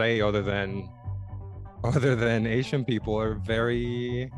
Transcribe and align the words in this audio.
say 0.00 0.20
other 0.20 0.42
than 0.42 0.88
other 1.84 2.14
than 2.16 2.46
Asian 2.46 2.84
people 2.84 3.14
are 3.18 3.34
very 3.34 4.30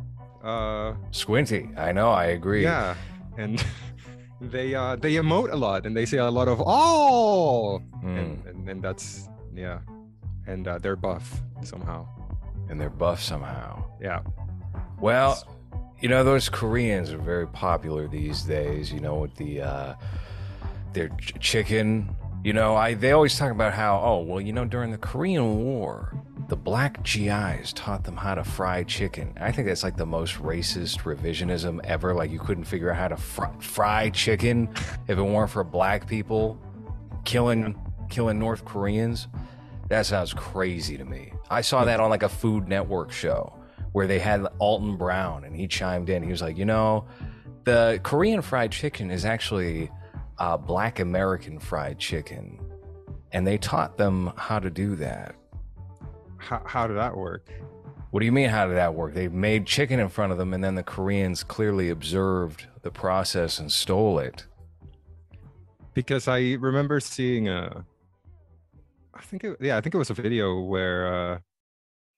uh 0.43 0.95
Squinty. 1.13 1.63
I 1.77 1.93
know. 1.93 2.11
I 2.11 2.27
agree. 2.39 2.63
yeah 2.65 2.95
and 3.39 3.65
they 4.55 4.75
uh 4.75 4.97
they 4.97 5.15
emote 5.23 5.51
a 5.53 5.57
lot 5.67 5.87
and 5.87 5.97
they 5.97 6.07
say 6.07 6.19
a 6.19 6.31
lot 6.39 6.49
of 6.49 6.59
oh 6.67 7.81
Mm, 8.05 8.19
and, 8.21 8.47
and 8.49 8.69
and 8.71 8.79
that's 8.83 9.29
yeah 9.55 9.79
and 10.51 10.67
uh, 10.67 10.79
they're 10.83 10.97
buff 11.09 11.27
somehow 11.63 12.01
and 12.69 12.75
they're 12.81 12.97
buff 13.05 13.21
somehow. 13.23 13.71
yeah 14.01 14.21
Well, 15.01 15.35
you 16.03 16.09
know 16.13 16.25
those 16.25 16.49
Koreans 16.61 17.13
are 17.15 17.23
very 17.35 17.47
popular 17.47 18.09
these 18.09 18.43
days. 18.43 18.85
You 18.95 19.01
know 19.07 19.15
with 19.23 19.35
the 19.37 19.53
uh, 19.63 19.95
their 20.95 21.09
ch- 21.25 21.35
chicken. 21.51 22.11
You 22.45 22.53
know, 22.53 22.75
I 22.75 22.95
they 22.95 23.13
always 23.13 23.39
talk 23.39 23.53
about 23.53 23.73
how 23.73 24.01
oh 24.03 24.19
well 24.23 24.41
you 24.41 24.53
know 24.53 24.65
during 24.65 24.91
the 24.91 24.99
Korean 24.99 25.65
War 25.65 26.13
the 26.49 26.57
black 26.57 27.03
GIs 27.03 27.73
taught 27.73 28.05
them 28.05 28.15
how 28.15 28.35
to 28.35 28.45
fry 28.45 28.83
chicken. 28.85 29.33
I 29.41 29.53
think 29.53 29.69
that's 29.69 29.83
like 29.83 29.97
the 29.97 30.05
most 30.05 30.35
racist 30.35 31.01
revisionism 31.01 31.81
ever. 31.85 32.13
Like 32.15 32.31
you 32.31 32.39
couldn't 32.39 32.65
figure 32.65 32.91
out 32.91 32.99
how 32.99 33.09
to 33.09 33.17
fr- 33.17 33.59
fry 33.59 34.11
chicken 34.11 34.69
if 35.09 35.17
it 35.17 35.23
weren't 35.23 35.51
for 35.51 35.65
black 35.65 36.07
people 36.07 36.61
killing 37.25 37.75
killing 38.11 38.39
North 38.39 38.67
Koreans. 38.67 39.29
That 39.89 40.05
sounds 40.05 40.35
crazy 40.35 40.99
to 40.99 41.05
me. 41.07 41.33
I 41.49 41.61
saw 41.61 41.85
that 41.85 42.01
on 42.01 42.11
like 42.11 42.23
a 42.23 42.29
Food 42.29 42.69
Network 42.69 43.13
show 43.13 43.55
where 43.93 44.07
they 44.07 44.19
had 44.19 44.47
Alton 44.59 44.97
Brown 44.97 45.45
and 45.45 45.55
he 45.55 45.67
chimed 45.67 46.11
in. 46.11 46.23
He 46.23 46.31
was 46.31 46.43
like, 46.43 46.59
you 46.59 46.65
know, 46.65 47.07
the 47.65 48.01
Korean 48.03 48.43
fried 48.43 48.73
chicken 48.73 49.11
is 49.11 49.25
actually 49.25 49.91
uh, 50.43 50.57
black 50.57 50.99
American 50.99 51.59
fried 51.59 51.99
chicken. 51.99 52.59
And 53.31 53.47
they 53.47 53.57
taught 53.57 53.97
them 53.97 54.33
how 54.37 54.59
to 54.59 54.69
do 54.69 54.97
that. 54.97 55.37
how, 56.37 56.61
how 56.67 56.87
did 56.89 56.97
that 56.99 57.17
work 57.17 57.49
What 58.11 58.21
do 58.21 58.27
you 58.27 58.33
mean, 58.33 58.51
how 58.51 58.67
did 58.67 58.77
that 58.77 58.95
work? 58.95 59.15
They 59.15 59.29
made 59.29 59.67
chicken 59.67 59.99
in 60.01 60.09
front 60.11 60.33
of 60.33 60.39
them, 60.39 60.53
and 60.53 60.63
then 60.63 60.75
the 60.75 60.83
Koreans 60.83 61.43
clearly 61.43 61.89
observed 61.89 62.67
the 62.83 62.91
process 62.91 63.59
and 63.59 63.71
stole 63.73 64.19
it. 64.19 64.45
because 65.95 66.29
I 66.29 66.55
remember 66.59 67.01
seeing 67.01 67.49
a, 67.49 67.85
I 69.15 69.21
think 69.23 69.45
it, 69.45 69.57
yeah, 69.61 69.77
I 69.77 69.81
think 69.81 69.95
it 69.95 69.99
was 69.99 70.11
a 70.11 70.15
video 70.15 70.61
where 70.61 71.07
uh, 71.07 71.39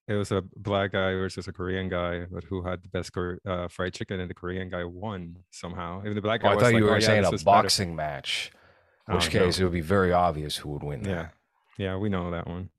it 0.06 0.14
was 0.14 0.30
a 0.32 0.42
black 0.56 0.92
guy 0.92 1.12
versus 1.14 1.48
a 1.48 1.52
Korean 1.52 1.88
guy, 1.88 2.26
but 2.30 2.44
who 2.44 2.62
had 2.62 2.82
the 2.82 2.88
best 2.88 3.10
uh, 3.46 3.68
fried 3.68 3.94
chicken, 3.94 4.20
and 4.20 4.28
the 4.28 4.34
Korean 4.34 4.68
guy 4.68 4.84
won 4.84 5.36
somehow. 5.50 6.00
Even 6.00 6.14
the 6.14 6.20
black 6.22 6.40
Oh, 6.44 6.48
guy 6.48 6.52
I 6.52 6.54
thought 6.54 6.62
like, 6.64 6.76
you 6.76 6.86
"Oh, 6.88 6.90
were 6.92 6.98
yeah, 6.98 7.06
saying 7.06 7.22
this 7.22 7.32
a 7.32 7.34
is 7.36 7.44
better." 7.44 7.62
boxing 7.62 7.96
match, 7.96 8.52
in 9.08 9.14
which 9.14 9.34
Oh, 9.34 9.38
no. 9.38 9.44
case 9.46 9.58
it 9.58 9.64
would 9.64 9.72
be 9.72 9.80
very 9.80 10.12
obvious 10.12 10.56
who 10.56 10.70
would 10.70 10.82
win. 10.82 11.02
That. 11.04 11.10
Yeah, 11.10 11.28
yeah, 11.78 11.96
we 11.96 12.08
know 12.08 12.30
that 12.30 12.46
one. 12.46 12.70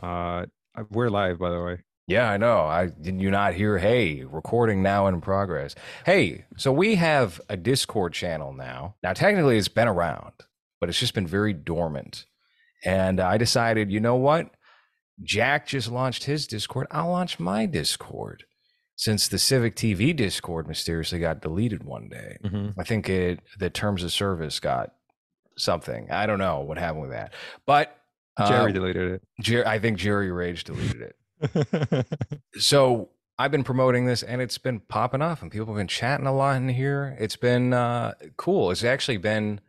Uh, 0.00 0.46
we're 0.90 1.08
live, 1.10 1.38
by 1.38 1.50
the 1.50 1.62
way. 1.62 1.78
Yeah, 2.06 2.28
I 2.28 2.36
know. 2.38 2.62
I 2.62 2.86
did 2.88 3.20
you 3.20 3.30
not 3.30 3.54
hear? 3.54 3.78
Hey, 3.78 4.24
recording 4.24 4.82
now 4.82 5.06
in 5.06 5.20
progress. 5.20 5.74
Hey, 6.04 6.44
so 6.56 6.72
we 6.72 6.96
have 6.96 7.40
a 7.48 7.56
Discord 7.56 8.12
channel 8.12 8.52
now. 8.52 8.96
Now, 9.02 9.12
technically, 9.12 9.58
it's 9.58 9.68
been 9.68 9.86
around, 9.86 10.32
but 10.80 10.88
it's 10.88 10.98
just 10.98 11.14
been 11.14 11.26
very 11.26 11.52
dormant. 11.52 12.26
And 12.84 13.20
I 13.20 13.36
decided, 13.36 13.92
you 13.92 14.00
know 14.00 14.16
what? 14.16 14.50
Jack 15.22 15.66
just 15.66 15.90
launched 15.90 16.24
his 16.24 16.46
Discord. 16.46 16.86
I'll 16.90 17.10
launch 17.10 17.38
my 17.38 17.66
Discord. 17.66 18.44
Since 18.96 19.28
the 19.28 19.38
Civic 19.38 19.76
TV 19.76 20.14
Discord 20.14 20.68
mysteriously 20.68 21.18
got 21.20 21.40
deleted 21.40 21.84
one 21.84 22.08
day, 22.10 22.36
I 22.78 22.84
think 22.84 23.08
it 23.08 23.40
the 23.58 23.70
terms 23.70 24.02
of 24.04 24.12
service 24.12 24.60
got 24.60 24.92
something. 25.56 26.10
I 26.10 26.26
don't 26.26 26.38
know 26.38 26.60
what 26.60 26.76
happened 26.76 27.02
with 27.02 27.10
that, 27.12 27.32
but 27.64 27.96
Jerry 28.46 28.72
deleted 28.72 29.20
Jer- 29.40 29.66
I 29.66 29.78
think 29.78 29.96
Jerry 29.98 30.30
Rage 30.30 30.64
deleted 30.64 31.00
it. 31.02 31.16
it. 31.42 32.06
So 32.60 33.08
I've 33.38 33.50
been 33.50 33.64
promoting 33.64 34.04
this 34.04 34.22
and 34.22 34.42
it's 34.42 34.58
been 34.58 34.80
popping 34.80 35.22
off 35.22 35.40
and 35.40 35.50
people 35.50 35.68
have 35.68 35.76
been 35.76 35.86
chatting 35.88 36.26
a 36.26 36.34
lot 36.34 36.56
in 36.56 36.68
here. 36.68 37.16
It's 37.18 37.36
been 37.36 37.72
uh, 37.72 38.12
cool. 38.36 38.70
It's 38.70 38.84
actually 38.84 39.16
been 39.16 39.62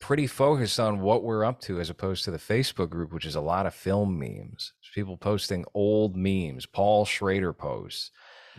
pretty 0.00 0.26
focused 0.26 0.78
on 0.78 1.00
what 1.00 1.22
we're 1.24 1.44
up 1.44 1.60
to 1.62 1.80
as 1.80 1.90
opposed 1.90 2.24
to 2.24 2.30
the 2.30 2.38
Facebook 2.38 2.90
group, 2.90 3.12
which 3.12 3.24
is 3.26 3.34
a 3.34 3.40
lot 3.40 3.66
of 3.66 3.74
film 3.74 4.18
memes. 4.18 4.72
People 4.94 5.16
posting 5.16 5.64
old 5.74 6.16
memes, 6.16 6.66
Paul 6.66 7.04
Schrader 7.04 7.52
posts. 7.52 8.10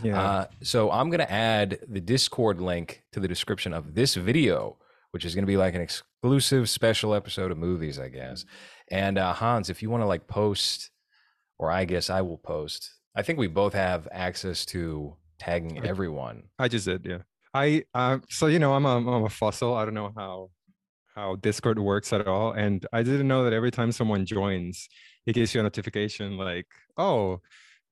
yeah, 0.04 0.22
Uh, 0.22 0.46
so 0.62 0.92
I'm 0.92 1.10
going 1.10 1.20
to 1.20 1.32
add 1.32 1.80
the 1.88 2.00
Discord 2.02 2.62
link 2.62 3.04
to 3.12 3.20
the 3.20 3.28
description 3.28 3.74
of 3.74 3.96
this 3.96 4.16
video, 4.16 4.78
which 5.12 5.26
is 5.26 5.34
going 5.36 5.44
to 5.44 5.48
be 5.52 5.58
like 5.58 5.76
an 5.76 5.82
exclusive 5.82 6.70
special 6.70 7.14
episode 7.16 7.52
of 7.52 7.58
movies, 7.58 8.00
I 8.00 8.10
guess. 8.10 8.46
And 8.92 9.18
uh, 9.18 9.34
Hans, 9.34 9.70
if 9.70 9.82
you 9.82 9.90
want 9.90 10.02
to 10.04 10.08
like 10.08 10.28
post, 10.28 10.92
or 11.58 11.72
I 11.72 11.86
guess 11.86 12.10
I 12.10 12.22
will 12.22 12.38
post. 12.38 12.94
I 13.16 13.22
think 13.22 13.38
we 13.40 13.48
both 13.48 13.74
have 13.74 14.08
access 14.12 14.66
to 14.68 15.16
tagging 15.40 15.86
everyone. 15.86 16.44
I 16.58 16.68
just 16.68 16.86
did. 16.86 17.06
Yeah, 17.06 17.20
I 17.54 17.84
um. 17.94 18.24
So 18.30 18.48
you 18.48 18.60
know, 18.60 18.74
I'm 18.74 18.86
a, 18.86 18.98
I'm 18.98 19.24
a 19.26 19.30
fossil. 19.30 19.74
I 19.74 19.84
don't 19.84 19.94
know 19.94 20.14
how 20.16 20.52
how 21.20 21.36
Discord 21.36 21.80
works 21.80 22.14
at 22.14 22.28
all, 22.28 22.54
and 22.54 22.86
I 22.94 23.04
didn't 23.04 23.28
know 23.28 23.44
that 23.44 23.54
every 23.54 23.72
time 23.72 23.92
someone 23.92 24.26
joins, 24.26 24.88
it 25.26 25.34
gives 25.34 25.54
you 25.54 25.60
a 25.60 25.64
notification 25.64 26.38
like, 26.38 26.68
"Oh, 26.98 27.42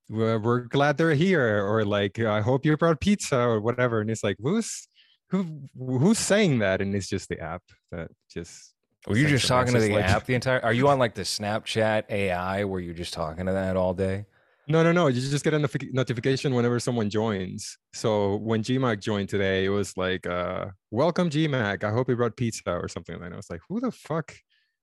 we're, 0.09 0.39
we're 0.39 0.61
glad 0.61 0.97
they're 0.97 1.13
here," 1.13 1.65
or 1.65 1.83
like, 1.85 2.19
"I 2.19 2.41
hope 2.41 2.65
you 2.65 2.75
brought 2.77 2.99
pizza," 3.01 3.39
or 3.39 3.59
whatever. 3.59 4.01
And 4.01 4.09
it's 4.09 4.23
like, 4.23 4.37
who's 4.39 4.87
who 5.29 5.45
who's 5.77 6.19
saying 6.19 6.59
that? 6.59 6.81
And 6.81 6.95
it's 6.95 7.09
just 7.09 7.29
the 7.29 7.39
app 7.39 7.63
that 7.91 8.09
just. 8.31 8.73
Were 9.07 9.17
you 9.17 9.27
just 9.27 9.47
talking 9.47 9.73
to 9.73 9.79
the 9.79 9.95
like- 9.95 10.05
app 10.05 10.25
the 10.25 10.35
entire? 10.35 10.63
Are 10.63 10.73
you 10.73 10.87
on 10.89 10.99
like 10.99 11.13
the 11.13 11.21
Snapchat 11.21 12.09
AI 12.09 12.63
where 12.65 12.81
you're 12.81 12.93
just 12.93 13.13
talking 13.13 13.45
to 13.45 13.53
that 13.53 13.77
all 13.77 13.93
day? 13.93 14.25
No, 14.69 14.83
no, 14.83 14.91
no. 14.91 15.07
You 15.07 15.21
just 15.21 15.45
get 15.45 15.53
a 15.53 15.57
notifi- 15.57 15.93
notification 15.93 16.53
whenever 16.53 16.79
someone 16.79 17.09
joins. 17.09 17.77
So 17.93 18.35
when 18.35 18.63
GMAC 18.63 18.99
joined 18.99 19.29
today, 19.29 19.63
it 19.63 19.69
was 19.69 19.95
like, 19.95 20.27
uh, 20.27 20.67
welcome 20.91 21.29
GMAC. 21.29 21.85
I 21.85 21.91
hope 21.91 22.09
you 22.09 22.17
brought 22.17 22.35
pizza 22.35 22.71
or 22.71 22.89
something 22.89 23.15
like 23.15 23.29
that. 23.29 23.33
I 23.33 23.37
was 23.37 23.49
like, 23.49 23.61
who 23.69 23.79
the 23.79 23.91
fuck 23.91 24.35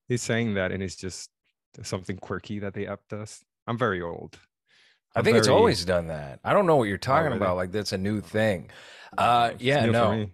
is 0.08 0.22
saying 0.22 0.54
that? 0.54 0.72
And 0.72 0.82
it's 0.82 0.96
just 0.96 1.28
something 1.82 2.16
quirky 2.16 2.60
that 2.60 2.72
the 2.72 2.86
app 2.86 3.00
us. 3.12 3.44
I'm 3.66 3.76
very 3.76 4.00
old. 4.00 4.38
I 5.14 5.18
I'm 5.18 5.24
think 5.24 5.36
it's 5.36 5.48
always 5.48 5.84
done 5.84 6.08
that. 6.08 6.40
I 6.42 6.54
don't 6.54 6.66
know 6.66 6.76
what 6.76 6.88
you're 6.88 6.98
talking 6.98 7.26
really? 7.26 7.36
about. 7.36 7.56
Like 7.56 7.70
that's 7.70 7.92
a 7.92 7.98
new 7.98 8.20
thing. 8.20 8.70
Uh, 9.16 9.52
yeah, 9.58 9.86
no. 9.86 10.26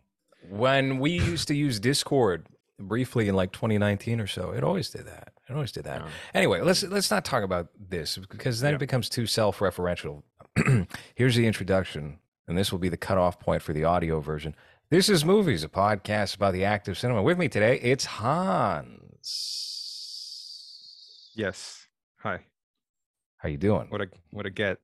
when 0.49 0.99
we 0.99 1.11
used 1.11 1.49
to 1.49 1.55
use 1.55 1.79
Discord 1.81 2.47
briefly 2.81 3.29
in 3.29 3.37
like 3.37 3.53
2019 3.53 4.21
or 4.21 4.27
so, 4.27 4.51
it 4.53 4.65
always 4.65 4.91
did 4.91 5.07
that. 5.07 5.33
It 5.49 5.53
always 5.55 5.73
did 5.73 5.85
that. 5.85 6.01
Yeah. 6.01 6.09
Anyway, 6.35 6.61
let's 6.61 6.83
let's 6.83 7.11
not 7.11 7.25
talk 7.25 7.43
about 7.43 7.69
this 7.79 8.19
because 8.19 8.61
then 8.61 8.73
Yeah. 8.73 8.77
it 8.77 8.81
becomes 8.81 9.09
too 9.09 9.27
self-referential. 9.27 10.23
Here's 11.15 11.37
the 11.37 11.47
introduction, 11.47 12.19
and 12.49 12.59
this 12.59 12.73
will 12.73 12.79
be 12.79 12.89
the 12.89 12.97
cutoff 12.97 13.39
point 13.41 13.63
for 13.63 13.73
the 13.73 13.85
audio 13.85 14.21
version. 14.21 14.55
This 14.91 15.09
is 15.09 15.25
movies, 15.25 15.63
a 15.63 15.69
podcast 15.69 16.35
about 16.37 16.53
the 16.53 16.65
active 16.65 16.99
cinema. 16.99 17.23
With 17.23 17.39
me 17.39 17.49
today, 17.49 17.79
it's 17.81 18.05
Hans. 18.07 18.97
Yes. 21.35 21.87
Hi. 22.19 22.41
How 23.39 23.49
you 23.49 23.57
doing? 23.57 23.87
What 23.89 24.03
a 24.03 24.09
what 24.31 24.47
a 24.47 24.51
get. 24.51 24.79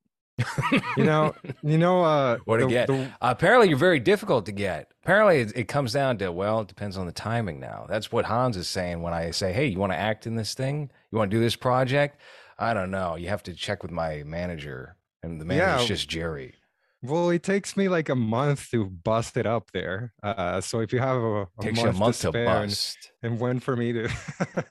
You 0.97 1.05
know, 1.05 1.35
you 1.63 1.79
know, 1.79 2.03
uh, 2.05 2.39
What 2.45 2.59
to 2.59 2.65
the- 2.65 2.71
get. 2.71 2.87
the- 2.89 3.11
Apparently, 3.21 3.69
you're 3.69 3.79
very 3.79 4.01
difficult 4.01 4.47
to 4.47 4.53
get. 4.53 4.93
Apparently, 5.03 5.41
it, 5.41 5.53
it 5.57 5.69
comes 5.69 5.93
down 5.93 6.19
to 6.19 6.31
well, 6.31 6.61
it 6.61 6.69
depends 6.69 6.97
on 6.97 7.07
the 7.07 7.13
timing. 7.13 7.59
Now, 7.61 7.87
that's 7.89 8.13
what 8.13 8.25
Hans 8.27 8.57
is 8.57 8.69
saying 8.69 9.03
when 9.03 9.13
I 9.15 9.31
say, 9.31 9.53
"Hey, 9.53 9.67
you 9.67 9.79
want 9.79 9.93
to 9.93 9.99
act 9.99 10.27
in 10.27 10.37
this 10.37 10.55
thing? 10.55 10.91
You 11.11 11.19
want 11.19 11.31
to 11.31 11.37
do 11.37 11.41
this 11.41 11.57
project?" 11.57 12.21
I 12.59 12.75
don't 12.75 12.91
know. 12.91 13.17
You 13.17 13.29
have 13.29 13.43
to 13.45 13.55
check 13.55 13.83
with 13.83 13.91
my 13.93 14.23
manager, 14.25 14.97
and 15.23 15.41
the 15.41 15.45
manager's 15.45 15.83
Yeah. 15.83 15.87
just 15.87 16.09
Jerry. 16.09 16.55
well, 17.03 17.31
it 17.31 17.43
takes 17.43 17.77
me 17.77 17.89
like 17.89 18.09
a 18.09 18.15
month 18.17 18.71
to 18.71 18.87
bust 18.87 19.37
it 19.37 19.47
up 19.47 19.71
there. 19.73 20.13
Uh, 20.23 20.61
so 20.61 20.81
if 20.81 20.93
you 20.93 20.99
have 20.99 21.17
a, 21.19 21.43
a 21.43 21.49
Takes 21.61 21.83
month 21.83 21.97
a 21.97 21.99
month 21.99 22.21
to, 22.23 22.29
spare 22.29 22.47
and- 22.63 22.71
bust. 22.71 23.13
and 23.23 23.39
when 23.39 23.61
for 23.61 23.77
me 23.77 23.93
to 23.93 24.09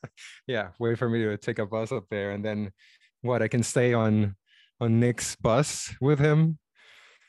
yeah 0.48 0.70
wait 0.80 0.98
for 0.98 1.08
me 1.10 1.24
to 1.24 1.38
take 1.38 1.60
a 1.60 1.66
bus 1.66 1.92
up 1.92 2.06
there 2.10 2.32
and 2.32 2.44
then 2.44 2.72
what 3.22 3.42
i 3.42 3.48
can 3.48 3.64
stay 3.64 3.94
on 3.94 4.36
on 4.82 5.00
nick's 5.00 5.36
bus 5.36 5.94
with 6.02 6.20
him 6.20 6.58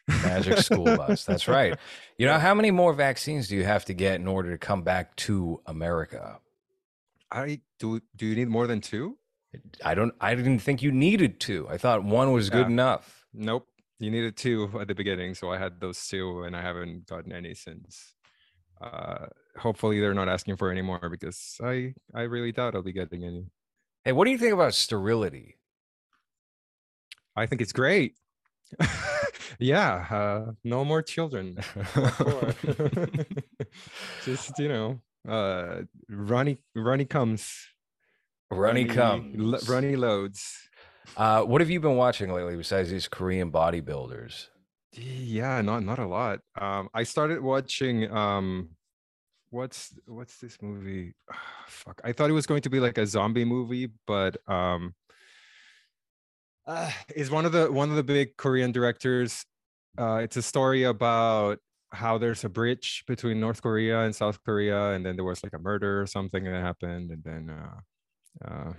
Magic 0.08 0.58
school 0.58 0.84
bus. 0.96 1.24
That's 1.24 1.48
right. 1.48 1.76
You 2.16 2.26
know 2.26 2.38
how 2.38 2.54
many 2.54 2.70
more 2.70 2.92
vaccines 2.92 3.48
do 3.48 3.56
you 3.56 3.64
have 3.64 3.84
to 3.86 3.92
get 3.92 4.20
in 4.20 4.28
order 4.28 4.52
to 4.52 4.58
come 4.58 4.82
back 4.82 5.16
to 5.26 5.60
America? 5.66 6.38
i 7.32 7.60
do 7.80 8.00
do 8.14 8.24
you 8.24 8.36
need 8.36 8.48
more 8.48 8.68
than 8.68 8.80
two 8.80 9.18
I 9.84 9.94
don't. 9.94 10.14
I 10.20 10.34
didn't 10.34 10.60
think 10.60 10.80
you 10.82 10.92
needed 10.92 11.40
to. 11.40 11.66
I 11.68 11.76
thought 11.78 12.04
one 12.04 12.32
was 12.32 12.50
good 12.50 12.66
enough. 12.68 13.26
nope 13.34 13.66
you 13.98 14.10
needed 14.10 14.36
two 14.36 14.70
at 14.80 14.86
the 14.86 14.94
beginning 14.94 15.34
so 15.34 15.50
i 15.50 15.58
had 15.58 15.80
those 15.80 16.06
two 16.06 16.42
and 16.44 16.54
i 16.54 16.60
haven't 16.62 17.06
gotten 17.06 17.32
any 17.32 17.54
since 17.54 18.14
uh 18.80 19.26
hopefully 19.58 19.98
they're 20.00 20.14
not 20.14 20.28
asking 20.28 20.54
for 20.56 20.70
any 20.70 20.82
more 20.82 21.08
because 21.10 21.56
i 21.64 21.92
i 22.14 22.22
really 22.22 22.52
doubt 22.52 22.74
i'll 22.74 22.82
be 22.82 22.92
getting 22.92 23.24
any 23.24 23.46
Hey, 24.04 24.12
what 24.12 24.24
do 24.26 24.30
you 24.30 24.38
think 24.38 24.52
about 24.52 24.72
sterility? 24.72 25.55
I 27.36 27.46
think 27.46 27.60
it's 27.60 27.72
great 27.72 28.14
yeah 29.58 30.06
uh 30.10 30.52
no 30.64 30.84
more 30.84 31.02
children 31.02 31.56
just 34.24 34.58
you 34.58 34.68
know 34.68 35.00
uh 35.28 35.82
ronnie 36.08 36.58
ronnie 36.74 37.04
comes 37.04 37.68
Runny 38.50 38.84
comes. 38.84 39.34
Lo- 39.36 39.74
runny 39.74 39.96
loads. 39.96 40.68
Uh, 41.16 41.42
what 41.42 41.60
have 41.60 41.70
you 41.70 41.80
been 41.80 41.96
watching 41.96 42.32
lately 42.32 42.56
besides 42.56 42.90
these 42.90 43.08
Korean 43.08 43.50
bodybuilders? 43.50 44.48
Yeah, 44.92 45.60
not 45.62 45.82
not 45.82 45.98
a 45.98 46.06
lot. 46.06 46.40
Um, 46.60 46.88
I 46.94 47.02
started 47.02 47.40
watching 47.40 48.10
um, 48.10 48.70
what's 49.50 49.92
what's 50.06 50.38
this 50.38 50.58
movie? 50.62 51.14
fuck, 51.66 52.00
I 52.04 52.12
thought 52.12 52.30
it 52.30 52.34
was 52.34 52.46
going 52.46 52.62
to 52.62 52.70
be 52.70 52.80
like 52.80 52.98
a 52.98 53.06
zombie 53.06 53.44
movie, 53.44 53.90
but 54.06 54.36
um, 54.48 54.94
uh, 56.66 56.90
is 57.14 57.30
one 57.30 57.44
of 57.44 57.52
the 57.52 57.70
one 57.70 57.90
of 57.90 57.96
the 57.96 58.02
big 58.02 58.36
Korean 58.36 58.72
directors. 58.72 59.44
Uh, 59.98 60.16
it's 60.22 60.36
a 60.36 60.42
story 60.42 60.82
about 60.84 61.58
how 61.92 62.18
there's 62.18 62.44
a 62.44 62.48
bridge 62.48 63.04
between 63.06 63.40
North 63.40 63.62
Korea 63.62 64.00
and 64.00 64.14
South 64.14 64.42
Korea, 64.44 64.90
and 64.92 65.04
then 65.06 65.16
there 65.16 65.24
was 65.24 65.42
like 65.42 65.52
a 65.54 65.58
murder 65.58 66.02
or 66.02 66.06
something 66.06 66.44
that 66.44 66.60
happened, 66.62 67.10
and 67.10 67.22
then 67.24 67.50
uh, 67.50 68.46
uh, 68.46 68.72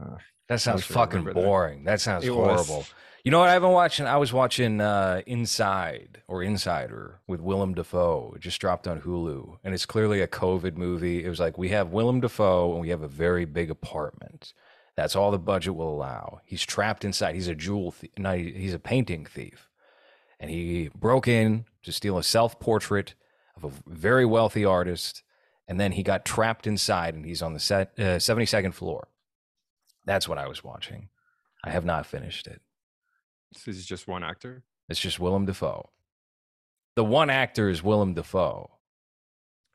uh, 0.00 0.16
That 0.48 0.60
sounds 0.60 0.84
fucking 0.84 1.20
remember 1.20 1.40
that. 1.40 1.46
boring. 1.46 1.84
That, 1.84 2.00
sounds 2.00 2.24
It 2.24 2.30
was. 2.30 2.66
horrible. 2.66 2.86
You 3.24 3.30
know 3.30 3.38
what 3.38 3.48
I've 3.48 3.62
been 3.62 3.70
watching? 3.72 4.06
I 4.06 4.18
was 4.18 4.34
watching 4.34 4.80
uh, 4.82 5.22
Inside 5.26 6.22
or 6.28 6.42
Insider 6.42 7.20
with 7.26 7.40
Willem 7.40 7.72
Dafoe. 7.74 8.34
It 8.36 8.42
just 8.42 8.60
dropped 8.60 8.86
on 8.86 9.00
Hulu, 9.00 9.58
and 9.64 9.72
it's 9.74 9.86
clearly 9.86 10.20
a 10.20 10.28
COVID 10.28 10.76
movie. 10.76 11.24
It 11.24 11.28
was 11.30 11.40
like 11.40 11.56
we 11.56 11.70
have 11.70 11.90
Willem 11.90 12.20
Dafoe 12.20 12.72
and 12.72 12.80
we 12.82 12.90
have 12.90 13.02
a 13.02 13.08
very 13.08 13.46
big 13.46 13.70
apartment. 13.70 14.52
That's 14.96 15.16
all 15.16 15.30
the 15.30 15.38
budget 15.38 15.74
will 15.74 15.92
allow. 15.92 16.40
He's 16.44 16.62
trapped 16.64 17.04
inside. 17.04 17.34
He's 17.34 17.48
a 17.48 17.54
jewel. 17.54 17.92
Th- 17.92 18.12
no, 18.16 18.36
he's 18.36 18.74
a 18.74 18.78
painting 18.78 19.24
thief, 19.26 19.68
and 20.38 20.50
he 20.50 20.88
broke 20.94 21.26
in 21.26 21.64
to 21.82 21.92
steal 21.92 22.16
a 22.18 22.22
self 22.22 22.60
portrait 22.60 23.14
of 23.56 23.64
a 23.64 23.72
very 23.86 24.24
wealthy 24.24 24.64
artist, 24.64 25.22
and 25.66 25.80
then 25.80 25.92
he 25.92 26.02
got 26.02 26.24
trapped 26.24 26.66
inside, 26.66 27.14
and 27.14 27.24
he's 27.26 27.42
on 27.42 27.54
the 27.54 27.60
set 27.60 27.98
uh, 27.98 28.18
seventy 28.18 28.46
second 28.46 28.72
floor. 28.72 29.08
That's 30.04 30.28
what 30.28 30.38
I 30.38 30.46
was 30.46 30.62
watching. 30.62 31.08
I 31.64 31.70
have 31.70 31.84
not 31.84 32.06
finished 32.06 32.46
it. 32.46 32.60
this 33.52 33.66
is 33.76 33.86
just 33.86 34.06
one 34.06 34.22
actor. 34.22 34.62
It's 34.88 35.00
just 35.00 35.18
Willem 35.18 35.46
Dafoe. 35.46 35.90
The 36.94 37.04
one 37.04 37.30
actor 37.30 37.68
is 37.70 37.82
Willem 37.82 38.14
Dafoe. 38.14 38.70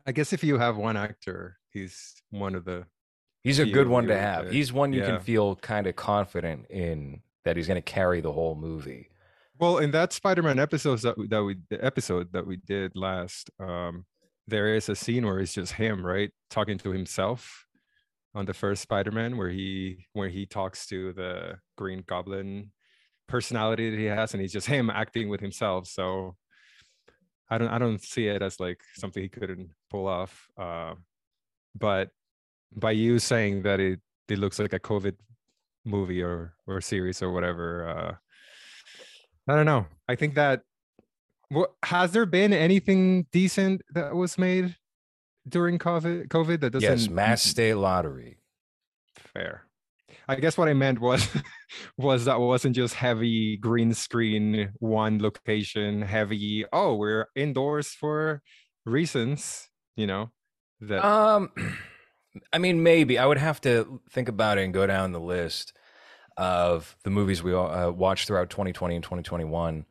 I 0.05 0.11
guess 0.11 0.31
if 0.31 0.43
you 0.43 0.59
have 0.59 0.77
one 0.77 0.95
actor, 0.95 1.57
he's 1.71 2.13
one 2.29 2.55
of 2.55 2.63
the 2.63 2.85
He's 3.43 3.59
a 3.59 3.65
good 3.65 3.87
one 3.87 4.07
to 4.07 4.17
have. 4.17 4.51
He's 4.51 4.73
one 4.73 4.91
you 4.93 5.01
Yeah. 5.01 5.07
can 5.07 5.19
feel 5.21 5.55
kind 5.55 5.87
of 5.87 5.95
confident 5.95 6.65
in 6.69 7.21
that 7.45 7.55
he's 7.55 7.67
going 7.67 7.81
to 7.81 7.81
carry 7.81 8.21
the 8.21 8.31
whole 8.33 8.55
movie. 8.55 9.09
Well, 9.57 9.77
in 9.77 9.91
that 9.91 10.13
Spider-Man 10.13 10.59
episodes 10.59 11.01
that 11.03 11.17
we, 11.17 11.27
that 11.27 11.43
we 11.43 11.57
the 11.69 11.83
episode 11.83 12.31
that 12.33 12.45
we 12.45 12.57
did 12.57 12.95
last, 12.95 13.49
um, 13.59 14.05
there 14.47 14.73
is 14.75 14.89
a 14.89 14.95
scene 14.95 15.25
where 15.25 15.39
it's 15.39 15.53
just 15.53 15.73
him, 15.73 16.05
right, 16.05 16.31
talking 16.49 16.77
to 16.79 16.91
himself 16.91 17.65
on 18.33 18.45
the 18.45 18.53
first 18.53 18.81
Spider-Man, 18.81 19.37
where 19.37 19.49
he 19.49 20.05
where 20.13 20.29
he 20.29 20.45
talks 20.45 20.85
to 20.87 21.13
the 21.13 21.59
Green 21.77 22.03
Goblin 22.05 22.71
personality 23.27 23.89
that 23.89 23.99
he 23.99 24.05
has, 24.05 24.33
and 24.33 24.41
he's 24.41 24.53
just 24.53 24.67
him 24.67 24.89
acting 24.89 25.29
with 25.29 25.41
himself. 25.41 25.87
So 25.87 26.35
I 27.49 27.57
don't 27.57 27.69
I 27.69 27.79
don't 27.79 28.01
see 28.01 28.27
it 28.27 28.41
as 28.41 28.59
like 28.59 28.81
something 28.95 29.21
he 29.23 29.29
couldn't 29.29 29.71
pull 29.89 30.07
off. 30.07 30.47
Uh, 30.57 30.95
but 31.77 32.09
by 32.75 32.91
you 32.91 33.19
saying 33.19 33.63
that 33.63 33.79
it 33.79 33.99
it 34.27 34.39
looks 34.39 34.59
like 34.59 34.73
a 34.73 34.79
COVID 34.79 35.15
movie 35.85 36.21
or 36.21 36.53
or 36.67 36.81
series 36.81 37.21
or 37.21 37.31
whatever. 37.31 37.87
Uh, 37.87 38.15
I 39.51 39.55
don't 39.55 39.65
know. 39.65 39.87
I 40.07 40.15
think 40.15 40.35
that 40.35 40.61
what 41.49 41.71
has 41.83 42.11
there 42.11 42.25
been 42.25 42.53
anything 42.53 43.25
decent 43.31 43.81
that 43.93 44.15
was 44.15 44.37
made 44.37 44.75
during 45.47 45.79
COVID? 45.79 46.27
COVID 46.27 46.61
that 46.61 46.71
doesn't 46.71 46.89
yes, 46.89 47.09
Mass 47.09 47.41
State 47.41 47.75
Lottery. 47.75 48.37
fair. 49.33 49.63
I 50.27 50.35
guess 50.35 50.59
what 50.59 50.67
I 50.67 50.73
meant 50.73 50.99
was 50.99 51.27
was 51.97 52.25
that 52.25 52.39
wasn't 52.39 52.75
just 52.75 52.93
heavy 52.93 53.57
green 53.57 53.95
screen 53.95 54.73
one 54.77 55.19
location, 55.19 56.03
heavy. 56.03 56.65
Oh, 56.71 56.95
we're 56.95 57.27
indoors 57.35 57.87
for 57.89 58.43
reasons, 58.85 59.69
you 59.95 60.05
know. 60.05 60.29
That 60.81 61.03
Um, 61.03 61.49
I 62.53 62.57
mean, 62.57 62.83
maybe 62.83 63.17
I 63.17 63.25
would 63.25 63.37
have 63.37 63.59
to 63.61 64.01
think 64.11 64.29
about 64.29 64.57
it 64.57 64.63
and 64.65 64.73
go 64.73 64.85
down 64.85 65.11
the 65.11 65.19
list 65.19 65.73
of 66.37 66.95
the 67.03 67.09
movies 67.09 67.41
we 67.43 67.53
all, 67.53 67.69
uh, 67.71 67.91
watched 67.91 68.27
throughout 68.27 68.49
2020 68.49 68.95
and 68.95 69.03
2021. 69.03 69.85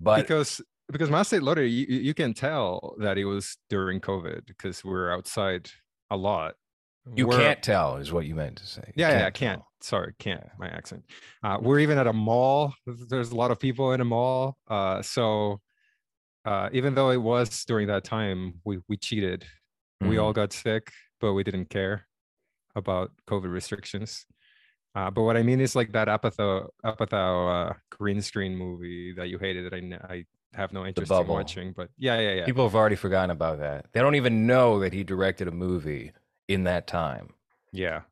But 0.00 0.16
because 0.22 0.60
because 0.90 1.10
my 1.10 1.22
State 1.22 1.42
Lottery, 1.42 1.68
you, 1.70 1.86
you 1.86 2.14
can 2.14 2.32
tell 2.32 2.94
that 3.00 3.18
it 3.18 3.24
was 3.24 3.56
during 3.68 4.00
COVID 4.00 4.46
because 4.46 4.84
we're 4.84 5.10
outside 5.12 5.68
a 6.10 6.16
lot. 6.16 6.54
you 7.14 7.26
We're- 7.26 7.42
can't 7.42 7.62
tell, 7.62 7.96
is 7.96 8.12
what 8.12 8.26
you 8.26 8.34
meant 8.36 8.56
to 8.58 8.66
say. 8.66 8.92
Yeah, 8.94 9.10
yeah, 9.20 9.26
I 9.26 9.30
can't. 9.30 9.62
Sorry, 9.80 10.12
can't. 10.18 10.44
My 10.58 10.68
accent. 10.68 11.04
Uh, 11.42 11.58
we're 11.60 11.78
even 11.80 11.98
at 11.98 12.06
a 12.06 12.12
mall. 12.12 12.72
There's 12.86 13.30
a 13.30 13.36
lot 13.36 13.50
of 13.50 13.58
people 13.60 13.92
in 13.92 14.00
a 14.00 14.04
mall. 14.04 14.56
Uh, 14.68 15.02
so 15.02 15.60
uh, 16.44 16.68
even 16.72 16.94
though 16.94 17.10
it 17.10 17.20
was 17.20 17.64
during 17.64 17.88
that 17.88 18.04
time, 18.04 18.60
we 18.64 18.78
we 18.88 18.96
cheated. 18.96 19.44
We 20.00 20.16
Mhm. 20.16 20.22
all 20.22 20.32
got 20.32 20.52
sick, 20.52 20.92
but 21.20 21.32
we 21.34 21.42
didn't 21.44 21.70
care 21.70 22.06
about 22.74 23.10
COVID 23.28 23.52
restrictions. 23.52 24.26
Uh, 24.94 25.10
but 25.10 25.22
what 25.22 25.36
I 25.36 25.42
mean 25.42 25.60
is 25.60 25.76
like 25.76 25.92
that 25.92 26.08
Apatow 26.08 26.68
Apatow 26.84 27.70
uh, 27.70 27.74
green 27.90 28.22
screen 28.22 28.56
movie 28.56 29.12
that 29.12 29.28
you 29.28 29.38
hated 29.38 29.70
that 29.70 29.74
I 30.08 30.24
have 30.54 30.72
no 30.72 30.86
interest 30.86 31.12
in 31.12 31.26
watching. 31.26 31.72
But 31.76 31.90
yeah, 31.98 32.18
yeah, 32.18 32.32
yeah. 32.34 32.44
People 32.46 32.64
have 32.66 32.74
already 32.74 32.96
forgotten 32.96 33.30
about 33.30 33.58
that. 33.58 33.86
They 33.92 34.00
don't 34.00 34.14
even 34.14 34.46
know 34.46 34.78
that 34.80 34.92
he 34.94 35.04
directed 35.04 35.48
a 35.48 35.50
movie 35.50 36.12
in 36.48 36.64
that 36.64 36.86
time. 36.86 37.30
yeah. 37.72 38.02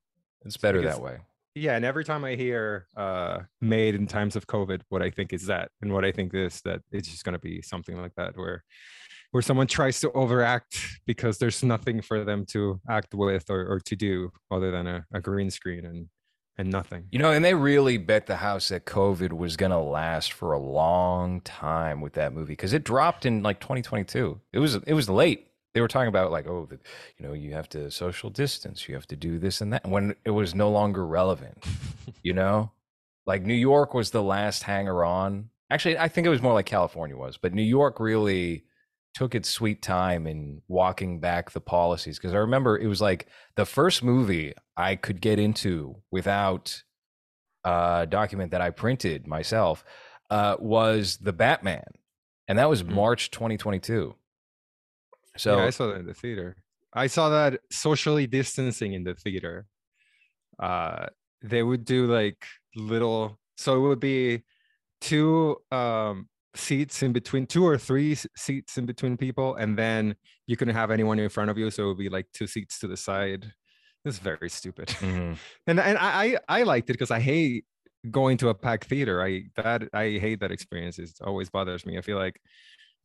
It's 0.45 0.59
better 0.59 0.81
Because- 0.81 0.97
that 0.97 1.03
way. 1.03 1.19
yeah 1.55 1.75
and 1.77 1.85
every 1.87 2.05
time 2.05 2.23
i 2.25 2.35
hear 2.35 2.87
uh 2.97 3.39
made 3.61 3.95
in 3.95 4.07
times 4.09 4.35
of 4.37 4.45
covid 4.49 4.81
what 4.89 5.01
i 5.03 5.09
think 5.09 5.33
is 5.33 5.47
that 5.47 5.71
and 5.81 5.91
what 5.93 6.05
i 6.05 6.11
think 6.13 6.35
is 6.35 6.61
that 6.67 6.81
it's 6.91 7.09
just 7.09 7.25
going 7.25 7.33
to 7.33 7.39
be 7.39 7.63
something 7.63 7.97
like 7.97 8.13
that 8.17 8.37
where 8.37 8.65
where 9.35 9.43
someone 9.43 9.67
tries 9.67 9.99
to 9.99 10.13
overact 10.13 10.79
because 11.07 11.39
there's 11.39 11.65
nothing 11.65 12.01
for 12.01 12.25
them 12.25 12.47
to 12.47 12.81
act 12.89 13.13
with 13.15 13.51
or, 13.51 13.67
or 13.67 13.81
to 13.81 13.97
do 13.97 14.31
other 14.49 14.71
than 14.71 14.87
a, 14.87 15.05
a 15.13 15.21
green 15.21 15.51
screen 15.51 15.85
and 15.85 16.07
and 16.57 16.71
nothing 16.71 17.05
You 17.11 17.19
know, 17.19 17.33
and 17.33 17.45
they 17.45 17.53
really 17.53 17.99
bet 17.99 18.29
the 18.29 18.37
house 18.37 18.69
that 18.69 18.87
COVID 18.87 19.33
was 19.33 19.57
going 19.57 19.73
to 19.73 19.79
last 19.79 20.33
for 20.33 20.53
a 20.53 20.59
long 20.61 21.41
time 21.41 22.01
with 22.01 22.13
that 22.13 22.33
movie 22.33 22.53
because 22.53 22.73
it 22.73 22.85
dropped 22.85 23.27
in 23.27 23.43
like 23.43 23.59
2022. 23.59 24.41
It 24.53 24.61
was 24.61 24.77
it 24.77 24.95
was 24.95 25.09
late. 25.09 25.49
They 25.73 25.81
were 25.81 25.89
talking 25.89 26.07
about 26.07 26.31
like, 26.31 26.47
oh, 26.47 26.69
the, 26.71 26.79
you 27.19 27.27
know, 27.27 27.33
you 27.33 27.55
have 27.55 27.69
to 27.71 27.91
social 27.91 28.31
distance, 28.31 28.89
you 28.89 28.95
have 28.95 29.09
to 29.09 29.17
do 29.17 29.41
this 29.41 29.61
and 29.61 29.73
that. 29.73 29.85
When 29.85 30.15
it 30.25 30.31
was 30.31 30.55
no 30.55 30.71
longer 30.71 31.05
relevant, 31.05 31.59
you 32.23 32.35
know, 32.35 32.71
like 33.27 33.43
New 33.43 33.55
York 33.55 33.95
was 33.95 34.13
the 34.13 34.23
last 34.23 34.63
hanger 34.63 35.05
on. 35.05 35.51
Actually, 35.71 35.99
I 35.99 36.07
think 36.07 36.25
it 36.25 36.31
was 36.31 36.41
more 36.41 36.53
like 36.53 36.67
California 36.67 37.17
was, 37.17 37.37
but 37.37 37.53
New 37.53 37.63
York 37.63 37.99
really 37.99 38.63
took 39.15 39.35
its 39.35 39.49
sweet 39.49 39.81
time 39.81 40.27
in 40.27 40.61
walking 40.69 41.21
back 41.21 41.53
the 41.53 41.61
policies 41.61 42.19
because 42.19 42.35
I 42.35 42.39
remember 42.39 42.77
it 42.77 42.89
was 42.89 43.01
like 43.01 43.29
the 43.55 43.65
first 43.65 44.03
movie 44.03 44.53
I 44.77 44.97
could 44.97 45.21
get 45.21 45.39
into 45.39 46.03
without 46.11 46.83
a 47.65 48.07
document 48.09 48.51
that 48.51 48.61
I 48.61 48.71
printed 48.71 49.27
myself 49.27 49.85
uh, 50.31 50.57
was 50.59 51.19
the 51.19 51.33
Batman, 51.33 51.85
and 52.49 52.59
that 52.59 52.69
was 52.69 52.83
Mhm. 52.83 52.91
March 52.95 53.31
2022. 53.31 54.15
So 55.37 55.59
yeah, 55.59 55.65
i 55.67 55.71
saw 55.71 55.87
that 55.89 55.97
in 55.97 56.07
the 56.07 56.15
theater 56.15 56.57
i 56.93 57.09
saw 57.09 57.29
that 57.29 57.61
socially 57.71 58.27
distancing 58.27 58.93
in 58.93 59.03
the 59.03 59.15
theater 59.15 59.67
uh 60.61 61.07
they 61.43 61.63
would 61.63 61.85
do 61.85 62.07
like 62.07 62.47
little 62.77 63.41
so 63.57 63.75
it 63.77 63.81
would 63.89 63.99
be 63.99 64.43
two 65.01 65.57
um 65.73 66.29
seats 66.55 67.03
in 67.03 67.13
between 67.13 67.47
two 67.47 67.65
or 67.67 67.77
three 67.79 68.15
seats 68.37 68.79
in 68.79 68.87
between 68.87 69.17
people 69.17 69.55
and 69.57 69.77
then 69.79 70.15
you 70.47 70.57
couldn't 70.57 70.75
have 70.75 70.91
anyone 70.91 71.19
in 71.19 71.29
front 71.29 71.51
of 71.51 71.59
you 71.59 71.71
so 71.71 71.85
it 71.85 71.87
would 71.89 71.99
be 71.99 72.09
like 72.09 72.27
two 72.33 72.47
seats 72.47 72.79
to 72.81 72.87
the 72.87 72.97
side. 72.97 73.53
It's 74.05 74.19
very 74.19 74.51
stupid. 74.51 74.89
Mhm. 74.89 75.37
and 75.67 75.81
and 75.81 75.99
i 75.99 76.37
i 76.49 76.61
I 76.61 76.63
liked 76.63 76.91
it 76.91 76.95
because 76.95 77.11
i 77.11 77.21
hate 77.21 77.65
going 78.11 78.37
to 78.39 78.51
a 78.51 78.55
packed 78.55 78.85
theater. 78.87 79.23
I 79.23 79.45
that 79.57 79.89
i 79.95 80.19
hate 80.19 80.41
that 80.41 80.53
experience. 80.53 80.99
It 80.99 81.11
always 81.23 81.49
bothers 81.51 81.87
me. 81.87 81.97
I 81.99 82.03
feel 82.03 82.19
like 82.19 82.41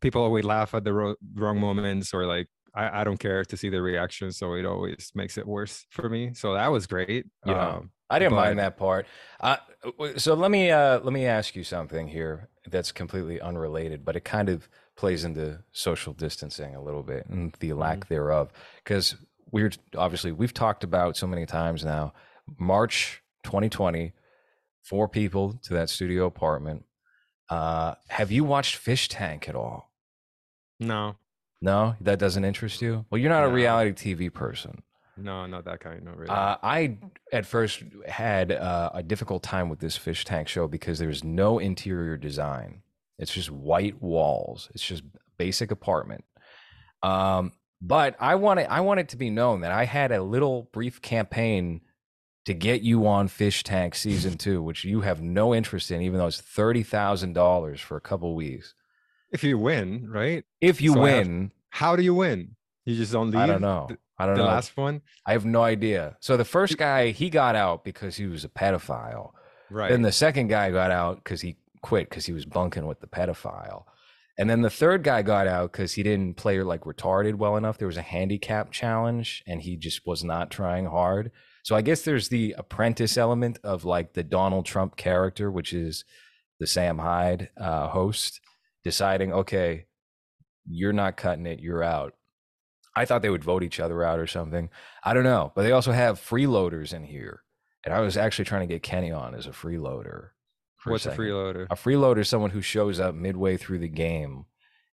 people 0.02 0.22
always 0.22 0.46
laugh 0.46 0.74
at 0.74 0.84
the 0.84 0.94
ro- 0.94 1.16
wrong 1.36 1.60
moments 1.60 2.14
or 2.14 2.26
like 2.26 2.48
I, 2.76 3.02
I 3.02 3.04
don't 3.04 3.18
care 3.20 3.44
to 3.46 3.58
see 3.58 3.70
the 3.70 3.82
reaction 3.82 4.32
so 4.32 4.54
it 4.54 4.66
always 4.66 5.12
makes 5.16 5.38
it 5.38 5.48
worse 5.48 5.86
for 5.90 6.08
me. 6.10 6.34
So 6.34 6.54
that 6.54 6.68
was 6.68 6.86
great. 6.88 7.26
Yeah. 7.46 7.78
um, 7.78 7.92
I 8.10 8.20
didn't 8.20 8.32
but- 8.32 8.46
mind 8.46 8.60
that 8.60 8.78
part. 8.78 9.06
Uh, 9.40 9.58
so 10.18 10.34
let 10.34 10.52
me 10.52 10.72
uh, 10.72 11.00
let 11.00 11.14
me 11.14 11.26
ask 11.26 11.56
you 11.56 11.64
something 11.64 12.08
here 12.08 12.50
that's 12.68 12.92
completely 12.92 13.40
unrelated, 13.40 14.04
but 14.04 14.16
it 14.16 14.26
kind 14.26 14.50
of 14.50 14.68
plays 14.96 15.24
into 15.24 15.60
social 15.72 16.14
distancing 16.14 16.76
a 16.76 16.82
little 16.82 17.04
bit 17.04 17.26
and 17.28 17.56
the 17.60 17.74
lack 17.74 18.08
thereof. 18.08 18.52
Because 18.84 19.16
we're 19.52 19.72
obviously 19.96 20.32
we've 20.32 20.54
talked 20.54 20.84
about 20.84 21.16
so 21.18 21.28
many 21.28 21.46
times 21.46 21.86
now. 21.86 22.14
March 22.58 23.22
2020, 23.44 24.12
four 24.84 25.08
people 25.08 25.54
to 25.64 25.74
that 25.74 25.90
studio 25.90 26.26
apartment. 26.26 26.84
Uh, 27.50 27.96
have 28.10 28.32
you 28.32 28.44
watched 28.44 28.76
Fish 28.76 29.08
Tank 29.08 29.48
at 29.50 29.56
all? 29.56 29.92
no 30.80 31.16
No, 31.62 31.96
that 32.02 32.20
doesn't 32.20 32.46
interest 32.46 32.82
you. 32.82 33.06
Well, 33.10 33.20
you're 33.20 33.30
not 33.32 33.44
a 33.44 33.50
reality 33.50 33.92
TV 33.92 34.32
person. 34.34 34.84
No, 35.22 35.46
not 35.46 35.66
that 35.66 35.80
kind. 35.80 36.04
Not 36.04 36.18
really. 36.18 36.30
Uh, 36.30 36.58
I 36.64 36.98
at 37.32 37.46
first 37.46 37.84
had 38.08 38.52
uh, 38.52 38.90
a 38.94 39.04
difficult 39.04 39.44
time 39.44 39.70
with 39.70 39.80
this 39.80 39.98
fish 39.98 40.26
tank 40.26 40.48
show 40.48 40.68
because 40.68 41.00
there's 41.00 41.24
no 41.24 41.60
interior 41.60 42.18
design. 42.18 42.82
It's 43.18 43.34
just 43.34 43.52
white 43.52 44.02
walls. 44.02 44.70
It's 44.74 44.84
just 44.86 45.04
basic 45.38 45.72
apartment. 45.72 46.24
Um, 47.04 47.52
but 47.82 48.16
I 48.20 48.36
want 48.36 48.60
it. 48.60 48.68
I 48.70 48.82
want 48.82 49.00
it 49.00 49.10
to 49.10 49.18
be 49.18 49.30
known 49.30 49.62
that 49.62 49.72
I 49.72 49.86
had 49.86 50.12
a 50.12 50.22
little 50.24 50.70
brief 50.74 51.02
campaign 51.02 51.82
to 52.46 52.54
get 52.54 52.82
you 52.82 53.06
on 53.08 53.28
Fish 53.28 53.64
Tank 53.64 53.96
season 53.96 54.38
two, 54.38 54.62
which 54.62 54.84
you 54.84 55.02
have 55.02 55.22
no 55.22 55.54
interest 55.56 55.92
in, 55.92 56.02
even 56.02 56.20
though 56.20 56.28
it's 56.28 56.42
thirty 56.42 56.84
thousand 56.84 57.34
dollars 57.34 57.80
for 57.80 57.96
a 57.98 58.02
couple 58.02 58.36
weeks. 58.36 58.74
if 59.32 59.44
you 59.44 59.58
win, 59.58 60.08
right? 60.10 60.44
If 60.60 60.82
you 60.82 60.94
So 60.94 61.04
I 61.04 61.10
have- 61.12 61.28
win, 61.28 61.52
How 61.70 61.96
do 61.96 62.04
you 62.04 62.16
win? 62.16 62.56
You 62.86 62.96
just 62.96 63.12
don't 63.12 63.30
leave. 63.32 63.40
I 63.42 63.46
don't 63.46 63.62
know. 63.62 63.88
The, 64.20 64.24
I 64.24 64.28
don't 64.28 64.36
the 64.36 64.44
know. 64.44 64.50
last 64.50 64.78
one, 64.78 65.02
I 65.26 65.32
have 65.32 65.46
no 65.46 65.64
idea. 65.64 66.18
So 66.20 66.38
the 66.38 66.46
first 66.46 66.78
guy 66.78 67.10
he 67.10 67.30
got 67.30 67.56
out 67.56 67.84
because 67.84 68.18
he 68.18 68.28
was 68.28 68.44
a 68.44 68.50
pedophile. 68.50 69.32
right? 69.72 69.90
Then 69.90 70.02
the 70.02 70.12
second 70.12 70.50
guy 70.50 70.70
got 70.72 70.92
out 70.92 71.24
because 71.24 71.42
he 71.42 71.58
quit 71.82 72.10
because 72.10 72.26
he 72.26 72.34
was 72.34 72.46
bunking 72.46 72.86
with 72.86 73.00
the 73.00 73.08
pedophile. 73.08 73.86
And 74.38 74.50
then 74.50 74.62
the 74.62 74.70
third 74.70 75.04
guy 75.04 75.22
got 75.22 75.48
out 75.48 75.72
because 75.72 75.94
he 75.94 76.04
didn't 76.04 76.38
play 76.38 76.62
like 76.62 76.82
retarded 76.82 77.36
well 77.36 77.58
enough. 77.58 77.78
There 77.78 77.88
was 77.88 77.98
a 77.98 78.02
handicap 78.02 78.72
challenge 78.72 79.44
and 79.48 79.62
he 79.62 79.76
just 79.76 80.06
was 80.06 80.24
not 80.24 80.50
trying 80.50 80.86
hard. 80.86 81.32
So 81.64 81.76
I 81.76 81.82
guess 81.82 82.04
there's 82.04 82.30
the 82.30 82.56
apprentice 82.58 83.18
element 83.18 83.60
of 83.64 83.84
like 83.84 84.14
the 84.14 84.24
Donald 84.24 84.66
Trump 84.66 84.96
character, 84.96 85.52
which 85.52 85.74
is 85.74 86.06
the 86.60 86.68
Sam 86.68 87.00
Hyde 87.00 87.50
uh, 87.60 87.90
host, 87.90 88.40
deciding, 88.84 89.34
okay, 89.34 89.86
you're 90.70 90.94
not 90.94 91.18
cutting 91.18 91.46
it, 91.46 91.60
you're 91.60 91.84
out. 91.84 92.14
I 93.00 93.06
thought 93.06 93.22
they 93.22 93.30
would 93.30 93.46
vote 93.46 93.64
each 93.64 93.80
other 93.80 94.04
out 94.04 94.20
or 94.20 94.28
something. 94.28 94.70
I 95.06 95.14
don't 95.14 95.24
know. 95.24 95.54
But 95.56 95.62
they 95.62 95.72
also 95.72 95.94
have 95.94 96.20
freeloaders 96.20 96.94
in 96.94 97.06
here. 97.06 97.44
And 97.86 97.94
I 97.94 98.02
was 98.02 98.18
actually 98.18 98.44
trying 98.44 98.68
to 98.68 98.74
get 98.74 98.84
Kenny 98.84 99.10
on 99.10 99.34
as 99.34 99.48
a 99.48 99.52
freeloader. 99.52 100.32
What's 100.84 101.06
a 101.06 101.12
second. 101.12 101.24
freeloader? 101.24 101.68
A 101.70 101.76
freeloader 101.76 102.20
is 102.20 102.28
someone 102.28 102.50
who 102.50 102.62
shows 102.62 103.00
up 103.00 103.16
midway 103.16 103.56
through 103.56 103.80
the 103.80 103.88
game 103.88 104.48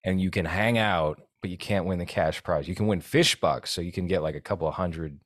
and 0.03 0.19
you 0.19 0.31
can 0.31 0.43
hang 0.43 0.77
out, 0.77 1.21
but 1.41 1.49
you 1.49 1.57
can't 1.57 1.85
win 1.85 1.99
the 1.99 2.05
cash 2.05 2.43
prize. 2.43 2.67
You 2.67 2.75
can 2.75 2.87
win 2.87 2.99
fish 2.99 3.39
bucks, 3.39 3.71
so 3.71 3.79
you 3.79 3.93
can 3.93 4.05
get 4.05 4.21
like 4.21 4.35
a 4.35 4.41
couple 4.41 4.67
of 4.67 4.73
hundred 4.73 5.21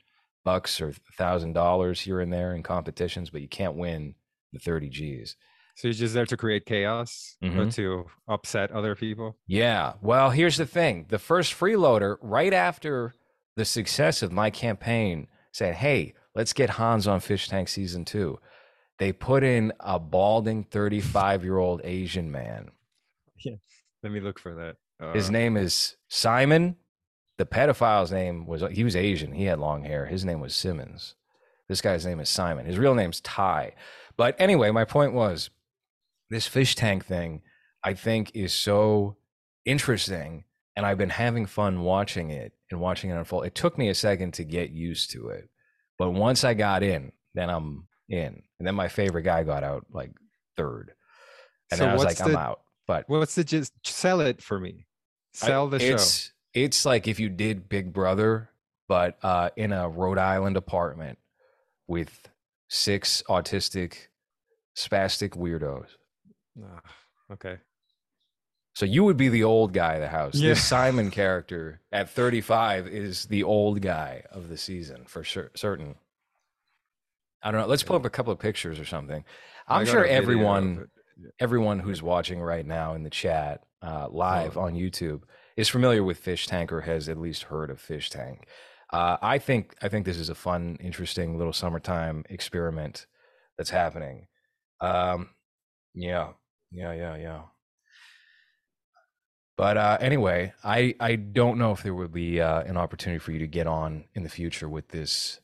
bucks 0.46 0.79
or 0.79 0.93
thousand 1.17 1.53
dollars 1.53 2.01
here 2.01 2.19
and 2.19 2.31
there 2.31 2.53
in 2.53 2.62
competitions, 2.62 3.31
but 3.31 3.41
you 3.41 3.48
can't 3.48 3.75
win 3.75 4.13
the 4.53 4.60
30 4.60 4.89
G's. 4.89 5.36
So 5.77 5.88
you're 5.89 5.93
just 5.93 6.15
there 6.15 6.25
to 6.25 6.36
create 6.38 6.65
chaos 6.65 7.38
or 7.41 7.50
Mhm. 7.50 7.74
to 7.75 8.05
upset 8.27 8.72
other 8.72 8.96
people? 8.96 9.38
Yeah. 9.46 9.93
Well, 10.01 10.31
here's 10.31 10.57
the 10.57 10.65
thing. 10.65 11.05
The 11.10 11.19
first 11.19 11.53
freeloader, 11.53 12.17
right 12.19 12.51
after 12.51 13.13
the 13.55 13.63
success 13.63 14.24
of 14.24 14.31
my 14.31 14.50
campaign, 14.50 15.27
said, 15.51 15.75
Hey, 15.75 16.15
let's 16.34 16.51
get 16.53 16.72
Hans 16.72 17.07
on 17.07 17.19
Fish 17.19 17.48
Tank 17.48 17.67
season 17.69 18.05
two. 18.05 18.39
They 18.98 19.13
put 19.13 19.43
in 19.43 19.72
a 19.79 20.00
balding 20.00 20.63
35 20.63 21.43
year 21.43 21.60
old 21.60 21.81
Asian 21.84 22.31
man. 22.31 22.72
Yeah. 23.46 23.57
Let 24.01 24.12
me 24.12 24.19
look 24.19 24.39
for 24.39 24.55
that. 24.55 24.77
Uh, 25.00 25.13
His 25.13 25.29
name 25.29 25.55
is 25.57 25.96
Simon. 26.07 26.77
The 27.38 27.46
pedophile's 27.46 28.12
name 28.12 28.48
was 28.48 28.63
he 28.72 28.84
was 28.84 28.96
Asian. 28.96 29.31
He 29.34 29.43
had 29.46 29.60
long 29.60 29.84
hair. 29.84 30.07
His 30.07 30.25
name 30.25 30.39
was 30.39 30.55
Simmons. 30.55 31.13
This 31.69 31.81
guy's 31.81 32.03
name 32.03 32.19
is 32.19 32.29
Simon. 32.29 32.65
His 32.65 32.79
real 32.79 32.96
name's 32.96 33.22
Ty. 33.22 33.74
But 34.15 34.36
anyway, 34.39 34.72
my 34.72 34.86
point 34.86 35.13
was 35.13 35.51
this 36.29 36.48
fish 36.48 36.75
tank 36.75 37.05
thing 37.05 37.41
I 37.84 37.93
think 37.93 38.31
is 38.36 38.53
so 38.53 39.17
interesting 39.65 40.46
and 40.75 40.86
I've 40.86 40.98
been 40.98 41.10
having 41.10 41.48
fun 41.48 41.81
watching 41.81 42.29
it 42.29 42.53
and 42.69 42.79
watching 42.79 43.10
it 43.10 43.15
unfold. 43.15 43.46
It 43.46 43.55
took 43.55 43.77
me 43.77 43.89
a 43.89 43.96
second 43.96 44.36
to 44.36 44.43
get 44.43 44.69
used 44.69 45.12
to 45.12 45.29
it. 45.29 45.50
But 45.98 46.12
once 46.12 46.43
I 46.43 46.53
got 46.53 46.84
in, 46.84 47.12
then 47.34 47.50
I'm 47.50 47.88
in. 48.10 48.43
And 48.60 48.67
then 48.67 48.75
my 48.75 48.88
favorite 48.88 49.24
guy 49.24 49.43
got 49.43 49.63
out 49.63 49.88
like 49.91 50.12
third. 50.55 50.91
And 51.72 51.79
So 51.79 51.88
I 51.88 51.93
was 51.93 52.03
like, 52.03 52.22
I'm 52.22 52.36
out. 52.36 52.62
But 52.86 53.05
What's 53.07 53.34
the 53.36 53.43
just 53.43 53.74
sell 53.86 54.22
it 54.22 54.41
for 54.41 54.60
me? 54.60 54.86
Sell 55.34 55.67
the 55.67 55.79
show. 55.79 55.96
it's, 55.96 56.31
It's 56.53 56.86
like 56.86 57.07
if 57.07 57.19
you 57.19 57.29
did 57.29 57.67
Big 57.67 57.91
Brother, 57.91 58.50
but 58.88 59.17
uh, 59.24 59.50
in 59.55 59.74
a 59.74 59.89
Rhode 59.89 60.19
Island 60.19 60.57
apartment 60.57 61.17
with 61.88 62.29
six 62.69 63.24
autistic, 63.27 64.07
spastic 64.77 65.31
weirdos. 65.31 65.88
Ah, 66.64 66.82
okay. 67.34 67.58
So 68.74 68.86
you 68.86 69.04
would 69.04 69.18
be 69.18 69.30
the 69.30 69.44
old 69.44 69.74
guy 69.74 69.96
of 69.96 70.02
the 70.02 70.08
house. 70.08 70.36
Yeah. 70.36 70.50
This 70.50 70.64
Simon 70.68 71.10
character 71.12 71.82
at 71.92 72.10
35 72.10 72.88
is 72.88 73.26
the 73.26 73.44
old 73.44 73.82
guy 73.82 74.24
of 74.32 74.50
the 74.50 74.58
season 74.58 75.06
for 75.06 75.24
sure, 75.24 75.52
certain. 75.56 75.96
I 77.44 77.52
don't 77.52 77.62
know. 77.62 77.68
Let's 77.68 77.84
pull 77.84 77.96
up 77.96 78.06
a 78.06 78.10
couple 78.10 78.34
of 78.34 78.40
pictures 78.40 78.80
or 78.80 78.86
something. 78.86 79.24
I'm 79.68 79.86
sure 79.86 80.04
a 80.04 80.08
video 80.08 80.18
of 80.18 80.24
everyone 80.24 80.88
it. 81.18 81.34
everyone 81.40 81.80
who's 81.80 82.02
watching 82.04 82.40
right 82.42 82.66
now 82.66 82.94
in 82.94 83.04
the 83.04 83.10
chat 83.10 83.62
uh, 83.82 84.08
live 84.10 84.58
Oh. 84.58 84.62
on 84.62 84.74
YouTube 84.76 85.24
is 85.56 85.70
familiar 85.70 86.04
with 86.04 86.18
Fish 86.18 86.48
Tank 86.48 86.72
or 86.72 86.82
has 86.82 87.10
at 87.10 87.18
least 87.18 87.44
heard 87.44 87.70
of 87.70 87.80
Fish 87.82 88.10
Tank. 88.10 88.48
Uh, 88.94 89.18
I 89.22 89.38
think 89.40 89.76
I 89.82 89.90
think 89.90 90.06
this 90.06 90.18
is 90.18 90.30
a 90.30 90.36
fun, 90.36 90.78
interesting 90.80 91.38
little 91.38 91.54
summertime 91.54 92.24
experiment 92.30 93.06
that's 93.58 93.70
happening. 93.72 94.28
Um, 94.82 95.30
yeah, 95.94 96.30
yeah, 96.72 96.94
yeah, 96.94 97.16
yeah. 97.16 97.42
But 99.58 99.78
uh, 99.78 99.98
anyway, 100.00 100.54
I 100.64 100.94
I 101.00 101.16
don't 101.16 101.58
know 101.58 101.72
if 101.72 101.82
there 101.82 101.96
would 101.96 102.14
be 102.14 102.40
uh, 102.40 102.62
an 102.62 102.78
opportunity 102.78 103.20
for 103.20 103.32
you 103.32 103.40
to 103.40 103.48
get 103.48 103.66
on 103.66 104.06
in 104.14 104.24
the 104.24 104.30
future 104.30 104.70
with 104.70 104.90
this 104.90 105.40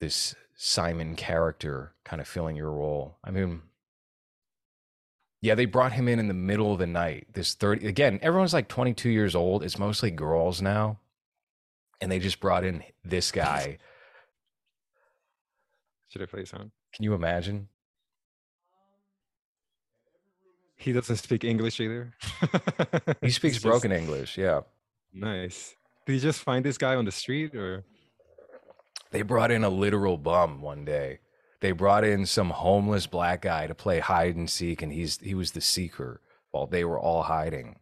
this 0.00 0.34
Simon 0.56 1.14
character 1.14 1.94
kind 2.04 2.20
of 2.20 2.26
filling 2.26 2.56
your 2.56 2.72
role. 2.72 3.18
I 3.22 3.30
mean, 3.30 3.62
yeah, 5.40 5.54
they 5.54 5.66
brought 5.66 5.92
him 5.92 6.08
in 6.08 6.18
in 6.18 6.26
the 6.26 6.34
middle 6.34 6.72
of 6.72 6.78
the 6.78 6.86
night. 6.86 7.28
This 7.34 7.54
30 7.54 7.86
again, 7.86 8.18
everyone's 8.22 8.52
like 8.54 8.66
22 8.66 9.10
years 9.10 9.34
old. 9.34 9.62
It's 9.62 9.78
mostly 9.78 10.10
girls 10.10 10.60
now. 10.60 10.98
And 12.00 12.10
they 12.10 12.18
just 12.18 12.40
brought 12.40 12.64
in 12.64 12.82
this 13.04 13.30
guy. 13.30 13.78
Should 16.08 16.22
I 16.22 16.26
play 16.26 16.42
a 16.42 16.46
sound? 16.46 16.70
Can 16.92 17.04
you 17.04 17.14
imagine? 17.14 17.68
He 20.84 20.92
doesn't 20.92 21.16
speak 21.16 21.44
English 21.44 21.80
either. 21.80 22.12
He 23.20 23.30
speaks 23.30 23.54
just- 23.56 23.64
broken 23.64 23.90
English. 23.92 24.36
Yeah. 24.38 24.60
Nice. 25.12 25.74
Did 26.06 26.14
you 26.14 26.20
just 26.20 26.40
find 26.42 26.64
this 26.64 26.76
guy 26.76 26.94
on 26.96 27.04
the 27.06 27.12
street 27.12 27.54
or? 27.54 27.84
They 29.10 29.22
brought 29.22 29.50
in 29.50 29.64
a 29.64 29.68
literal 29.68 30.18
bum 30.18 30.60
one 30.60 30.84
day. 30.84 31.20
They 31.60 31.72
brought 31.72 32.04
in 32.04 32.26
some 32.26 32.50
homeless 32.50 33.06
black 33.06 33.42
guy 33.42 33.66
to 33.66 33.74
play 33.74 34.00
hide 34.00 34.36
and 34.36 34.50
seek, 34.50 34.82
and 34.82 34.92
he's 34.92 35.18
he 35.18 35.34
was 35.34 35.52
the 35.52 35.60
seeker 35.62 36.20
while 36.50 36.66
they 36.66 36.84
were 36.84 36.98
all 36.98 37.22
hiding. 37.22 37.76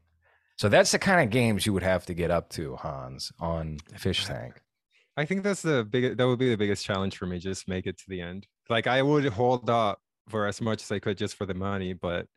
So 0.57 0.69
that's 0.69 0.93
the 0.93 0.99
kind 0.99 1.21
of 1.25 1.31
games 1.31 1.67
you 1.67 1.73
would 1.73 1.83
have 1.83 2.07
to 2.07 2.15
get 2.15 2.31
up 2.31 2.51
to, 2.51 2.77
Hans, 2.77 3.33
on 3.41 3.79
Fish 3.97 4.25
Tank. 4.27 4.61
I 5.17 5.25
think 5.25 5.43
that's 5.43 5.63
the 5.63 5.85
biggest. 5.85 6.19
That 6.19 6.27
would 6.29 6.39
be 6.39 6.51
the 6.51 6.57
biggest 6.57 6.85
challenge 6.85 7.17
for 7.17 7.27
me. 7.27 7.39
Just 7.39 7.67
make 7.67 7.87
it 7.87 7.99
to 7.99 8.05
the 8.09 8.21
end. 8.21 8.47
Like 8.69 8.87
I 8.87 9.03
would 9.03 9.25
hold 9.25 9.69
up 9.69 10.01
for 10.29 10.47
as 10.47 10.61
much 10.61 10.83
as 10.83 10.93
I 10.93 11.01
could 11.01 11.19
just 11.19 11.35
for 11.35 11.47
the 11.47 11.55
money, 11.55 11.93
but 11.95 12.29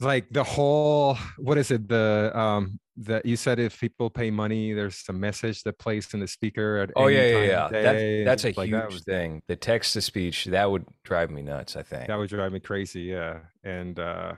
like 0.00 0.26
the 0.30 0.44
whole 0.44 1.16
what 1.38 1.58
is 1.58 1.70
it? 1.70 1.88
The 1.88 2.32
um 2.34 2.78
that 2.96 3.24
you 3.24 3.36
said 3.36 3.58
if 3.58 3.80
people 3.80 4.10
pay 4.10 4.30
money, 4.30 4.72
there's 4.74 5.02
a 5.08 5.12
message 5.12 5.62
that 5.62 5.78
plays 5.78 6.12
in 6.12 6.20
the 6.20 6.26
speaker 6.28 6.78
at 6.78 6.90
Oh 6.96 7.06
any 7.06 7.16
yeah, 7.16 7.22
yeah, 7.26 7.34
time 7.34 7.48
yeah. 7.48 7.68
day 7.92 8.24
That's 8.24 8.42
that's 8.42 8.56
a 8.56 8.60
like 8.60 8.68
huge 8.68 8.80
that 8.80 8.90
was- 8.92 9.04
thing. 9.04 9.42
The 9.48 9.56
text 9.56 9.92
to 9.94 10.00
speech 10.02 10.44
that 10.46 10.70
would 10.70 10.84
drive 11.04 11.30
me 11.30 11.42
nuts. 11.42 11.76
I 11.76 11.82
think. 11.82 12.08
that 12.08 12.16
would 12.18 12.28
drive 12.30 12.52
me 12.52 12.60
crazy 12.60 13.02
yeah 13.02 13.40
and 13.64 13.98
uh 13.98 14.34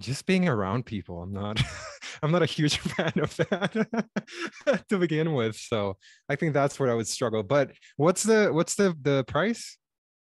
just 0.00 0.26
being 0.26 0.48
around 0.48 0.84
people 0.84 1.22
i'm 1.22 1.32
not 1.32 1.62
i'm 2.22 2.32
not 2.32 2.42
a 2.42 2.46
huge 2.46 2.78
fan 2.92 3.12
of 3.22 3.36
that 3.36 4.06
to 4.88 4.98
begin 4.98 5.34
with 5.34 5.54
so 5.54 5.96
i 6.28 6.34
think 6.34 6.52
that's 6.52 6.80
where 6.80 6.90
i 6.90 6.94
would 6.94 7.06
struggle 7.06 7.44
but 7.44 7.70
what's 7.96 8.24
the 8.24 8.52
what's 8.52 8.74
the 8.74 8.92
the 9.02 9.22
price 9.28 9.78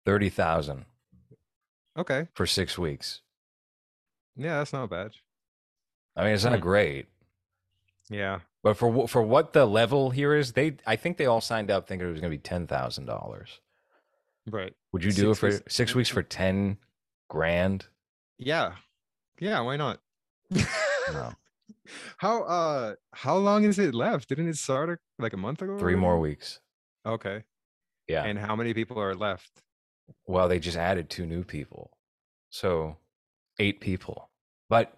Thirty 0.06 0.30
thousand 0.30 0.84
okay 1.98 2.28
for 2.34 2.46
six 2.46 2.78
weeks. 2.78 3.22
Yeah 4.36 4.58
that's 4.58 4.74
not 4.74 4.90
bad. 4.90 5.12
I 6.16 6.24
mean, 6.24 6.34
it's 6.34 6.44
not 6.44 6.62
great, 6.62 7.08
yeah. 8.10 8.40
But 8.62 8.78
for 8.78 9.08
for 9.08 9.22
what 9.22 9.54
the 9.54 9.66
level 9.66 10.12
here 10.12 10.36
is, 10.36 10.54
they 10.54 10.78
I 10.86 10.96
think 10.96 11.18
they 11.18 11.26
all 11.26 11.42
signed 11.42 11.70
up 11.72 11.88
thinking 11.88 12.08
it 12.08 12.12
was 12.12 12.22
going 12.22 12.32
to 12.32 12.38
be 12.38 12.42
ten 12.42 12.68
thousand 12.68 13.06
dollars. 13.06 13.60
right. 14.50 14.74
Would 14.92 15.04
you 15.04 15.12
do 15.12 15.32
it 15.32 15.38
for 15.38 15.50
weeks- 15.50 15.62
six 15.76 15.96
weeks 15.96 16.10
for 16.10 16.24
ten 16.24 16.78
grand? 17.30 17.88
yeah. 18.38 18.74
Yeah 19.40 19.60
why 19.62 19.76
not? 19.78 20.00
No, 21.12 21.34
how 22.18 22.44
uh 22.44 22.94
how 23.12 23.36
long 23.38 23.64
is 23.66 23.80
it 23.80 23.94
left? 23.96 24.30
Didn't 24.30 24.48
it 24.48 24.58
start 24.58 25.00
like 25.20 25.34
a 25.34 25.38
month 25.38 25.62
ago 25.62 25.78
three 25.80 25.96
more 25.96 26.20
weeks. 26.20 26.60
okay. 27.06 27.44
Yeah. 28.08 28.24
and 28.26 28.38
how 28.38 28.56
many 28.56 28.74
people 28.74 29.00
are 29.02 29.16
left? 29.16 29.64
Well, 30.28 30.48
they 30.50 30.60
just 30.60 30.78
added 30.78 31.10
two 31.10 31.26
new 31.26 31.44
people, 31.44 31.98
so 32.50 32.98
eight 33.64 33.80
people. 33.80 34.30
But 34.70 34.98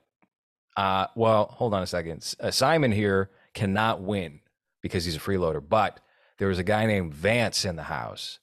uh, 0.76 1.08
well, 1.16 1.46
hold 1.46 1.74
on 1.74 1.84
a 1.84 1.88
second. 1.88 2.36
Uh, 2.40 2.52
Simon 2.52 2.92
here 2.92 3.30
cannot 3.54 4.02
win 4.02 4.42
because 4.82 5.06
he's 5.06 5.16
a 5.16 5.20
freeloader, 5.20 5.64
but 5.68 6.00
there 6.38 6.50
was 6.50 6.60
a 6.60 6.64
guy 6.64 6.86
named 6.86 7.14
Vance 7.14 7.64
in 7.64 7.76
the 7.76 7.84
house, 7.84 8.40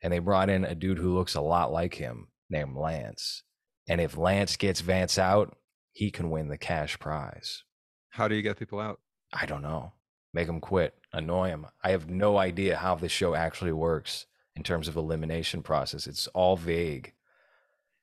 and 0.00 0.12
they 0.12 0.20
brought 0.20 0.48
in 0.48 0.64
a 0.64 0.74
dude 0.74 0.98
who 0.98 1.14
looks 1.14 1.34
a 1.34 1.40
lot 1.40 1.72
like 1.72 1.94
him 1.94 2.28
named 2.48 2.76
Lance. 2.76 3.42
And 3.88 4.00
if 4.00 4.16
Lance 4.16 4.56
gets 4.56 4.80
Vance 4.80 5.18
out, 5.18 5.56
he 5.92 6.10
can 6.10 6.30
win 6.30 6.48
the 6.48 6.58
cash 6.58 6.98
prize. 6.98 7.64
How 8.10 8.28
do 8.28 8.34
you 8.34 8.42
get 8.42 8.58
people 8.58 8.78
out? 8.78 9.00
I 9.32 9.46
don't 9.46 9.62
know. 9.62 9.92
Make 10.32 10.46
them 10.46 10.60
quit, 10.60 10.94
annoy 11.12 11.48
them. 11.48 11.66
I 11.82 11.90
have 11.90 12.08
no 12.08 12.38
idea 12.38 12.76
how 12.76 12.94
this 12.94 13.12
show 13.12 13.34
actually 13.34 13.72
works 13.72 14.26
in 14.54 14.62
terms 14.62 14.86
of 14.86 14.96
elimination 14.96 15.62
process. 15.62 16.06
It's 16.06 16.26
all 16.28 16.56
vague. 16.56 17.12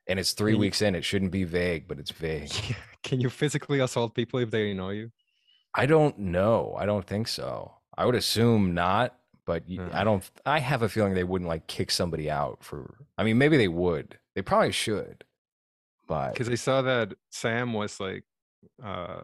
And 0.09 0.19
it's 0.19 0.33
three 0.33 0.55
weeks 0.55 0.81
in. 0.81 0.95
It 0.95 1.05
shouldn't 1.05 1.31
be 1.31 1.43
vague, 1.45 1.87
but 1.87 1.99
it's 1.99 2.11
vague. 2.11 2.51
Can 3.03 3.21
you 3.21 3.29
physically 3.29 3.79
assault 3.79 4.15
people 4.15 4.39
if 4.39 4.49
they 4.51 4.71
annoy 4.71 4.91
you? 4.93 5.11
I 5.75 5.85
don't 5.85 6.17
know. 6.17 6.75
I 6.77 6.85
don't 6.85 7.05
think 7.05 7.27
so. 7.27 7.75
I 7.97 8.05
would 8.05 8.15
assume 8.15 8.73
not, 8.73 9.15
but 9.45 9.63
Uh. 9.69 9.89
I 9.93 10.03
don't. 10.03 10.29
I 10.45 10.59
have 10.59 10.81
a 10.81 10.89
feeling 10.89 11.13
they 11.13 11.23
wouldn't 11.23 11.47
like 11.47 11.67
kick 11.67 11.91
somebody 11.91 12.29
out 12.29 12.63
for. 12.63 13.05
I 13.17 13.23
mean, 13.23 13.37
maybe 13.37 13.55
they 13.57 13.67
would. 13.67 14.17
They 14.35 14.41
probably 14.41 14.71
should. 14.71 15.23
But 16.07 16.31
Because 16.33 16.49
I 16.49 16.55
saw 16.55 16.81
that 16.81 17.13
Sam 17.31 17.73
was 17.73 17.99
like 17.99 18.23
uh 18.83 19.21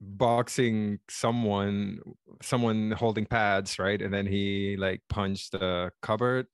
boxing 0.00 0.98
someone 1.08 2.00
someone 2.42 2.90
holding 2.92 3.26
pads, 3.26 3.78
right? 3.78 4.00
And 4.00 4.12
then 4.12 4.26
he 4.26 4.76
like 4.78 5.02
punched 5.08 5.52
the 5.52 5.92
cupboard 6.02 6.46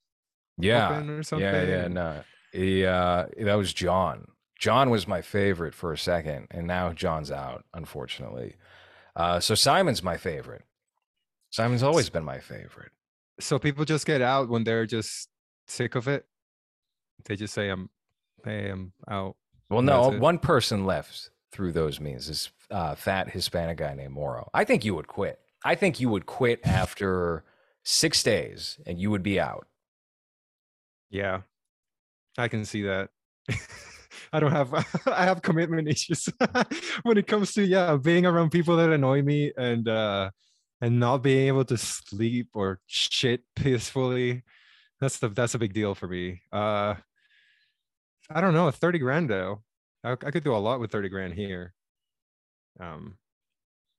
yeah, 0.58 0.88
open 0.88 1.10
or 1.10 1.22
something. 1.22 1.46
yeah, 1.46 1.62
yeah. 1.64 1.88
No, 1.88 2.22
he, 2.56 2.84
uh, 2.84 3.26
that 3.38 3.54
was 3.54 3.72
John. 3.72 4.28
John 4.58 4.90
was 4.90 5.06
my 5.06 5.22
favorite 5.22 5.74
for 5.74 5.92
a 5.92 5.98
second, 5.98 6.48
and 6.50 6.66
now 6.66 6.92
John's 6.92 7.30
out, 7.30 7.64
unfortunately. 7.74 8.56
Uh, 9.14 9.40
so 9.40 9.54
Simon's 9.54 10.02
my 10.02 10.16
favorite. 10.16 10.64
Simon's 11.50 11.82
always 11.82 12.10
been 12.10 12.24
my 12.24 12.38
favorite. 12.38 12.92
So 13.38 13.58
people 13.58 13.84
just 13.84 14.06
get 14.06 14.22
out 14.22 14.48
when 14.48 14.64
they're 14.64 14.86
just 14.86 15.28
sick 15.66 15.94
of 15.94 16.08
it. 16.08 16.26
They 17.24 17.36
just 17.36 17.54
say, 17.54 17.68
"I'm, 17.68 17.90
hey, 18.44 18.70
I'm 18.70 18.92
out." 19.08 19.36
Well, 19.68 19.82
no, 19.82 20.10
one 20.10 20.38
person 20.38 20.86
left 20.86 21.30
through 21.52 21.72
those 21.72 22.00
means. 22.00 22.28
This 22.28 22.50
uh, 22.70 22.94
fat 22.94 23.30
Hispanic 23.30 23.78
guy 23.78 23.94
named 23.94 24.12
Moro. 24.12 24.50
I 24.54 24.64
think 24.64 24.84
you 24.84 24.94
would 24.94 25.06
quit. 25.06 25.38
I 25.64 25.74
think 25.74 26.00
you 26.00 26.08
would 26.08 26.26
quit 26.26 26.60
after 26.64 27.44
six 27.84 28.22
days, 28.22 28.78
and 28.86 28.98
you 28.98 29.10
would 29.10 29.22
be 29.22 29.38
out. 29.40 29.66
Yeah, 31.10 31.42
I 32.38 32.48
can 32.48 32.64
see 32.64 32.82
that. 32.82 33.10
I 34.32 34.40
don't 34.40 34.52
have 34.52 34.74
I 35.06 35.24
have 35.24 35.42
commitment 35.42 35.88
issues 35.94 36.28
when 37.02 37.18
it 37.18 37.26
comes 37.26 37.52
to 37.54 37.64
yeah 37.64 37.96
being 37.96 38.26
around 38.26 38.50
people 38.50 38.76
that 38.76 38.90
annoy 38.90 39.22
me 39.22 39.52
and 39.56 39.88
uh 39.88 40.30
and 40.80 41.00
not 41.00 41.18
being 41.18 41.48
able 41.48 41.64
to 41.66 41.76
sleep 41.76 42.48
or 42.54 42.80
shit 42.86 43.42
peacefully. 43.54 44.42
That's 45.00 45.18
the 45.18 45.28
that's 45.28 45.54
a 45.54 45.58
big 45.58 45.72
deal 45.72 45.94
for 45.94 46.08
me. 46.08 46.42
Uh 46.52 46.94
I 48.28 48.40
don't 48.40 48.54
know, 48.54 48.70
30 48.70 48.98
grand 48.98 49.30
though. 49.30 49.62
I, 50.02 50.12
I 50.12 50.30
could 50.30 50.44
do 50.44 50.54
a 50.54 50.58
lot 50.58 50.80
with 50.80 50.90
30 50.90 51.08
grand 51.08 51.34
here. 51.34 51.74
Um 52.80 53.18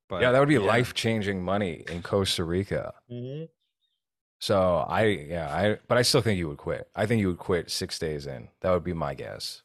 but 0.09 0.21
yeah, 0.21 0.31
that 0.31 0.39
would 0.39 0.47
be 0.49 0.57
life 0.57 0.93
changing 0.93 1.43
money 1.43 1.83
in 1.89 2.01
Costa 2.01 2.43
Rica. 2.43 2.93
So 4.39 4.85
I, 4.87 5.03
yeah, 5.05 5.49
I, 5.49 5.77
but 5.87 5.97
I 5.97 6.03
still 6.03 6.21
think 6.21 6.37
you 6.37 6.47
would 6.47 6.57
quit. 6.57 6.87
I 6.95 7.05
think 7.05 7.21
you 7.21 7.27
would 7.27 7.39
quit 7.39 7.71
six 7.71 7.97
days 7.97 8.27
in. 8.27 8.49
That 8.61 8.71
would 8.71 8.83
be 8.83 8.93
my 8.93 9.13
guess. 9.13 9.63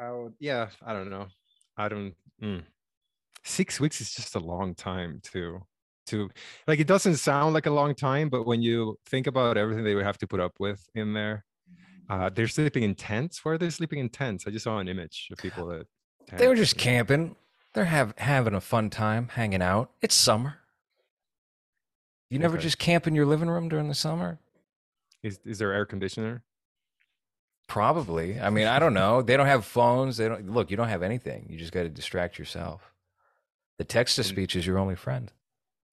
I 0.00 0.10
would, 0.10 0.34
yeah, 0.40 0.68
I 0.84 0.92
don't 0.92 1.10
know. 1.10 1.26
I 1.76 1.88
don't. 1.88 2.14
mm. 2.42 2.62
Six 3.44 3.80
weeks 3.80 4.00
is 4.00 4.12
just 4.12 4.34
a 4.34 4.40
long 4.40 4.74
time 4.74 5.20
to 5.32 5.62
to 6.06 6.28
like. 6.66 6.80
It 6.80 6.86
doesn't 6.86 7.16
sound 7.16 7.54
like 7.54 7.66
a 7.66 7.70
long 7.70 7.94
time, 7.94 8.28
but 8.28 8.46
when 8.46 8.60
you 8.62 8.98
think 9.06 9.26
about 9.26 9.56
everything 9.56 9.84
they 9.84 9.94
would 9.94 10.04
have 10.04 10.18
to 10.18 10.26
put 10.26 10.40
up 10.40 10.52
with 10.58 10.86
in 10.94 11.14
there, 11.14 11.44
uh, 12.10 12.28
they're 12.28 12.48
sleeping 12.48 12.82
in 12.82 12.94
tents. 12.94 13.44
Where 13.44 13.54
are 13.54 13.58
they 13.58 13.70
sleeping 13.70 13.98
in 13.98 14.08
tents? 14.08 14.46
I 14.46 14.50
just 14.50 14.64
saw 14.64 14.78
an 14.78 14.88
image 14.88 15.28
of 15.30 15.38
people 15.38 15.66
that 15.66 15.86
They 16.36 16.48
were 16.48 16.56
just 16.56 16.76
camping. 16.76 17.36
They're 17.72 17.84
have, 17.84 18.14
having 18.18 18.54
a 18.54 18.60
fun 18.60 18.90
time, 18.90 19.28
hanging 19.28 19.62
out. 19.62 19.92
It's 20.02 20.14
summer. 20.14 20.58
You 22.30 22.38
never 22.38 22.54
Okay. 22.56 22.62
just 22.62 22.78
camp 22.78 23.06
in 23.06 23.14
your 23.14 23.26
living 23.26 23.48
room 23.50 23.68
during 23.68 23.88
the 23.88 23.94
summer? 23.94 24.38
Is 25.22 25.38
is 25.44 25.58
there 25.58 25.72
air 25.72 25.84
conditioner? 25.84 26.42
Probably. 27.68 28.40
I 28.40 28.50
mean, 28.50 28.66
I 28.66 28.78
don't 28.78 28.94
know. 28.94 29.22
They 29.22 29.36
don't 29.36 29.46
have 29.46 29.64
phones. 29.64 30.16
They 30.16 30.28
don't 30.28 30.50
look. 30.50 30.70
You 30.70 30.76
don't 30.76 30.88
have 30.88 31.02
anything. 31.02 31.46
You 31.48 31.58
just 31.58 31.72
got 31.72 31.82
to 31.84 31.88
distract 31.88 32.38
yourself. 32.38 32.92
The 33.78 33.84
text 33.84 34.16
to 34.16 34.24
speech 34.24 34.56
is 34.56 34.66
your 34.66 34.78
only 34.78 34.96
friend. 34.96 35.32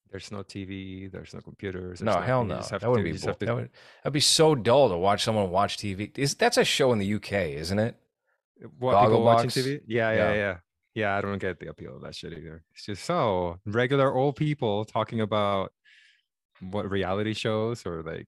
There's 0.09 0.31
no 0.31 0.41
TV. 0.41 1.11
There's 1.11 1.33
no 1.33 1.41
computers. 1.41 2.01
No, 2.01 2.13
there's 2.13 2.25
hell 2.25 2.43
no. 2.45 2.61
That 2.61 2.89
would 2.89 2.97
to- 2.97 3.03
be 3.03 3.11
bo- 3.11 3.33
to- 3.33 3.45
that 3.45 3.55
would 3.55 3.69
that'd 4.03 4.13
be 4.13 4.19
so 4.21 4.55
dull 4.55 4.89
to 4.89 4.97
watch 4.97 5.23
someone 5.23 5.49
watch 5.51 5.77
TV. 5.77 6.11
Is 6.17 6.33
that's 6.35 6.57
a 6.57 6.63
show 6.63 6.91
in 6.93 6.99
the 6.99 7.05
UK, 7.15 7.53
isn't 7.53 7.79
it? 7.79 7.95
what 8.79 8.99
people 9.03 9.21
watching 9.23 9.49
TV? 9.51 9.81
Yeah, 9.85 10.11
Yeah. 10.11 10.17
yeah, 10.29 10.33
yeah, 10.33 10.57
yeah. 10.95 11.15
I 11.17 11.21
don't 11.21 11.37
get 11.37 11.59
the 11.59 11.67
appeal 11.69 11.95
of 11.97 12.01
that 12.01 12.15
shit 12.15 12.33
either. 12.33 12.63
It's 12.73 12.85
just 12.85 13.03
so 13.05 13.59
regular 13.67 14.11
old 14.11 14.35
people 14.35 14.83
talking 14.83 15.21
about 15.21 15.71
what 16.61 16.89
reality 16.89 17.33
shows 17.33 17.85
or 17.85 18.03
like 18.03 18.27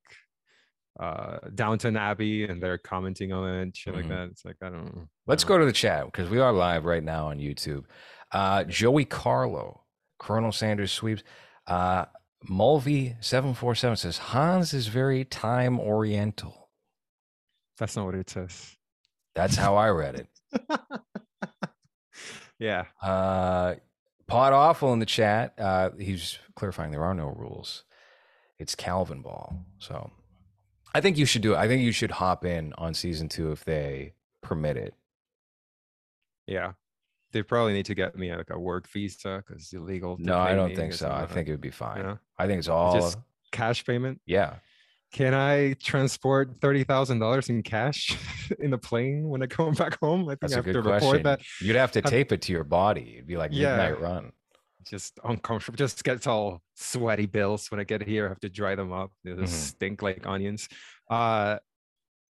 uh 0.99 1.37
Downton 1.55 1.95
Abbey, 1.97 2.45
and 2.45 2.61
they're 2.61 2.77
commenting 2.77 3.31
on 3.31 3.47
it, 3.49 3.77
shit 3.77 3.93
Mhm. 3.93 3.97
like 3.97 4.07
that. 4.09 4.27
It's 4.29 4.45
like 4.45 4.57
I 4.61 4.69
don't. 4.69 4.95
know. 4.95 5.07
Let's 5.27 5.43
go 5.43 5.57
to 5.57 5.65
the 5.65 5.71
chat 5.71 6.05
because 6.05 6.29
we 6.29 6.39
are 6.39 6.51
live 6.51 6.85
right 6.85 7.03
now 7.03 7.27
on 7.27 7.37
YouTube. 7.39 7.85
Uh, 8.31 8.63
Joey 8.65 9.05
Carlo, 9.05 9.83
Colonel 10.19 10.51
Sanders 10.51 10.91
sweeps. 10.91 11.23
Uh, 11.67 12.05
Mulvey747 12.49 13.97
says 13.97 14.17
Hans 14.17 14.73
is 14.73 14.87
very 14.87 15.25
time 15.25 15.79
oriental. 15.79 16.69
That's 17.77 17.95
not 17.95 18.05
what 18.05 18.15
it 18.15 18.29
says. 18.29 18.75
That's 19.35 19.55
how 19.55 19.75
I 19.77 19.89
read 19.89 20.15
it. 20.15 20.27
Yeah. 22.59 22.85
Uh, 23.01 23.75
Pod 24.27 24.51
Awful 24.53 24.91
in 24.93 24.99
the 24.99 25.05
chat. 25.05 25.53
Uh, 25.57 25.91
he's 25.97 26.37
clarifying 26.55 26.91
there 26.91 27.05
are 27.05 27.13
no 27.13 27.27
rules. 27.27 27.85
It's 28.59 28.75
Calvinball. 28.75 29.55
So 29.79 30.11
I 30.93 31.01
think 31.01 31.17
you 31.17 31.25
should 31.25 31.41
do 31.41 31.53
it. 31.53 31.57
I 31.57 31.67
think 31.67 31.81
you 31.81 31.91
should 31.91 32.11
hop 32.11 32.43
in 32.45 32.73
on 32.77 32.93
season 32.93 33.29
two 33.29 33.51
if 33.51 33.63
they 33.65 34.13
permit 34.41 34.77
it. 34.77 34.93
Yeah. 36.47 36.73
They 37.31 37.43
probably 37.43 37.73
need 37.73 37.85
to 37.85 37.95
get 37.95 38.17
me 38.17 38.35
like 38.35 38.49
a 38.49 38.59
work 38.59 38.89
visa 38.89 39.43
because 39.45 39.61
it's 39.63 39.73
illegal. 39.73 40.17
to 40.17 40.23
No, 40.23 40.37
I 40.39 40.55
don't 40.55 40.75
think 40.75 40.93
so. 40.93 41.09
I 41.11 41.25
think 41.27 41.47
it 41.47 41.51
would 41.51 41.61
be 41.61 41.69
fine. 41.69 42.01
know, 42.03 42.17
I 42.37 42.47
think 42.47 42.59
it's 42.59 42.67
all. 42.67 42.93
just 42.95 43.17
cash 43.51 43.85
payment. 43.85 44.19
yeah. 44.25 44.55
Can 45.11 45.33
I 45.33 45.73
transport 45.81 46.61
thirty 46.61 46.83
thousand 46.83 47.17
dollars 47.17 47.49
in 47.49 47.63
cash 47.63 48.15
in 48.59 48.69
the 48.69 48.77
plane 48.77 49.27
when 49.27 49.41
I 49.41 49.47
come 49.47 49.73
back 49.73 49.99
home? 49.99 50.25
I 50.25 50.33
think 50.33 50.41
That's 50.41 50.53
I 50.53 50.57
a 50.57 50.57
have 50.59 50.65
good 50.65 50.73
to 50.73 50.81
question. 50.83 51.07
report 51.11 51.23
that. 51.23 51.41
You'd 51.61 51.75
have 51.77 51.91
to 51.93 52.01
tape 52.03 52.31
it 52.31 52.43
to 52.43 52.51
your 52.51 52.63
body. 52.63 53.13
It'd 53.15 53.25
be 53.25 53.35
like 53.35 53.49
Yeah. 53.51 53.75
midnight 53.75 53.99
run. 54.01 54.31
Just 54.85 55.19
uncomfortable. 55.23 55.77
Just 55.77 56.03
gets 56.03 56.25
all 56.27 56.61
sweaty 56.75 57.25
bills 57.25 57.69
when 57.69 57.79
I 57.79 57.83
get 57.83 58.01
here. 58.01 58.25
I 58.25 58.29
have 58.29 58.39
to 58.41 58.49
dry 58.49 58.75
them 58.75 58.91
up. 58.93 59.11
They 59.23 59.35
just 59.35 59.53
Mhm. 59.53 59.67
stink 59.75 60.01
like 60.01 60.25
onions. 60.25 60.67
Uh, 61.09 61.59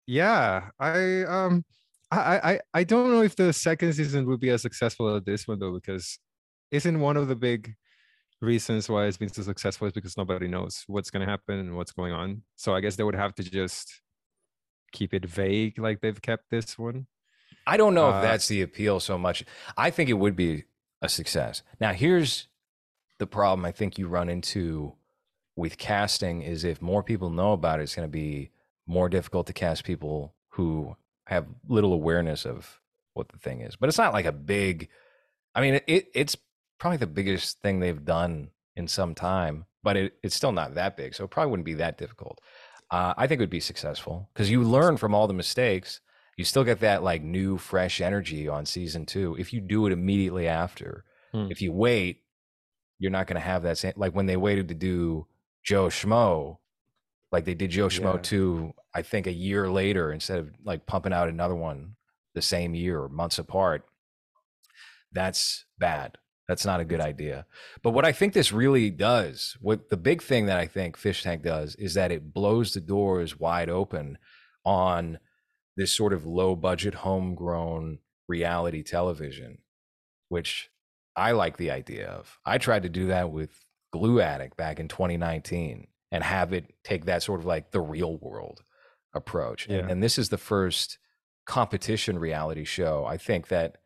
yeah. 0.05 0.69
I 0.79 1.23
um, 1.23 1.63
I 2.11 2.17
I 2.17 2.51
I- 2.53 2.59
I 2.73 2.83
don't 2.83 3.11
know 3.11 3.21
if 3.21 3.35
the 3.35 3.53
second 3.53 3.93
season 3.93 4.25
would 4.27 4.39
be 4.39 4.49
as 4.49 4.61
successful 4.61 5.15
as 5.15 5.23
this 5.23 5.47
one 5.47 5.59
though, 5.59 5.73
because 5.73 6.19
isn't 6.71 6.99
one 6.99 7.17
of 7.17 7.27
the 7.27 7.35
big 7.35 7.75
reasons 8.41 8.89
why 8.89 9.05
it's 9.05 9.15
been 9.17 9.29
so 9.31 9.41
successful 9.41 9.87
is 9.87 9.93
because 9.93 10.17
nobody 10.17 10.47
knows 10.49 10.83
what's 10.87 11.09
going 11.09 11.25
to 11.25 11.31
happen 11.31 11.59
and 11.59 11.75
what's 11.77 11.93
going 11.93 12.11
on. 12.11 12.43
So 12.57 12.75
I 12.75 12.81
guess 12.81 12.97
they 12.97 13.03
would 13.03 13.15
have 13.15 13.33
to 13.35 13.43
just 13.43 14.01
keep 14.91 15.13
it 15.13 15.23
vague 15.25 15.79
like 15.79 16.01
they've 16.01 16.21
kept 16.21 16.49
this 16.49 16.77
one. 16.77 17.07
I 17.65 17.77
don't 17.77 17.93
know 17.93 18.11
Uh, 18.11 18.17
if 18.17 18.23
that's 18.23 18.47
the 18.49 18.61
appeal 18.63 18.99
so 18.99 19.17
much. 19.17 19.45
I 19.77 19.91
think 19.91 20.09
it 20.09 20.13
would 20.13 20.35
be 20.35 20.65
a 21.03 21.09
success. 21.09 21.61
Now, 21.79 21.93
here's 21.93 22.47
the 23.19 23.27
problem 23.27 23.65
I 23.65 23.71
think 23.71 23.99
you 23.99 24.07
run 24.07 24.29
into 24.29 24.93
with 25.55 25.77
casting 25.77 26.41
is 26.41 26.63
if 26.63 26.81
more 26.81 27.03
people 27.03 27.29
know 27.29 27.51
about 27.53 27.79
it, 27.79 27.83
it's 27.83 27.93
going 27.93 28.07
to 28.07 28.11
be 28.11 28.49
more 28.87 29.09
difficult 29.09 29.45
to 29.47 29.53
cast 29.53 29.83
people 29.83 30.33
who 30.49 30.95
have 31.27 31.45
little 31.67 31.93
awareness 31.93 32.45
of 32.45 32.79
what 33.13 33.29
the 33.29 33.37
thing 33.37 33.61
is. 33.61 33.75
But 33.75 33.89
it's 33.89 33.97
not 33.97 34.13
like 34.13 34.25
a 34.25 34.31
big. 34.31 34.89
I 35.53 35.61
mean, 35.61 35.81
it 35.85 36.07
it's 36.15 36.35
probably 36.79 36.97
the 36.97 37.07
biggest 37.07 37.59
thing 37.61 37.79
they've 37.79 38.03
done 38.03 38.49
in 38.75 38.87
some 38.87 39.13
time, 39.13 39.65
but 39.83 39.97
it, 39.97 40.13
it's 40.23 40.35
still 40.35 40.51
not 40.51 40.73
that 40.75 40.97
big, 40.97 41.13
so 41.13 41.25
it 41.25 41.29
probably 41.29 41.51
wouldn't 41.51 41.65
be 41.65 41.75
that 41.75 41.97
difficult. 41.97 42.41
Uh, 42.89 43.13
I 43.17 43.27
think 43.27 43.39
it 43.39 43.43
would 43.43 43.49
be 43.49 43.59
successful 43.59 44.29
because 44.33 44.49
you 44.49 44.63
learn 44.63 44.97
from 44.97 45.13
all 45.13 45.27
the 45.27 45.33
mistakes 45.33 45.99
you 46.37 46.43
still 46.43 46.63
get 46.63 46.79
that 46.79 47.03
like 47.03 47.21
new 47.21 47.57
fresh 47.57 48.01
energy 48.01 48.47
on 48.47 48.65
season 48.65 49.05
two 49.05 49.35
if 49.39 49.53
you 49.53 49.61
do 49.61 49.85
it 49.87 49.91
immediately 49.93 50.47
after 50.47 51.03
Hmm. 51.33 51.47
if 51.49 51.61
you 51.61 51.71
wait 51.73 52.21
you're 52.99 53.11
not 53.11 53.25
going 53.27 53.35
to 53.41 53.47
have 53.47 53.63
that 53.63 53.77
same 53.79 53.93
like 53.95 54.13
when 54.13 54.27
they 54.27 54.37
waited 54.37 54.67
to 54.67 54.75
do 54.75 55.25
joe 55.63 55.87
schmo 55.87 56.57
like 57.31 57.43
they 57.45 57.55
did 57.55 57.71
joe 57.71 57.87
schmo 57.87 58.13
Yeah. 58.15 58.21
2 58.21 58.73
i 58.93 59.01
think 59.01 59.25
a 59.27 59.31
year 59.31 59.69
later 59.71 60.11
instead 60.11 60.37
of 60.39 60.49
like 60.63 60.85
pumping 60.85 61.11
out 61.13 61.29
another 61.29 61.55
one 61.55 61.95
the 62.35 62.41
same 62.41 62.75
year 62.75 63.01
or 63.01 63.09
months 63.09 63.39
apart 63.39 63.85
that's 65.11 65.65
bad 65.77 66.17
That's 66.47 66.65
not 66.65 66.81
a 66.81 66.85
good 66.85 66.99
idea. 67.01 67.45
But 67.83 67.91
what 67.91 68.03
I 68.05 68.11
think 68.11 68.33
this 68.33 68.51
really 68.51 68.89
does, 68.89 69.55
what 69.61 69.89
the 69.89 69.95
big 69.97 70.21
thing 70.21 70.47
that 70.47 70.59
I 70.59 70.67
think 70.67 70.97
Fish 70.97 71.23
Tank 71.23 71.41
does 71.41 71.75
is 71.75 71.93
that 71.93 72.11
it 72.11 72.33
blows 72.33 72.73
the 72.73 72.81
doors 72.81 73.39
wide 73.39 73.69
open 73.69 74.17
on 74.65 75.19
this 75.75 75.91
sort 75.91 76.13
of 76.13 76.25
low 76.25 76.55
budget, 76.55 76.93
homegrown 76.95 77.99
reality 78.27 78.83
television, 78.83 79.59
which 80.29 80.69
I 81.15 81.31
like 81.31 81.57
the 81.57 81.71
idea 81.71 82.07
of. 82.07 82.39
I 82.45 82.57
tried 82.57 82.83
to 82.83 82.89
do 82.89 83.07
that 83.07 83.31
with 83.31 83.51
Glue 83.91 84.21
Addict 84.21 84.57
back 84.57 84.79
in 84.79 84.87
2019 84.87 85.87
and 86.11 86.23
have 86.23 86.53
it 86.53 86.73
take 86.83 87.05
that 87.05 87.23
sort 87.23 87.39
of 87.39 87.45
like 87.45 87.71
the 87.71 87.81
real 87.81 88.17
world 88.17 88.61
approach. 89.13 89.67
Yeah. 89.67 89.79
And, 89.79 89.91
and 89.91 90.03
this 90.03 90.17
is 90.17 90.29
the 90.29 90.37
first 90.37 90.97
competition 91.45 92.17
reality 92.17 92.63
show 92.63 93.05
I 93.05 93.17
think 93.17 93.49
that 93.49 93.77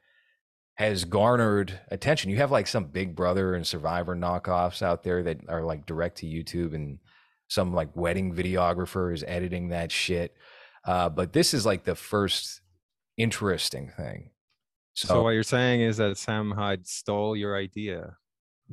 has 0.77 1.05
garnered 1.05 1.79
attention. 1.89 2.29
You 2.29 2.37
have 2.37 2.51
like 2.51 2.67
some 2.67 2.85
Big 2.85 3.15
Brother 3.15 3.55
and 3.55 3.65
Survivor 3.65 4.15
knockoffs 4.15 4.83
out 4.83 5.03
there 5.03 5.23
that 5.23 5.39
are 5.49 5.63
like 5.63 5.87
direct 5.87 6.19
to 6.19 6.27
YouTube, 6.27 6.75
and 6.75 6.99
some 7.47 7.73
like 7.73 7.95
wedding 7.95 8.35
videographer 8.35 9.11
is 9.11 9.23
editing 9.27 9.69
that 9.69 9.91
shit. 9.91 10.35
Uh, 10.87 11.09
but 11.09 11.33
this 11.33 11.53
is 11.53 11.65
like 11.65 11.83
the 11.83 11.95
first 11.95 12.61
interesting 13.17 13.91
thing. 13.95 14.31
So, 14.93 15.07
So, 15.09 15.23
what 15.23 15.31
you're 15.31 15.43
saying 15.43 15.81
is 15.81 15.97
that 15.97 16.17
Sam 16.17 16.51
Hyde 16.51 16.87
stole 16.87 17.35
your 17.35 17.55
idea. 17.55 18.17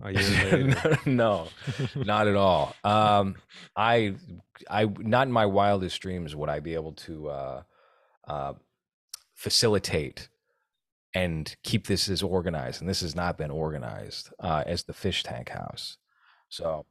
A 0.02 0.10
year 0.12 0.22
later. 0.74 0.98
no, 1.06 1.48
not 1.94 2.26
at 2.26 2.34
all. 2.34 2.74
Um, 2.82 3.36
I, 3.76 4.14
I, 4.68 4.86
not 4.86 5.28
in 5.28 5.32
my 5.32 5.46
wildest 5.46 6.00
dreams 6.00 6.34
would 6.34 6.48
I 6.48 6.60
be 6.60 6.74
able 6.74 6.92
to 6.92 7.28
uh, 7.28 7.62
uh, 8.26 8.54
facilitate 9.34 10.28
and 11.14 11.54
keep 11.62 11.86
this 11.86 12.08
as 12.08 12.22
organized. 12.22 12.80
And 12.80 12.90
this 12.90 13.02
has 13.02 13.14
not 13.14 13.38
been 13.38 13.52
organized 13.52 14.30
uh, 14.40 14.64
as 14.66 14.82
the 14.82 14.92
fish 14.92 15.22
tank 15.22 15.50
house. 15.50 15.98
So 16.48 16.86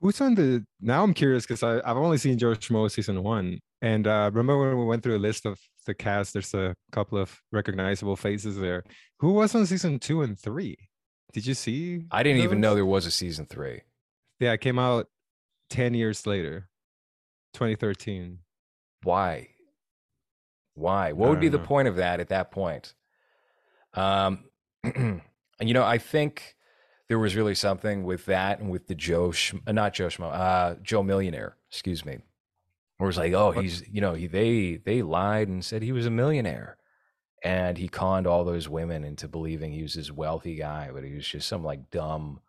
Who's 0.00 0.20
on 0.20 0.34
the? 0.34 0.64
Now 0.80 1.02
I'm 1.02 1.14
curious 1.14 1.46
because 1.46 1.62
I've 1.62 1.96
only 1.96 2.18
seen 2.18 2.38
Joe 2.38 2.52
Schmo 2.52 2.90
season 2.90 3.22
one, 3.22 3.60
and 3.86 4.06
uh, 4.08 4.30
remember 4.32 4.68
when 4.68 4.78
we 4.78 4.84
went 4.84 5.04
through 5.04 5.16
a 5.16 5.18
list 5.18 5.46
of 5.46 5.60
the 5.86 5.94
cast? 5.94 6.32
There's 6.32 6.54
a 6.54 6.74
couple 6.90 7.18
of 7.18 7.40
recognizable 7.52 8.16
faces 8.16 8.58
there. 8.58 8.82
Who 9.20 9.34
was 9.34 9.54
on 9.54 9.64
season 9.64 10.00
two 10.00 10.22
and 10.22 10.36
three? 10.36 10.76
Did 11.32 11.46
you 11.46 11.54
see? 11.54 12.02
I 12.10 12.24
didn't 12.24 12.42
even 12.42 12.60
know 12.60 12.74
there 12.74 12.84
was 12.84 13.06
a 13.06 13.12
season 13.12 13.46
three. 13.46 13.82
Yeah, 14.40 14.52
it 14.52 14.60
came 14.60 14.80
out 14.80 15.06
ten 15.70 15.94
years 15.94 16.26
later, 16.26 16.68
2013. 17.54 18.40
Why? 19.04 19.50
Why? 20.74 21.12
What 21.12 21.30
would 21.30 21.40
be 21.40 21.48
don't 21.48 21.62
the 21.62 21.66
point 21.66 21.86
of 21.86 21.96
that 21.96 22.18
at 22.18 22.30
that 22.30 22.50
point? 22.50 22.92
Um, 23.94 24.46
and 24.82 25.22
you 25.60 25.74
know, 25.74 25.84
I 25.84 25.98
think 25.98 26.56
there 27.08 27.20
was 27.20 27.36
really 27.36 27.54
something 27.54 28.02
with 28.02 28.26
that 28.26 28.58
and 28.58 28.68
with 28.68 28.88
the 28.88 28.96
Joe, 28.96 29.28
Schm- 29.28 29.62
uh, 29.64 29.72
not 29.72 29.94
Joe 29.94 30.08
Schmo, 30.08 30.32
uh, 30.32 30.74
Joe 30.82 31.04
Millionaire, 31.04 31.56
excuse 31.70 32.04
me, 32.04 32.18
where 32.98 33.08
it's 33.08 33.18
like, 33.18 33.32
oh, 33.32 33.50
he's, 33.50 33.82
you 33.88 34.00
know, 34.00 34.14
he 34.14 34.26
they 34.26 34.76
they 34.76 35.02
lied 35.02 35.48
and 35.48 35.64
said 35.64 35.82
he 35.82 35.92
was 35.92 36.06
a 36.06 36.10
millionaire, 36.10 36.76
and 37.44 37.76
he 37.78 37.88
conned 37.88 38.26
all 38.26 38.44
those 38.44 38.68
women 38.68 39.04
into 39.04 39.28
believing 39.28 39.72
he 39.72 39.82
was 39.82 39.94
this 39.94 40.10
wealthy 40.10 40.56
guy, 40.56 40.90
but 40.92 41.04
he 41.04 41.14
was 41.14 41.26
just 41.26 41.48
some 41.48 41.62
like 41.64 41.90
dumb 41.90 42.40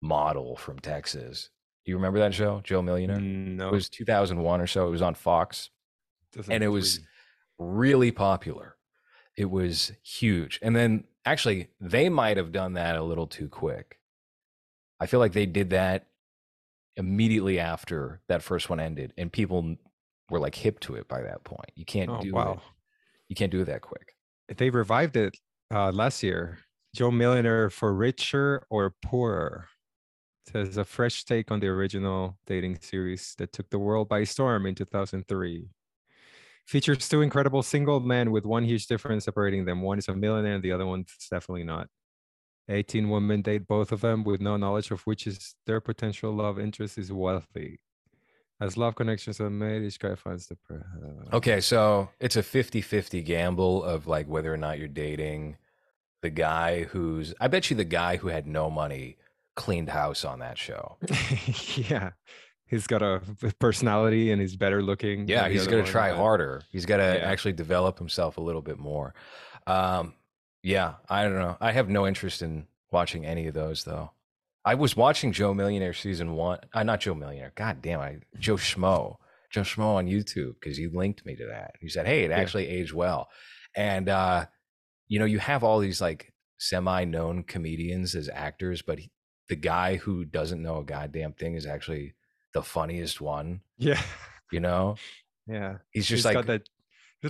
model 0.00 0.56
from 0.56 0.78
Texas. 0.78 1.50
Do 1.84 1.90
you 1.92 1.96
remember 1.96 2.18
that 2.18 2.34
show, 2.34 2.60
Joe 2.64 2.82
Millionaire? 2.82 3.20
No, 3.20 3.68
It 3.68 3.72
was 3.72 3.88
2001 3.88 4.60
or 4.60 4.66
so. 4.66 4.88
It 4.88 4.90
was 4.90 5.02
on 5.02 5.14
Fox 5.14 5.70
and 6.50 6.64
it 6.64 6.68
was 6.68 6.96
2003. 6.96 7.06
really 7.58 8.10
popular. 8.10 8.76
It 9.36 9.50
was 9.50 9.92
huge. 10.02 10.58
And 10.62 10.74
then 10.74 11.04
actually, 11.24 11.68
they 11.80 12.08
might 12.08 12.38
have 12.38 12.50
done 12.52 12.72
that 12.74 12.96
a 12.96 13.02
little 13.02 13.26
too 13.26 13.48
quick. 13.48 13.98
I 14.98 15.06
feel 15.06 15.20
like 15.20 15.32
they 15.32 15.46
did 15.46 15.70
that 15.70 16.06
immediately 16.96 17.58
after 17.58 18.20
that 18.28 18.42
first 18.42 18.68
one 18.70 18.80
ended, 18.80 19.12
and 19.18 19.32
people 19.32 19.76
were 20.30 20.40
like 20.40 20.54
hip 20.54 20.80
to 20.80 20.94
it 20.96 21.08
by 21.08 21.22
that 21.22 21.44
point. 21.44 21.70
You 21.74 21.84
can't 21.84 22.10
Oh 22.10 22.20
do 22.20 22.28
it. 22.28 22.34
wow! 22.34 22.62
You 23.28 23.36
can't 23.36 23.52
do 23.52 23.60
it 23.60 23.66
that 23.66 23.82
quick. 23.82 24.14
They 24.56 24.70
revived 24.70 25.16
it 25.16 25.36
uh, 25.72 25.92
last 25.92 26.22
year. 26.22 26.58
Joe 26.94 27.10
Millionaire 27.10 27.68
for 27.70 27.92
richer 27.94 28.66
or 28.70 28.94
poorer. 29.02 29.68
Says 30.50 30.76
a 30.76 30.84
fresh 30.84 31.24
take 31.24 31.50
on 31.50 31.58
the 31.60 31.66
original 31.68 32.38
dating 32.46 32.78
series 32.80 33.34
that 33.38 33.52
took 33.52 33.68
the 33.70 33.80
world 33.80 34.08
by 34.08 34.22
storm 34.24 34.64
in 34.66 34.74
2003. 34.76 35.68
Features 36.66 37.08
two 37.08 37.22
incredible 37.22 37.62
single 37.62 38.00
men 38.00 38.30
with 38.30 38.44
one 38.44 38.64
huge 38.64 38.86
difference 38.86 39.24
separating 39.24 39.64
them. 39.64 39.82
One 39.82 39.98
is 39.98 40.08
a 40.08 40.14
millionaire 40.14 40.54
and 40.54 40.62
the 40.62 40.72
other 40.72 40.86
one's 40.86 41.14
definitely 41.30 41.64
not. 41.64 41.88
18 42.68 43.08
women 43.10 43.42
date 43.42 43.66
both 43.68 43.92
of 43.92 44.00
them 44.00 44.24
with 44.24 44.40
no 44.40 44.56
knowledge 44.56 44.90
of 44.90 45.02
which 45.02 45.26
is 45.26 45.54
their 45.66 45.80
potential 45.80 46.32
love 46.32 46.58
interest 46.58 46.98
is 46.98 47.12
wealthy. 47.12 47.80
As 48.60 48.76
love 48.76 48.94
connections 48.94 49.38
are 49.40 49.50
made, 49.50 49.82
each 49.82 49.98
guy 49.98 50.14
finds 50.14 50.46
the. 50.46 50.56
pre- 50.56 50.78
uh, 50.78 51.36
Okay, 51.36 51.60
so 51.60 52.08
it's 52.20 52.36
a 52.36 52.42
50 52.42 52.80
50 52.80 53.22
gamble 53.22 53.84
of 53.84 54.06
like 54.06 54.26
whether 54.28 54.52
or 54.52 54.56
not 54.56 54.78
you're 54.78 54.88
dating 54.88 55.58
the 56.22 56.30
guy 56.30 56.84
who's, 56.84 57.34
I 57.40 57.48
bet 57.48 57.70
you 57.70 57.76
the 57.76 57.84
guy 57.84 58.16
who 58.16 58.28
had 58.28 58.46
no 58.46 58.70
money 58.70 59.18
cleaned 59.54 59.90
house 59.90 60.24
on 60.24 60.38
that 60.38 60.56
show. 60.58 60.96
yeah. 61.76 62.10
He's 62.68 62.86
got 62.88 63.00
a 63.02 63.20
personality 63.60 64.32
and 64.32 64.40
he's 64.40 64.56
better 64.56 64.82
looking. 64.82 65.28
Yeah, 65.28 65.48
he's 65.48 65.68
going 65.68 65.84
to 65.84 65.90
try 65.90 66.10
harder. 66.10 66.62
He's 66.72 66.84
got 66.86 66.96
to 66.96 67.02
Yeah. 67.04 67.30
actually 67.30 67.52
develop 67.52 67.96
himself 67.98 68.38
a 68.38 68.40
little 68.40 68.62
bit 68.62 68.76
more. 68.78 69.14
Um, 69.68 70.14
yeah, 70.66 70.94
I 71.08 71.22
don't 71.22 71.34
know. 71.38 71.56
I 71.60 71.70
have 71.72 71.88
no 71.88 72.06
interest 72.06 72.42
in 72.42 72.66
watching 72.90 73.24
any 73.24 73.46
of 73.46 73.54
those 73.54 73.84
though. 73.84 74.10
I 74.64 74.74
was 74.74 74.96
watching 74.96 75.30
Joe 75.32 75.54
Millionaire 75.54 75.92
season 75.94 76.32
one. 76.34 76.58
Uh, 76.74 76.82
not 76.82 77.00
Joe 77.00 77.14
Millionaire. 77.14 77.52
God 77.54 77.80
damn 77.80 78.00
it. 78.02 78.24
Joe 78.38 78.56
Schmo. 78.56 79.16
Joe 79.50 79.60
Schmo 79.60 79.94
on 79.94 80.06
YouTube 80.06 80.54
because 80.60 80.76
you 80.76 80.90
linked 80.92 81.24
me 81.24 81.36
to 81.36 81.46
that. 81.46 81.76
You 81.80 81.88
said, 81.88 82.06
"Hey, 82.06 82.24
it 82.24 82.30
Yeah. 82.30 82.38
actually 82.38 82.66
aged 82.68 82.92
well," 82.92 83.28
and 83.76 84.08
uh, 84.08 84.46
you 85.06 85.20
know, 85.20 85.24
you 85.24 85.38
have 85.38 85.62
all 85.62 85.78
these 85.78 86.00
like 86.00 86.32
semi-known 86.58 87.44
comedians 87.44 88.16
as 88.16 88.28
actors, 88.28 88.82
but 88.82 88.98
he, 88.98 89.10
the 89.48 89.54
guy 89.56 89.96
who 89.96 90.24
doesn't 90.24 90.62
know 90.62 90.78
a 90.78 90.84
goddamn 90.84 91.32
thing 91.32 91.54
is 91.54 91.64
actually 91.66 92.14
the 92.52 92.62
funniest 92.62 93.20
one. 93.20 93.60
Yeah. 93.78 94.02
You 94.50 94.60
know, 94.60 94.96
Yeah. 95.46 95.78
he's 95.90 96.08
He's 96.08 96.08
just 96.08 96.24
like 96.24 96.34
got 96.34 96.46
that 96.46 96.68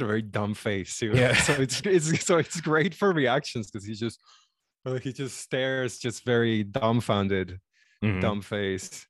a 0.03 0.07
very 0.07 0.23
dumb 0.23 0.55
face 0.55 0.99
too. 0.99 1.13
Yeah. 1.15 1.35
so 1.37 1.55
it's 1.55 1.81
it's 1.85 2.25
so 2.25 2.39
it's 2.39 2.61
great 2.61 2.95
for 2.95 3.13
reactions 3.13 3.71
because 3.71 3.87
he 3.87 3.95
just 3.95 4.21
uh, 4.85 4.95
he 4.95 5.13
just 5.13 5.39
stares 5.39 5.99
just 5.99 6.25
very 6.25 6.63
dumbfounded, 6.65 7.61
Mhm. 8.05 8.21
dumb 8.21 8.43
face. 8.43 9.07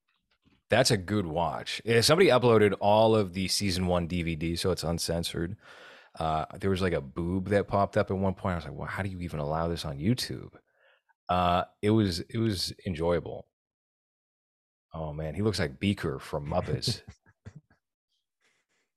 That's 0.71 0.91
a 0.91 0.97
good 0.97 1.27
watch. 1.27 1.81
Yeah, 1.85 2.01
somebody 2.01 2.29
uploaded 2.31 2.75
all 2.81 3.15
of 3.15 3.35
the 3.35 3.47
season 3.49 3.87
one 3.87 4.09
DVD, 4.09 4.59
so 4.59 4.71
it's 4.73 4.83
uncensored. 4.83 5.57
Uh, 6.19 6.47
there 6.61 6.71
was 6.71 6.83
like 6.83 6.95
a 6.95 7.01
boob 7.01 7.49
that 7.51 7.69
popped 7.69 7.97
up 7.97 8.11
at 8.11 8.17
one 8.17 8.35
point. 8.35 8.55
I 8.55 8.57
was 8.57 8.65
like, 8.65 8.75
"Well, 8.75 8.89
how 8.89 9.03
do 9.03 9.09
you 9.09 9.21
even 9.21 9.39
allow 9.39 9.69
this 9.69 9.85
on 9.85 9.99
YouTube?" 9.99 10.55
Uh, 11.29 11.65
it 11.83 11.91
was 11.91 12.21
it 12.21 12.39
was 12.39 12.73
enjoyable. 12.87 13.47
Oh 14.95 15.13
man, 15.13 15.35
he 15.35 15.43
looks 15.43 15.59
like 15.59 15.79
Beaker 15.79 16.19
from 16.19 16.47
Muppets. 16.49 17.03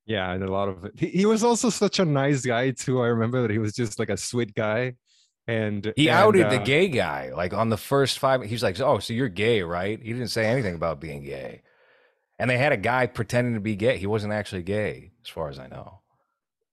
Yeah, 0.09 0.31
and 0.31 0.43
a 0.43 0.51
lot 0.51 0.69
of 0.69 0.85
it. 0.85 0.93
He, 0.97 1.07
he 1.09 1.25
was 1.27 1.43
also 1.43 1.69
such 1.69 1.99
a 1.99 2.05
nice 2.05 2.43
guy 2.43 2.71
too. 2.71 2.99
I 2.99 3.07
remember 3.07 3.43
that 3.43 3.51
he 3.51 3.59
was 3.59 3.73
just 3.73 3.99
like 3.99 4.09
a 4.09 4.17
sweet 4.17 4.55
guy, 4.55 4.95
and 5.47 5.93
he 5.95 6.09
and, 6.09 6.17
outed 6.17 6.49
the 6.49 6.59
uh, 6.59 6.63
gay 6.63 6.87
guy 6.87 7.31
like 7.31 7.53
on 7.53 7.69
the 7.69 7.77
first 7.77 8.17
five. 8.17 8.41
He's 8.41 8.63
like, 8.63 8.79
"Oh, 8.79 8.97
so 8.97 9.13
you're 9.13 9.29
gay, 9.29 9.61
right?" 9.61 10.01
He 10.01 10.11
didn't 10.11 10.29
say 10.29 10.47
anything 10.47 10.73
about 10.73 10.99
being 10.99 11.23
gay, 11.23 11.61
and 12.39 12.49
they 12.49 12.57
had 12.57 12.71
a 12.71 12.77
guy 12.77 13.05
pretending 13.05 13.53
to 13.53 13.59
be 13.59 13.75
gay. 13.75 13.99
He 13.99 14.07
wasn't 14.07 14.33
actually 14.33 14.63
gay, 14.63 15.11
as 15.23 15.29
far 15.29 15.47
as 15.47 15.59
I 15.59 15.67
know. 15.67 16.01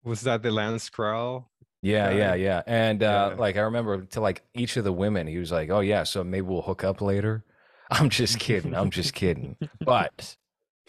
Was 0.02 0.22
that 0.22 0.42
the 0.42 0.50
Lance 0.50 0.90
Krall? 0.90 1.44
Yeah, 1.82 2.10
yeah, 2.10 2.34
yeah. 2.34 2.62
And 2.66 3.00
uh, 3.00 3.28
Yeah. 3.30 3.38
like 3.38 3.56
I 3.56 3.60
remember 3.60 4.02
to 4.06 4.20
like 4.20 4.42
each 4.54 4.76
of 4.76 4.82
the 4.82 4.92
women, 4.92 5.28
he 5.28 5.38
was 5.38 5.52
like, 5.52 5.70
"Oh 5.70 5.80
yeah, 5.80 6.02
so 6.02 6.24
maybe 6.24 6.42
we'll 6.48 6.62
hook 6.62 6.82
up 6.82 7.00
later." 7.00 7.44
I'm 7.92 8.10
just 8.10 8.40
kidding. 8.40 8.74
I'm 8.74 8.90
just 8.90 9.14
kidding. 9.14 9.56
But 9.84 10.36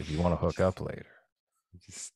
if 0.00 0.10
you 0.10 0.20
want 0.20 0.32
to 0.32 0.44
hook 0.44 0.58
up 0.58 0.80
later, 0.80 1.06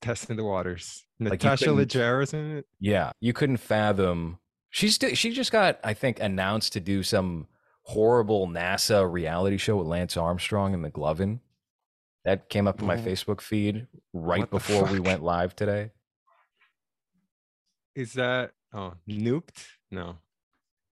Testing 0.00 0.36
the 0.36 0.44
waters. 0.44 1.04
Like, 1.18 1.32
Natasha 1.32 1.66
Leggero 1.66 2.22
is 2.22 2.32
in 2.34 2.58
it. 2.58 2.66
yeah, 2.80 3.12
you 3.20 3.32
couldn't 3.32 3.56
fathom. 3.58 4.38
She's 4.70 4.94
sti- 4.96 5.14
she 5.14 5.30
just 5.30 5.52
got 5.52 5.78
I 5.82 5.94
think 5.94 6.20
announced 6.20 6.72
to 6.74 6.80
do 6.80 7.02
some 7.02 7.46
horrible 7.82 8.48
NASA 8.48 9.10
reality 9.10 9.56
show 9.56 9.76
with 9.76 9.86
Lance 9.86 10.16
Armstrong 10.16 10.74
and 10.74 10.84
McLovin. 10.84 11.40
That 12.24 12.48
came 12.48 12.66
up 12.66 12.80
in 12.80 12.86
my 12.86 12.96
Facebook 12.96 13.40
feed 13.40 13.86
right 14.12 14.40
what 14.40 14.50
before 14.50 14.84
we 14.84 14.98
went 14.98 15.22
live 15.22 15.54
today. 15.54 15.92
Is 17.94 18.14
that 18.14 18.52
oh 18.74 18.94
nuked? 19.08 19.64
No. 19.90 20.18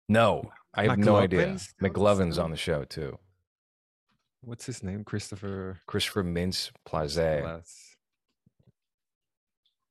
No, 0.10 0.52
I 0.74 0.88
have 0.88 0.98
no 0.98 1.18
idea. 1.18 1.48
McLovin's? 1.48 1.74
McLovin's 1.82 2.38
on 2.40 2.52
the 2.52 2.58
show 2.58 2.86
too. 2.86 3.20
What's 4.42 4.66
his 4.66 4.82
name? 4.82 5.04
Christopher. 5.04 5.80
Christopher 5.86 6.24
Mintz 6.24 6.72
Plaze. 6.86 7.18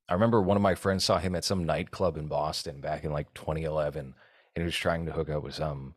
I 0.09 0.15
remember 0.15 0.41
one 0.41 0.57
of 0.57 0.63
my 0.63 0.75
friends 0.75 1.05
saw 1.05 1.19
him 1.19 1.35
at 1.35 1.45
some 1.45 1.65
nightclub 1.65 2.17
in 2.17 2.29
Boston 2.29 2.81
back 2.81 3.05
in 3.05 3.13
like 3.13 3.33
2011, 3.35 4.01
and 4.01 4.15
he 4.55 4.63
was 4.65 4.77
trying 4.77 5.07
to 5.07 5.13
hook 5.13 5.29
up 5.29 5.43
with 5.43 5.55
some 5.55 5.95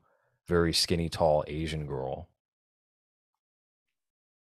very 0.48 0.74
skinny, 0.74 1.10
tall 1.10 1.44
Asian 1.48 1.86
girl. 1.86 2.28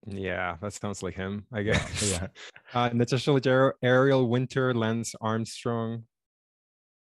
Yeah, 0.07 0.57
that 0.61 0.73
sounds 0.73 1.03
like 1.03 1.15
him, 1.15 1.47
I 1.53 1.63
guess. 1.69 2.11
yeah. 2.21 2.27
Uh, 2.75 2.91
Natasha 2.93 3.31
Leggero, 3.31 3.73
Ariel 3.83 4.29
Winter, 4.29 4.75
Lance 4.75 5.15
Armstrong, 5.21 6.05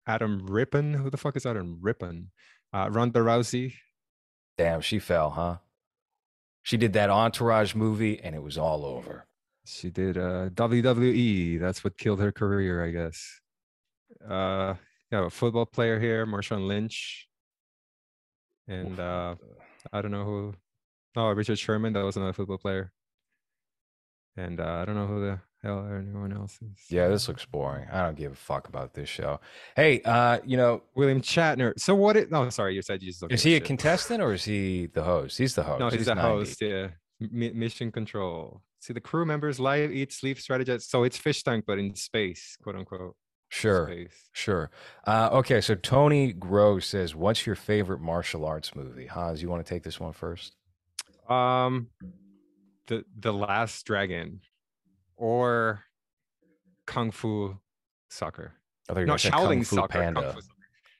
Adam 0.06 0.45
Rippon. 0.45 0.93
Who 0.93 1.10
the 1.10 1.17
fuck 1.17 1.36
is 1.38 1.45
Adam 1.45 1.79
Rippon? 1.82 2.32
Uh, 2.73 2.89
Ronda 2.91 3.19
Rousey. 3.21 3.75
Damn, 4.58 4.82
she 4.82 4.99
fell, 4.99 5.32
huh? 5.32 5.58
She 6.62 6.77
did 6.77 6.93
that 6.93 7.10
Entourage 7.10 7.73
movie, 7.73 8.19
and 8.21 8.36
it 8.36 8.43
was 8.43 8.58
all 8.58 8.86
over. 8.86 9.25
She 9.65 9.89
did 9.89 10.17
uh, 10.17 10.49
WWE. 10.49 11.60
That's 11.60 11.84
what 11.84 11.97
killed 11.97 12.19
her 12.19 12.32
career, 12.32 12.86
I 12.86 12.91
guess. 12.91 13.39
Uh, 14.28 14.76
yeah, 15.12 15.26
a 15.26 15.30
football 15.30 15.65
player 15.65 15.99
here, 15.99 16.26
Marshawn 16.26 16.67
Lynch. 16.67 17.28
And 18.67 18.99
uh, 18.99 19.36
I 19.91 20.02
don't 20.02 20.12
know 20.12 20.23
who. 20.26 20.54
Oh, 21.15 21.30
Richard 21.30 21.60
Sherman. 21.60 21.93
That 21.93 22.04
was 22.04 22.17
another 22.17 22.34
football 22.34 22.58
player. 22.58 22.91
And 24.36 24.60
uh, 24.60 24.80
I 24.82 24.86
don't 24.86 24.95
know 24.95 25.06
who 25.06 25.21
the 25.21 25.39
hell 25.62 25.88
anyone 25.88 26.34
else 26.34 26.58
is. 26.62 26.86
Yeah, 26.89 27.08
this 27.08 27.28
looks 27.28 27.45
boring. 27.45 27.88
I 27.91 28.02
don't 28.04 28.17
give 28.17 28.32
a 28.32 28.36
fuck 28.36 28.67
about 28.67 28.93
this 28.93 29.08
show. 29.10 29.39
Hey, 29.76 30.02
uh, 30.02 30.39
you 30.43 30.58
know, 30.58 30.82
William 30.95 31.21
Shatner. 31.21 31.80
So 31.80 31.93
what? 31.93 32.17
It, 32.17 32.32
no, 32.32 32.49
sorry, 32.49 32.73
you 32.73 32.82
said 32.82 33.04
you 33.04 33.13
is 33.30 33.43
he 33.43 33.56
a 33.56 33.60
contestant 33.60 34.21
or 34.21 34.34
is 34.34 34.43
he 34.43 34.88
the 34.88 35.04
host? 35.04 35.38
He's 35.38 35.56
the 35.56 35.63
host. 35.63 35.80
No, 35.80 35.89
he's, 35.89 35.99
he's 35.99 36.06
the 36.08 36.15
90. 36.15 36.30
host. 36.30 36.62
Yeah, 36.62 36.88
M- 37.21 37.60
mission 37.60 37.91
control. 37.91 38.62
See 38.84 38.91
the 38.91 39.00
crew 39.00 39.26
members 39.26 39.62
live, 39.62 39.93
eat, 39.93 40.12
sleep, 40.12 40.38
strategize. 40.38 40.82
So 40.82 41.04
it's 41.06 41.17
fish 41.17 41.41
tank, 41.41 41.63
but 41.65 41.80
in 41.80 41.96
space, 41.96 42.58
quote 42.62 42.76
unquote. 42.76 43.15
Sure, 43.48 43.88
Space. 43.88 44.30
sure. 44.34 44.72
Uh, 45.08 45.30
okay, 45.32 45.62
so 45.62 45.74
Tony 45.74 46.34
Gross 46.34 46.88
says, 46.88 47.15
"What's 47.15 47.46
your 47.46 47.56
favorite 47.56 48.02
martial 48.02 48.43
arts 48.43 48.76
movie?" 48.76 49.06
Hans, 49.06 49.41
you 49.41 49.48
want 49.48 49.65
to 49.65 49.69
take 49.74 49.84
this 49.84 50.02
one 50.02 50.12
first? 50.12 50.58
Um, 51.30 51.91
the 52.88 53.06
the 53.17 53.32
Last 53.32 53.86
Dragon, 53.86 54.41
or 55.15 55.86
Kung 56.86 57.12
Fu 57.12 57.58
Soccer. 58.10 58.52
I 58.89 58.93
you 58.96 59.00
were 59.00 59.06
No, 59.06 59.13
Shaolin 59.13 59.48
Kung 59.48 59.63
Fu 59.63 59.76
Soccer. 59.78 59.88
Panda. 59.98 60.22
Kung 60.22 60.34
Fu 60.34 60.41
Soccer. 60.41 60.54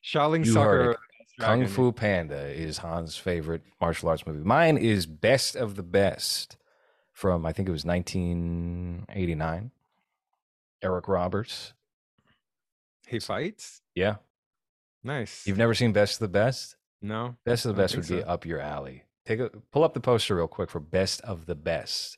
Shaolin 0.06 0.46
You 0.46 0.52
Soccer. 0.54 0.98
Kung 1.42 1.68
Fu 1.68 1.92
Panda 1.92 2.46
is 2.48 2.78
Hans' 2.78 3.18
favorite 3.18 3.64
martial 3.82 4.08
arts 4.08 4.26
movie. 4.26 4.44
Mine 4.46 4.78
is 4.78 5.06
Best 5.06 5.58
of 5.58 5.76
the 5.76 5.84
Best 5.84 6.56
from 7.14 7.46
I 7.46 7.54
think 7.54 7.70
it 7.70 7.72
was 7.72 7.86
1989. 7.86 9.72
Eric 10.82 11.08
Roberts. 11.08 11.74
He 13.08 13.20
fights. 13.20 13.82
Yeah, 13.96 14.16
Nice. 15.04 15.46
you've 15.48 15.58
never 15.58 15.74
seen 15.74 15.92
Best 15.94 16.16
of 16.16 16.20
the 16.20 16.28
Best? 16.40 16.76
no. 17.02 17.36
Best 17.46 17.66
of 17.66 17.76
the 17.76 17.82
Best 17.82 17.96
would 17.96 18.06
think 18.06 18.22
be 18.22 18.24
so. 18.26 18.30
up 18.30 18.46
your 18.46 18.60
alley. 18.60 19.04
Take 19.26 19.40
a 19.40 19.50
pull 19.72 19.84
up 19.84 19.94
the 19.94 20.00
poster 20.00 20.36
real 20.36 20.48
quick 20.48 20.70
for 20.70 20.80
Best 20.80 21.22
of 21.22 21.46
the 21.46 21.56
Best. 21.56 22.18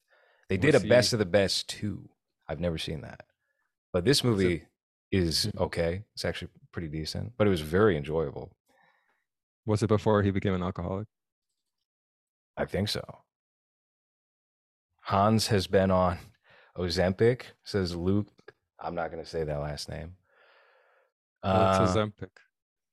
They 0.50 0.58
did 0.58 0.74
We'll 0.74 0.84
a 0.86 0.88
Best 0.88 1.14
of 1.14 1.20
the 1.20 1.26
Best 1.26 1.68
too. 1.70 2.10
I've 2.48 2.60
never 2.60 2.78
seen 2.78 3.02
that, 3.02 3.24
but 3.94 4.06
this 4.06 4.24
movie 4.24 4.64
is 5.12 5.48
Mm-hmm. 5.48 5.64
okay. 5.64 6.04
It's 6.14 6.26
actually 6.26 6.50
pretty 6.72 6.88
decent, 6.88 7.34
but 7.38 7.46
it 7.48 7.50
was 7.50 7.62
very 7.62 7.98
enjoyable. 7.98 8.52
Was 9.66 9.82
it 9.84 9.88
before 9.88 10.22
he 10.24 10.32
became 10.32 10.54
an 10.54 10.62
alcoholic? 10.64 11.08
I 12.58 12.66
think 12.66 12.90
so. 12.90 13.04
Hans 15.06 15.48
has 15.48 15.68
been 15.68 15.92
on 15.92 16.18
Ozempic, 16.78 17.42
says 17.64 17.96
Luke. 17.96 18.28
I'm 18.80 18.96
not 18.96 19.12
going 19.12 19.24
to 19.24 19.30
say 19.30 19.44
that 19.44 19.60
last 19.60 19.88
name. 19.90 20.14
What's 21.42 21.56
Uh, 21.80 21.88
Ozempic? 21.88 22.30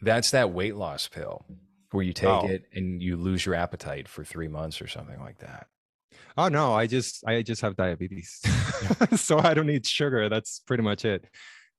that's 0.01 0.31
that 0.33 0.51
weight 0.53 0.75
loss 0.77 1.09
pill 1.09 1.45
where 1.93 2.05
you 2.05 2.13
take 2.13 2.29
Oh. 2.29 2.47
it 2.49 2.65
and 2.75 3.03
you 3.03 3.17
lose 3.17 3.47
your 3.47 3.55
appetite 3.55 4.09
for 4.09 4.25
three 4.25 4.49
months 4.49 4.81
or 4.83 4.89
something 4.89 5.21
like 5.21 5.39
that. 5.39 5.69
Oh 6.37 6.49
no, 6.49 6.75
I 6.75 6.87
just 6.87 7.27
I 7.27 7.43
just 7.43 7.61
have 7.63 7.77
diabetes. 7.77 8.41
so 9.17 9.39
I 9.39 9.55
don't 9.55 9.67
need 9.67 9.87
sugar. 9.87 10.29
That's 10.29 10.61
pretty 10.67 10.83
much 10.83 11.05
it. 11.05 11.25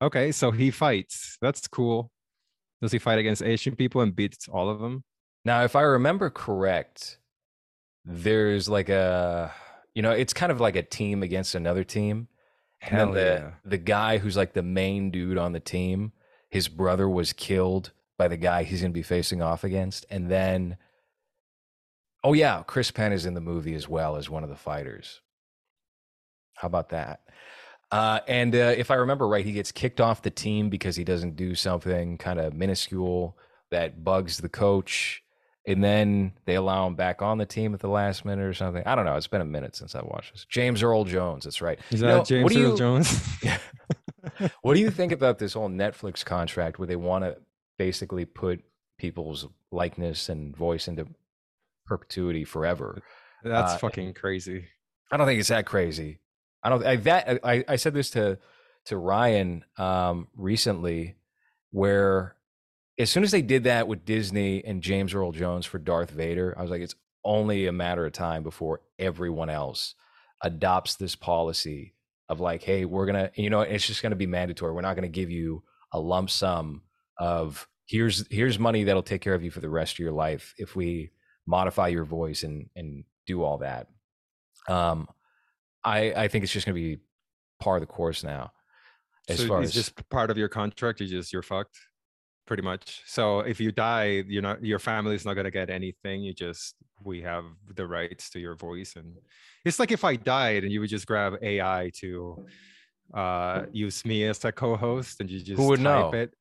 Okay, 0.01 0.31
so 0.31 0.51
he 0.51 0.71
fights. 0.71 1.37
That's 1.41 1.67
cool. 1.67 2.11
Does 2.81 2.91
he 2.91 2.99
fight 2.99 3.19
against 3.19 3.41
Asian 3.43 3.75
people 3.75 4.01
and 4.01 4.15
beats 4.15 4.47
all 4.47 4.69
of 4.69 4.79
them? 4.79 5.03
Now, 5.45 5.63
if 5.63 5.75
I 5.75 5.81
remember 5.81 6.29
correct, 6.29 7.17
there's 8.05 8.67
like 8.69 8.89
a, 8.89 9.51
you 9.93 10.01
know, 10.01 10.11
it's 10.11 10.33
kind 10.33 10.51
of 10.51 10.59
like 10.59 10.75
a 10.75 10.83
team 10.83 11.23
against 11.23 11.55
another 11.55 11.83
team. 11.83 12.27
And 12.81 12.91
Hell 12.91 13.11
then 13.11 13.13
the, 13.13 13.41
yeah. 13.41 13.51
the 13.63 13.77
guy 13.77 14.17
who's 14.17 14.35
like 14.35 14.53
the 14.53 14.63
main 14.63 15.11
dude 15.11 15.37
on 15.37 15.53
the 15.53 15.59
team, 15.59 16.11
his 16.49 16.67
brother 16.67 17.07
was 17.07 17.33
killed 17.33 17.91
by 18.17 18.27
the 18.27 18.37
guy 18.37 18.63
he's 18.63 18.81
going 18.81 18.91
to 18.91 18.93
be 18.93 19.03
facing 19.03 19.41
off 19.41 19.63
against. 19.63 20.05
And 20.09 20.29
then, 20.29 20.77
oh, 22.23 22.33
yeah, 22.33 22.63
Chris 22.67 22.91
Penn 22.91 23.13
is 23.13 23.25
in 23.25 23.33
the 23.33 23.41
movie 23.41 23.75
as 23.75 23.87
well 23.87 24.15
as 24.17 24.29
one 24.29 24.43
of 24.43 24.49
the 24.49 24.55
fighters. 24.55 25.21
How 26.55 26.67
about 26.67 26.89
that? 26.89 27.21
Uh, 27.91 28.19
and 28.27 28.55
uh, 28.55 28.73
if 28.75 28.91
I 28.91 28.95
remember 28.95 29.27
right, 29.27 29.45
he 29.45 29.51
gets 29.51 29.71
kicked 29.71 30.01
off 30.01 30.21
the 30.21 30.31
team 30.31 30.69
because 30.69 30.95
he 30.95 31.03
doesn't 31.03 31.35
do 31.35 31.55
something 31.55 32.17
kind 32.17 32.39
of 32.39 32.53
minuscule 32.53 33.37
that 33.71 34.03
bugs 34.03 34.37
the 34.37 34.49
coach. 34.49 35.22
And 35.65 35.81
then 35.83 36.33
they 36.45 36.55
allow 36.55 36.85
him 36.87 36.95
back 36.95 37.21
on 37.21 37.37
the 37.37 37.45
team 37.45 37.73
at 37.73 37.79
the 37.79 37.87
last 37.87 38.25
minute 38.25 38.43
or 38.45 38.53
something. 38.53 38.83
I 38.85 38.95
don't 38.95 39.05
know. 39.05 39.15
It's 39.15 39.27
been 39.27 39.39
a 39.39 39.45
minute 39.45 39.75
since 39.77 39.95
I 39.95 40.01
watched 40.01 40.33
this. 40.33 40.45
James 40.45 40.83
Earl 40.83 41.05
Jones. 41.05 41.45
That's 41.45 41.61
right. 41.61 41.79
Is 41.89 42.01
You 42.01 42.07
that 42.07 42.17
know, 42.17 42.23
James 42.25 42.43
what 42.43 42.55
Earl 42.55 42.71
you- 42.71 42.77
Jones? 42.77 43.19
what 44.61 44.73
do 44.73 44.79
you 44.81 44.89
think 44.89 45.11
about 45.13 45.39
this 45.39 45.53
whole 45.53 45.69
Netflix 45.69 46.23
contract 46.25 46.79
where 46.79 46.87
they 46.87 46.95
want 46.97 47.23
to 47.23 47.37
basically 47.77 48.25
put 48.25 48.61
people's 48.97 49.47
likeness 49.71 50.27
and 50.29 50.55
voice 50.55 50.87
into 50.89 51.07
perpetuity 51.85 52.43
forever? 52.43 53.01
That's 53.43 53.73
Uh, 53.73 53.77
fucking 53.77 54.13
crazy. 54.15 54.65
I 55.11 55.17
don't 55.17 55.27
think 55.27 55.39
it's 55.39 55.49
that 55.49 55.65
crazy. 55.65 56.19
I 56.63 56.69
don't. 56.69 56.85
I, 56.85 56.95
that 56.97 57.39
I, 57.43 57.63
I 57.67 57.75
said 57.75 57.93
this 57.93 58.09
to 58.11 58.37
to 58.85 58.97
Ryan 58.97 59.63
um, 59.77 60.27
recently, 60.35 61.15
where 61.71 62.35
as 62.97 63.09
soon 63.09 63.23
as 63.23 63.31
they 63.31 63.41
did 63.41 63.63
that 63.63 63.87
with 63.87 64.05
Disney 64.05 64.63
and 64.63 64.81
James 64.81 65.13
Earl 65.13 65.31
Jones 65.31 65.65
for 65.65 65.79
Darth 65.79 66.11
Vader, 66.11 66.53
I 66.57 66.61
was 66.61 66.71
like, 66.71 66.81
it's 66.81 66.95
only 67.25 67.67
a 67.67 67.71
matter 67.71 68.05
of 68.05 68.13
time 68.13 68.43
before 68.43 68.81
everyone 68.99 69.49
else 69.49 69.95
adopts 70.41 70.95
this 70.95 71.15
policy 71.15 71.95
of 72.29 72.39
like, 72.39 72.63
hey, 72.63 72.85
we're 72.85 73.05
gonna, 73.05 73.31
you 73.35 73.49
know, 73.49 73.61
it's 73.61 73.87
just 73.87 74.03
gonna 74.03 74.15
be 74.15 74.27
mandatory. 74.27 74.73
We're 74.73 74.81
not 74.81 74.95
gonna 74.95 75.07
give 75.07 75.31
you 75.31 75.63
a 75.91 75.99
lump 75.99 76.29
sum 76.29 76.83
of 77.17 77.67
here's 77.85 78.25
here's 78.29 78.59
money 78.59 78.83
that'll 78.83 79.03
take 79.03 79.21
care 79.21 79.33
of 79.33 79.43
you 79.43 79.51
for 79.51 79.59
the 79.59 79.69
rest 79.69 79.93
of 79.93 79.99
your 79.99 80.11
life 80.11 80.53
if 80.57 80.75
we 80.75 81.11
modify 81.45 81.87
your 81.87 82.05
voice 82.05 82.43
and 82.43 82.69
and 82.75 83.03
do 83.25 83.43
all 83.43 83.59
that. 83.59 83.87
Um, 84.67 85.07
I 85.83 86.13
I 86.13 86.27
think 86.27 86.43
it's 86.43 86.53
just 86.53 86.65
gonna 86.65 86.75
be 86.75 86.99
par 87.59 87.77
of 87.77 87.81
the 87.81 87.87
course 87.87 88.23
now. 88.23 88.51
As 89.29 89.39
so 89.39 89.47
far 89.47 89.61
it's 89.61 89.69
as 89.69 89.73
just 89.73 90.09
part 90.09 90.29
of 90.31 90.37
your 90.37 90.49
contract. 90.49 90.99
You 91.01 91.07
just 91.07 91.31
you're 91.31 91.41
fucked, 91.41 91.77
pretty 92.45 92.63
much. 92.63 93.01
So 93.05 93.39
if 93.39 93.59
you 93.59 93.71
die, 93.71 94.23
you're 94.27 94.41
not 94.41 94.63
your 94.63 94.79
family's 94.79 95.25
not 95.25 95.35
gonna 95.35 95.51
get 95.51 95.69
anything. 95.69 96.21
You 96.23 96.33
just 96.33 96.75
we 97.03 97.21
have 97.21 97.45
the 97.75 97.87
rights 97.87 98.29
to 98.31 98.39
your 98.39 98.55
voice, 98.55 98.95
and 98.95 99.15
it's 99.65 99.79
like 99.79 99.91
if 99.91 100.03
I 100.03 100.15
died 100.15 100.63
and 100.63 100.71
you 100.71 100.79
would 100.79 100.89
just 100.89 101.07
grab 101.07 101.35
AI 101.41 101.91
to 102.01 102.45
uh 103.13 103.63
use 103.71 104.05
me 104.05 104.25
as 104.25 104.43
a 104.45 104.51
co-host, 104.51 105.19
and 105.19 105.29
you 105.29 105.39
just 105.39 105.59
who 105.59 105.67
would 105.67 105.79
type 105.79 106.13
know? 106.13 106.19
it. 106.19 106.33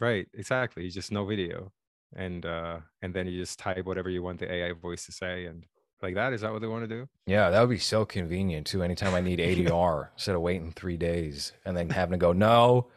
Right, 0.00 0.26
exactly. 0.34 0.84
You 0.84 0.90
just 0.90 1.12
no 1.12 1.24
video, 1.24 1.72
and 2.16 2.44
uh 2.46 2.78
and 3.02 3.14
then 3.14 3.26
you 3.26 3.38
just 3.40 3.58
type 3.58 3.84
whatever 3.84 4.10
you 4.10 4.22
want 4.22 4.38
the 4.40 4.52
AI 4.52 4.72
voice 4.72 5.06
to 5.06 5.12
say, 5.12 5.46
and 5.46 5.64
like 6.02 6.14
that. 6.14 6.32
Is 6.32 6.40
that 6.40 6.52
what 6.52 6.62
they 6.62 6.68
want 6.68 6.88
to 6.88 6.94
do? 6.96 7.08
yeah, 7.26 7.50
that 7.50 7.60
would 7.60 7.70
be 7.70 7.78
so 7.78 8.04
convenient 8.04 8.66
too. 8.66 8.82
Anytime 8.82 9.14
I 9.14 9.20
need 9.20 9.38
ADR, 9.50 10.08
instead 10.14 10.34
of 10.34 10.40
waiting 10.40 10.72
three 10.72 10.96
days 10.96 11.52
and 11.64 11.76
then 11.76 11.90
having 11.90 12.12
to 12.12 12.18
go, 12.18 12.32
no, 12.32 12.88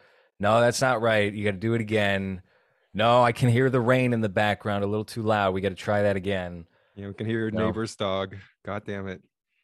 no, 0.43 0.59
that's 0.61 0.81
not 0.81 1.01
right. 1.01 1.33
You 1.33 1.45
got 1.45 1.51
to 1.51 1.57
do 1.57 1.73
it 1.73 1.81
again. 1.81 2.41
No, 2.93 3.23
I 3.23 3.31
can 3.31 3.49
hear 3.49 3.69
the 3.69 3.79
rain 3.79 4.13
in 4.13 4.21
the 4.21 4.29
background 4.29 4.83
a 4.83 4.87
little 4.87 5.05
too 5.05 5.23
loud. 5.23 5.53
We 5.53 5.61
got 5.61 5.69
to 5.69 5.75
try 5.75 6.03
that 6.03 6.15
again. 6.15 6.65
You 6.95 7.07
we 7.07 7.13
can 7.13 7.25
hear 7.25 7.39
your 7.39 7.51
No. 7.51 7.67
neighbor's 7.67 7.95
dog. 7.95 8.35
God 8.65 8.83
damn 8.85 9.07
it. 9.07 9.21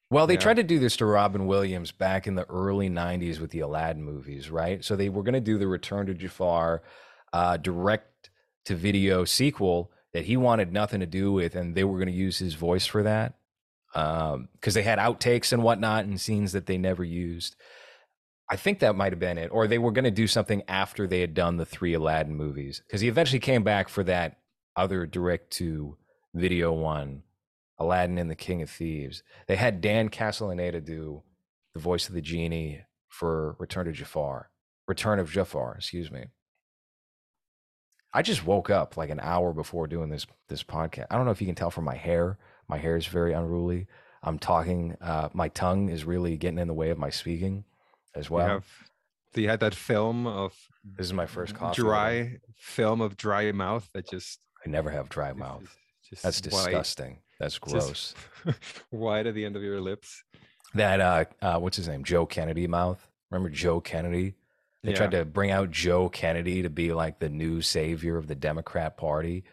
Well, 0.09 0.25
they 0.25 0.33
Yeah. 0.35 0.39
tried 0.39 0.55
to 0.55 0.63
do 0.63 0.79
this 0.79 0.95
to 0.97 1.05
Robin 1.05 1.45
Williams 1.45 1.91
back 1.91 2.25
in 2.25 2.33
the 2.35 2.49
early 2.49 2.89
90s 2.89 3.39
with 3.39 3.51
the 3.51 3.59
Aladdin 3.59 4.03
movies, 4.03 4.49
right? 4.49 4.83
So 4.83 4.95
they 4.95 5.09
were 5.09 5.21
going 5.21 5.33
to 5.33 5.39
do 5.41 5.57
the 5.59 5.67
Return 5.67 6.07
to 6.07 6.13
Jafar 6.15 6.81
uh, 7.33 7.57
direct 7.57 8.31
to 8.65 8.75
video 8.75 9.25
sequel 9.25 9.91
that 10.13 10.25
he 10.25 10.35
wanted 10.37 10.73
nothing 10.73 11.01
to 11.01 11.05
do 11.05 11.31
with, 11.31 11.55
and 11.55 11.75
they 11.75 11.83
were 11.83 11.97
going 11.99 12.07
to 12.07 12.13
use 12.13 12.39
his 12.39 12.55
voice 12.55 12.87
for 12.87 13.03
that 13.03 13.35
because 13.93 14.73
they 14.73 14.81
had 14.83 14.97
outtakes 14.97 15.51
and 15.53 15.61
whatnot 15.61 16.05
and 16.05 16.19
scenes 16.19 16.53
that 16.53 16.65
they 16.65 16.77
never 16.79 17.03
used. 17.03 17.55
I 18.49 18.55
think 18.55 18.79
that 18.79 18.95
might 18.95 19.11
have 19.11 19.19
been 19.19 19.37
it. 19.37 19.49
Or 19.51 19.67
they 19.67 19.77
were 19.77 19.91
going 19.91 20.05
to 20.05 20.11
do 20.11 20.27
something 20.27 20.63
after 20.67 21.05
they 21.05 21.21
had 21.21 21.33
done 21.33 21.57
the 21.57 21.65
three 21.65 21.93
Aladdin 21.93 22.35
movies 22.35 22.81
because 22.85 23.01
he 23.01 23.07
eventually 23.07 23.39
came 23.39 23.63
back 23.63 23.89
for 23.89 24.03
that 24.05 24.39
other 24.75 25.05
direct 25.05 25.51
to 25.51 25.97
video 26.33 26.71
one, 26.73 27.23
Aladdin 27.77 28.17
and 28.17 28.29
the 28.29 28.35
King 28.35 28.61
of 28.61 28.69
Thieves. 28.69 29.23
They 29.47 29.55
had 29.55 29.81
Dan 29.81 30.09
Castellaneta 30.09 30.83
do 30.83 31.23
the 31.73 31.79
voice 31.79 32.07
of 32.07 32.15
the 32.15 32.21
genie 32.21 32.81
for 33.07 33.55
Return 33.59 33.85
to 33.85 33.91
Jafar, 33.91 34.49
Return 34.87 35.19
of 35.19 35.29
Jafar, 35.29 35.75
excuse 35.75 36.11
me. 36.11 36.25
I 38.13 38.23
just 38.23 38.45
woke 38.45 38.69
up 38.69 38.97
like 38.97 39.11
an 39.11 39.19
hour 39.19 39.53
before 39.53 39.85
doing 39.85 40.09
this 40.09 40.25
this 40.47 40.63
podcast. 40.63 41.05
I 41.11 41.15
don't 41.15 41.25
know 41.25 41.31
if 41.31 41.41
you 41.41 41.47
can 41.47 41.55
tell 41.55 41.69
from 41.69 41.85
my 41.85 41.95
hair. 41.95 42.39
My 42.67 42.77
hair 42.77 42.97
is 42.97 43.05
very 43.05 43.33
unruly. 43.33 43.87
I'm 44.23 44.39
talking. 44.39 44.97
Uh, 44.99 45.29
my 45.33 45.49
tongue 45.49 45.89
is 45.89 46.05
really 46.05 46.35
getting 46.37 46.57
in 46.57 46.67
the 46.67 46.73
way 46.73 46.89
of 46.89 46.97
my 46.97 47.11
speaking, 47.11 47.65
as 48.15 48.29
well. 48.29 48.45
You 48.47 48.53
have, 48.53 48.65
you 49.35 49.49
had 49.49 49.59
that 49.61 49.75
film 49.75 50.25
of 50.27 50.53
this 50.83 51.05
is 51.07 51.13
my 51.13 51.25
first 51.25 51.55
coffee. 51.55 51.81
dry 51.81 52.37
film 52.57 53.01
of 53.01 53.15
dry 53.17 53.51
mouth 53.51 53.87
that 53.93 54.09
just 54.09 54.39
I 54.65 54.69
never 54.69 54.89
have 54.89 55.09
dry 55.09 55.33
mouth. 55.33 55.75
just 56.09 56.23
That's 56.23 56.41
white- 56.41 56.65
disgusting. 56.65 57.19
That's 57.39 57.57
gross. 57.59 58.13
white 58.89 59.27
at 59.27 59.33
the 59.35 59.45
end 59.45 59.55
of 59.55 59.63
your 59.63 59.79
lips. 59.79 60.23
that 60.73 60.99
uh, 60.99 61.25
uh, 61.41 61.59
what's 61.59 61.77
his 61.77 61.87
name? 61.87 62.03
Joe 62.03 62.25
Kennedy 62.25 62.67
mouth. 62.67 63.05
Remember 63.31 63.49
Joe 63.49 63.79
Kennedy? 63.79 64.35
They 64.83 64.93
tried 64.93 65.11
to 65.11 65.25
bring 65.25 65.51
out 65.51 65.71
Joe 65.71 66.07
Kennedy 66.09 66.61
to 66.61 66.69
be 66.69 66.93
like 66.93 67.19
the 67.19 67.27
new 67.29 67.61
savior 67.61 68.15
of 68.17 68.27
the 68.27 68.35
Democrat 68.35 68.95
Party. 68.95 69.43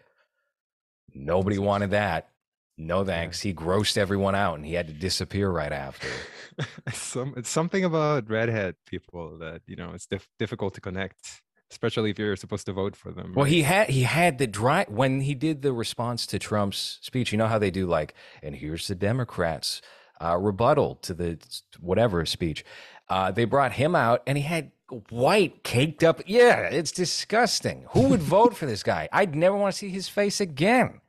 Nobody 1.14 1.58
wanted 1.58 1.90
that. 1.90 2.28
No 2.78 3.04
thanks. 3.04 3.40
He 3.40 3.54
grossed 3.54 3.96
everyone 3.96 4.34
out 4.34 4.56
and 4.56 4.66
he 4.66 4.74
had 4.74 4.86
to 4.88 4.92
disappear 4.92 5.48
right 5.50 5.72
after. 5.72 6.08
Some 6.92 7.34
it's 7.36 7.48
something 7.48 7.84
about 7.84 8.28
redhead 8.28 8.76
people 8.86 9.38
that 9.38 9.62
you 9.66 9.76
know 9.76 9.92
it's 9.94 10.06
dif- 10.06 10.28
difficult 10.38 10.74
to 10.74 10.80
connect, 10.80 11.42
especially 11.70 12.10
if 12.10 12.18
you're 12.18 12.36
supposed 12.36 12.66
to 12.66 12.72
vote 12.72 12.96
for 12.96 13.12
them. 13.12 13.32
Well, 13.34 13.44
right? 13.44 13.52
he 13.52 13.62
had 13.62 13.90
he 13.90 14.02
had 14.02 14.38
the 14.38 14.46
dry 14.46 14.86
when 14.88 15.20
he 15.22 15.34
did 15.34 15.62
the 15.62 15.72
response 15.72 16.26
to 16.28 16.38
Trump's 16.38 16.98
speech. 17.02 17.32
You 17.32 17.38
know 17.38 17.46
how 17.48 17.58
they 17.58 17.70
do 17.70 17.86
like, 17.86 18.14
and 18.42 18.54
here's 18.56 18.88
the 18.88 18.94
Democrats' 18.94 19.82
uh, 20.22 20.36
rebuttal 20.38 20.96
to 20.96 21.12
the 21.14 21.38
whatever 21.80 22.24
speech. 22.24 22.64
Uh, 23.08 23.30
they 23.30 23.44
brought 23.44 23.72
him 23.72 23.94
out, 23.94 24.22
and 24.26 24.38
he 24.38 24.44
had 24.44 24.72
white 25.10 25.62
caked 25.62 26.02
up. 26.02 26.22
Yeah, 26.26 26.60
it's 26.60 26.92
disgusting. 26.92 27.84
Who 27.90 28.08
would 28.08 28.22
vote 28.22 28.56
for 28.56 28.66
this 28.66 28.82
guy? 28.82 29.08
I'd 29.12 29.34
never 29.34 29.56
want 29.56 29.74
to 29.74 29.78
see 29.78 29.90
his 29.90 30.08
face 30.08 30.40
again, 30.40 31.00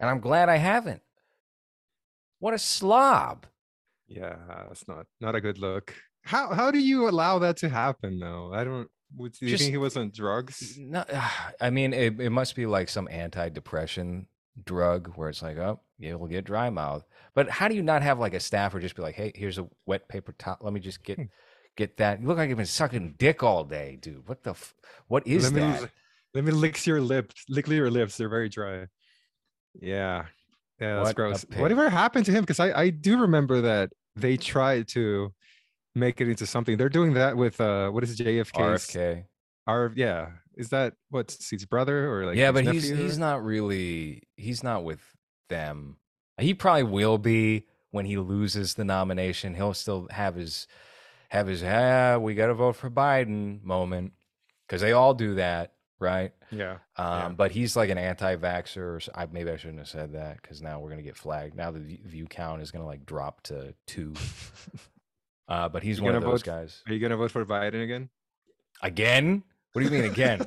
and 0.00 0.08
I'm 0.10 0.20
glad 0.20 0.48
I 0.48 0.56
haven't. 0.56 1.02
What 2.38 2.54
a 2.54 2.58
slob! 2.58 3.46
yeah, 4.08 4.36
it's 4.70 4.86
not 4.86 5.06
not 5.20 5.34
a 5.34 5.40
good 5.40 5.58
look. 5.58 5.94
How 6.24 6.52
how 6.52 6.70
do 6.70 6.78
you 6.78 7.08
allow 7.08 7.38
that 7.40 7.56
to 7.58 7.68
happen 7.68 8.18
though? 8.18 8.52
I 8.52 8.64
don't. 8.64 8.88
Would, 9.16 9.32
do 9.32 9.46
you 9.46 9.52
Just- 9.52 9.62
think 9.62 9.72
he 9.72 9.78
was 9.78 9.96
on 9.96 10.10
drugs? 10.12 10.76
No, 10.78 11.04
I 11.60 11.70
mean, 11.70 11.92
it, 11.92 12.20
it 12.20 12.30
must 12.30 12.56
be 12.56 12.66
like 12.66 12.88
some 12.88 13.06
anti-depression 13.10 14.26
drug 14.64 15.12
where 15.14 15.28
it's 15.28 15.42
like, 15.42 15.56
oh, 15.58 15.80
you'll 15.98 16.26
get 16.26 16.44
dry 16.44 16.68
mouth. 16.70 17.04
But 17.34 17.48
how 17.48 17.68
do 17.68 17.76
you 17.76 17.82
not 17.84 18.02
have 18.02 18.18
like 18.18 18.34
a 18.34 18.40
staffer 18.40 18.80
just 18.80 18.96
be 18.96 19.02
like, 19.02 19.14
hey, 19.14 19.30
here's 19.34 19.58
a 19.58 19.68
wet 19.86 20.08
paper 20.08 20.34
towel. 20.36 20.58
Let 20.60 20.72
me 20.72 20.80
just 20.80 21.04
get 21.04 21.18
Hmm. 21.18 21.24
get 21.76 21.96
that. 21.98 22.20
You 22.20 22.26
look 22.26 22.36
like 22.36 22.48
you've 22.48 22.58
been 22.58 22.66
sucking 22.66 23.14
dick 23.16 23.42
all 23.44 23.62
day, 23.64 23.96
dude. 24.00 24.28
What 24.28 24.42
the? 24.42 24.50
F- 24.50 24.74
what 25.06 25.26
is 25.26 25.44
let 25.44 25.52
me 25.52 25.60
that? 25.60 25.82
l- 25.82 25.88
let 26.34 26.44
me 26.44 26.50
lick 26.52 26.84
your 26.84 27.00
lips. 27.00 27.44
Lick 27.48 27.68
your 27.68 27.90
lips. 27.90 28.16
They're 28.16 28.28
very 28.28 28.48
dry. 28.48 28.86
Yeah, 29.80 30.26
yeah, 30.80 30.96
that's 30.96 31.08
What 31.08 31.16
gross. 31.16 31.46
Whatever 31.56 31.88
happened 31.88 32.26
to 32.26 32.32
him? 32.32 32.42
Because 32.42 32.60
I 32.60 32.72
I 32.72 32.90
do 32.90 33.18
remember 33.20 33.62
that 33.62 33.90
they 34.14 34.36
tried 34.36 34.88
to 34.88 35.32
make 35.94 36.20
it 36.20 36.28
into 36.28 36.46
something. 36.46 36.76
They're 36.76 36.88
doing 36.88 37.14
that 37.14 37.36
with 37.36 37.60
uh 37.60 37.90
what 37.90 38.04
is 38.04 38.18
JFK? 38.18 38.52
RFK. 38.52 39.24
R 39.66 39.92
yeah. 39.96 40.28
Is 40.54 40.70
that 40.70 40.94
what's 41.10 41.50
his 41.50 41.64
brother 41.66 42.10
or 42.10 42.26
like 42.26 42.36
yeah, 42.36 42.52
his 42.52 42.54
but 42.54 42.74
he's 42.74 42.90
nephew? 42.90 43.04
he's 43.04 43.18
not 43.18 43.44
really 43.44 44.22
he's 44.36 44.62
not 44.62 44.84
with 44.84 45.00
them. 45.48 45.96
He 46.38 46.54
probably 46.54 46.84
will 46.84 47.18
be 47.18 47.66
when 47.90 48.04
he 48.04 48.18
loses 48.18 48.74
the 48.74 48.84
nomination. 48.84 49.54
He'll 49.54 49.74
still 49.74 50.08
have 50.10 50.34
his 50.34 50.66
have 51.30 51.46
his 51.46 51.62
ah, 51.64 52.18
we 52.18 52.34
got 52.34 52.46
to 52.46 52.54
vote 52.54 52.76
for 52.76 52.90
Biden 52.90 53.62
moment 53.62 54.12
because 54.66 54.80
they 54.82 54.92
all 54.92 55.14
do 55.14 55.34
that, 55.36 55.72
right? 55.98 56.32
Yeah. 56.50 56.72
Um, 56.96 57.06
Yeah. 57.06 57.28
But 57.30 57.50
he's 57.52 57.76
like 57.76 57.90
an 57.90 57.98
anti-vaxxer. 57.98 59.08
I, 59.14 59.26
maybe 59.26 59.50
I 59.50 59.56
shouldn't 59.56 59.78
have 59.78 59.88
said 59.88 60.12
that 60.12 60.40
because 60.42 60.60
now 60.62 60.80
we're 60.80 60.90
gonna 60.90 61.02
get 61.02 61.16
flagged. 61.16 61.56
Now 61.56 61.70
the 61.70 61.80
view 61.80 62.26
count 62.26 62.60
is 62.62 62.70
gonna 62.70 62.86
like 62.86 63.06
drop 63.06 63.42
to 63.44 63.74
two. 63.86 64.12
Uh, 65.48 65.68
but 65.68 65.84
he's 65.84 66.00
one 66.00 66.16
of 66.16 66.24
those 66.24 66.42
vote- 66.42 66.44
guys. 66.44 66.82
Are 66.88 66.92
you 66.92 66.98
gonna 66.98 67.16
vote 67.16 67.30
for 67.30 67.46
Biden 67.46 67.84
again? 67.84 68.08
Again? 68.82 69.44
What 69.72 69.82
do 69.82 69.88
you 69.88 69.92
mean 69.92 70.10
again? 70.10 70.40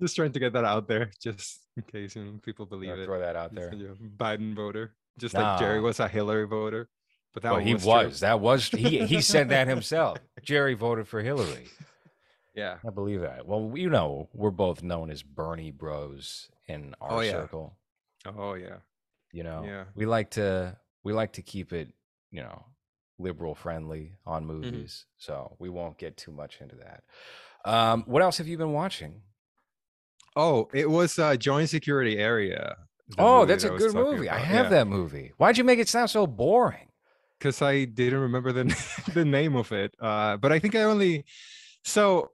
just 0.00 0.16
trying 0.16 0.32
to 0.32 0.38
get 0.38 0.52
that 0.52 0.64
out 0.64 0.86
there, 0.86 1.10
just 1.20 1.60
in 1.76 1.82
case 1.84 2.14
you 2.16 2.24
know, 2.24 2.32
people 2.42 2.66
believe 2.66 2.90
gonna 2.90 3.02
it. 3.02 3.06
throw 3.06 3.18
that 3.20 3.36
out 3.36 3.54
there. 3.54 3.70
Biden 4.18 4.54
voter, 4.54 4.94
just 5.18 5.34
like 5.34 5.58
Jerry 5.58 5.80
was 5.80 6.00
a 6.00 6.08
Hillary 6.08 6.46
voter. 6.46 6.88
But 7.34 7.42
that 7.42 7.52
Well, 7.52 7.60
he 7.60 7.74
was, 7.74 7.82
true. 7.82 7.92
was. 7.92 8.20
That 8.20 8.40
was. 8.40 8.68
He 8.68 9.04
he 9.06 9.20
said 9.20 9.48
that 9.50 9.68
himself. 9.68 10.18
Jerry 10.42 10.74
voted 10.74 11.08
for 11.08 11.22
Hillary. 11.22 11.66
Yeah. 12.58 12.78
I 12.86 12.90
believe 12.90 13.20
that. 13.20 13.46
Well, 13.46 13.72
you 13.76 13.88
know, 13.88 14.28
we're 14.34 14.50
both 14.50 14.82
known 14.82 15.10
as 15.10 15.22
Bernie 15.22 15.70
Bros 15.70 16.48
in 16.66 16.94
our 17.00 17.18
Oh, 17.18 17.20
yeah. 17.20 17.30
circle. 17.32 17.76
Oh 18.26 18.54
yeah. 18.54 18.78
You 19.32 19.44
know, 19.44 19.62
Yeah. 19.64 19.84
we 19.94 20.04
like 20.06 20.30
to 20.32 20.76
we 21.04 21.12
like 21.12 21.32
to 21.34 21.42
keep 21.42 21.72
it, 21.72 21.88
you 22.30 22.42
know, 22.42 22.64
liberal 23.18 23.54
friendly 23.54 24.16
on 24.26 24.42
Mm-hmm. 24.42 24.52
movies. 24.52 25.06
So 25.18 25.56
we 25.58 25.68
won't 25.68 25.98
get 25.98 26.16
too 26.16 26.32
much 26.32 26.60
into 26.60 26.76
that. 26.76 27.04
Um, 27.64 28.02
what 28.06 28.22
else 28.22 28.38
have 28.38 28.48
you 28.48 28.58
been 28.58 28.72
watching? 28.72 29.22
Oh, 30.36 30.68
it 30.72 30.88
was 30.90 31.18
uh, 31.18 31.36
Joint 31.36 31.68
Security 31.68 32.18
Area. 32.18 32.76
oh, 33.18 33.44
that's 33.44 33.64
a 33.64 33.70
good 33.70 33.94
movie. 33.94 34.28
I 34.28 34.38
have 34.38 34.70
that 34.70 34.86
movie. 34.86 35.32
Why'd 35.36 35.58
you 35.58 35.64
make 35.64 35.78
it 35.78 35.88
sound 35.88 36.10
so 36.10 36.26
boring? 36.26 36.84
because 37.38 37.62
I 37.62 37.84
didn't 37.84 38.18
remember 38.18 38.50
the 38.52 38.64
the 39.14 39.24
name 39.24 39.54
of 39.54 39.70
it. 39.72 39.94
Uh, 40.00 40.36
but 40.36 40.50
I 40.50 40.58
think 40.58 40.74
I 40.74 40.82
only 40.82 41.24
so 41.84 42.32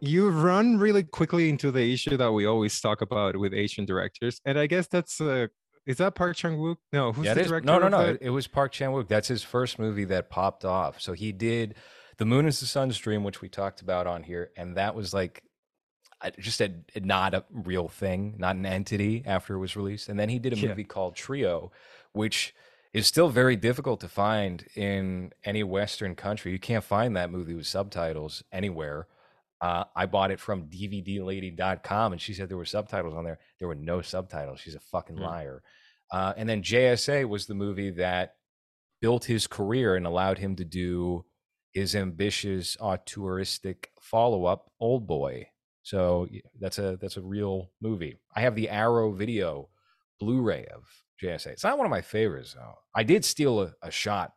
you 0.00 0.30
run 0.30 0.78
really 0.78 1.02
quickly 1.02 1.48
into 1.48 1.70
the 1.70 1.92
issue 1.92 2.16
that 2.16 2.32
we 2.32 2.46
always 2.46 2.80
talk 2.80 3.00
about 3.00 3.36
with 3.36 3.52
Asian 3.54 3.84
directors, 3.84 4.40
and 4.44 4.58
I 4.58 4.66
guess 4.66 4.86
that's 4.86 5.20
uh, 5.20 5.48
is 5.86 5.96
that 5.96 6.14
Park 6.14 6.36
Chung 6.36 6.58
Wook? 6.58 6.76
No, 6.92 7.12
who's 7.12 7.26
yeah, 7.26 7.34
the 7.34 7.44
director? 7.44 7.66
No, 7.66 7.78
no, 7.78 7.88
no. 7.88 8.00
It, 8.00 8.18
it 8.20 8.30
was 8.30 8.46
Park 8.46 8.72
Chan 8.72 8.90
Wook. 8.90 9.08
That's 9.08 9.28
his 9.28 9.42
first 9.42 9.78
movie 9.78 10.04
that 10.04 10.28
popped 10.28 10.64
off. 10.64 11.00
So 11.00 11.14
he 11.14 11.32
did 11.32 11.76
The 12.18 12.26
Moon 12.26 12.46
is 12.46 12.60
the 12.60 12.66
Sun's 12.66 12.98
Dream, 12.98 13.24
which 13.24 13.40
we 13.40 13.48
talked 13.48 13.80
about 13.80 14.06
on 14.06 14.22
here, 14.22 14.50
and 14.56 14.76
that 14.76 14.94
was 14.94 15.14
like 15.14 15.42
uh, 16.20 16.30
just 16.38 16.60
a 16.60 16.72
not 16.96 17.34
a 17.34 17.44
real 17.50 17.88
thing, 17.88 18.34
not 18.38 18.56
an 18.56 18.66
entity 18.66 19.22
after 19.24 19.54
it 19.54 19.58
was 19.58 19.76
released. 19.76 20.08
And 20.08 20.18
then 20.18 20.28
he 20.28 20.38
did 20.38 20.52
a 20.52 20.56
Yeah. 20.56 20.68
movie 20.68 20.84
called 20.84 21.16
Trio, 21.16 21.72
which 22.12 22.54
is 22.92 23.06
still 23.06 23.28
very 23.28 23.56
difficult 23.56 24.00
to 24.00 24.08
find 24.08 24.66
in 24.74 25.32
any 25.44 25.62
Western 25.62 26.14
country. 26.14 26.52
You 26.52 26.58
can't 26.58 26.84
find 26.84 27.16
that 27.16 27.30
movie 27.30 27.54
with 27.54 27.66
subtitles 27.66 28.42
anywhere. 28.52 29.06
Uh, 29.60 29.84
I 29.96 30.06
bought 30.06 30.30
it 30.30 30.38
from 30.40 30.68
DVDlady.com, 30.68 32.12
and 32.12 32.20
she 32.20 32.34
said 32.34 32.48
there 32.48 32.56
were 32.56 32.64
subtitles 32.64 33.14
on 33.14 33.24
there. 33.24 33.38
There 33.58 33.68
were 33.68 33.74
no 33.74 34.02
subtitles. 34.02 34.60
She's 34.60 34.74
a 34.76 34.80
fucking 34.80 35.16
Hmm. 35.16 35.22
liar. 35.22 35.62
Uh, 36.10 36.32
and 36.36 36.48
then 36.48 36.62
JSA 36.62 37.24
was 37.28 37.46
the 37.46 37.54
movie 37.54 37.90
that 37.90 38.36
built 39.00 39.24
his 39.24 39.46
career 39.46 39.94
and 39.96 40.06
allowed 40.06 40.38
him 40.38 40.56
to 40.56 40.64
do 40.64 41.24
his 41.72 41.94
ambitious 41.94 42.76
auteuristic 42.80 43.90
follow-up, 44.00 44.70
Old 44.80 45.06
Boy. 45.06 45.50
So 45.82 46.28
that's 46.58 46.78
a 46.78 46.96
that's 47.00 47.16
a 47.16 47.22
real 47.22 47.70
movie. 47.80 48.18
I 48.34 48.40
have 48.42 48.54
the 48.54 48.68
Arrow 48.68 49.12
Video 49.12 49.68
Blu-ray 50.20 50.66
of 50.66 50.84
JSA. 51.22 51.46
It's 51.48 51.64
not 51.64 51.78
one 51.78 51.86
of 51.86 51.90
my 51.90 52.02
favorites 52.02 52.54
though. 52.54 52.74
I 52.94 53.02
did 53.04 53.24
steal 53.24 53.60
a, 53.62 53.74
a 53.82 53.90
shot 53.90 54.34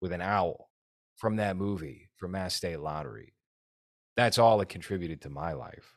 with 0.00 0.12
an 0.12 0.20
owl 0.22 0.70
from 1.16 1.36
that 1.36 1.56
movie 1.56 2.10
from 2.16 2.32
Mass 2.32 2.54
State 2.54 2.80
Lottery. 2.80 3.33
That's 4.16 4.38
all 4.38 4.60
it 4.60 4.68
contributed 4.68 5.22
to 5.22 5.30
my 5.30 5.52
life. 5.52 5.96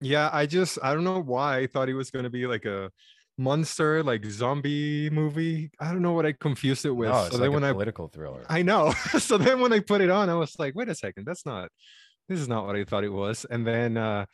Yeah, 0.00 0.30
I 0.32 0.46
just 0.46 0.78
I 0.82 0.94
don't 0.94 1.04
know 1.04 1.20
why 1.20 1.58
I 1.58 1.66
thought 1.66 1.88
he 1.88 1.94
was 1.94 2.10
gonna 2.10 2.30
be 2.30 2.46
like 2.46 2.64
a 2.64 2.90
monster, 3.36 4.02
like 4.02 4.24
zombie 4.24 5.10
movie. 5.10 5.70
I 5.78 5.92
don't 5.92 6.02
know 6.02 6.12
what 6.12 6.26
I 6.26 6.32
confused 6.32 6.86
it 6.86 6.90
with. 6.90 7.10
No, 7.10 7.24
it's 7.24 7.30
so 7.30 7.36
like 7.36 7.42
then 7.42 7.52
when 7.52 7.64
a 7.64 7.70
I 7.70 7.72
political 7.72 8.08
thriller. 8.08 8.44
I 8.48 8.62
know. 8.62 8.92
so 9.18 9.36
then 9.36 9.60
when 9.60 9.72
I 9.72 9.80
put 9.80 10.00
it 10.00 10.10
on, 10.10 10.30
I 10.30 10.34
was 10.34 10.58
like, 10.58 10.74
wait 10.74 10.88
a 10.88 10.94
second, 10.94 11.26
that's 11.26 11.44
not 11.44 11.70
this 12.28 12.40
is 12.40 12.48
not 12.48 12.64
what 12.66 12.76
I 12.76 12.84
thought 12.84 13.04
it 13.04 13.12
was. 13.12 13.44
And 13.50 13.66
then 13.66 13.96
uh 13.96 14.26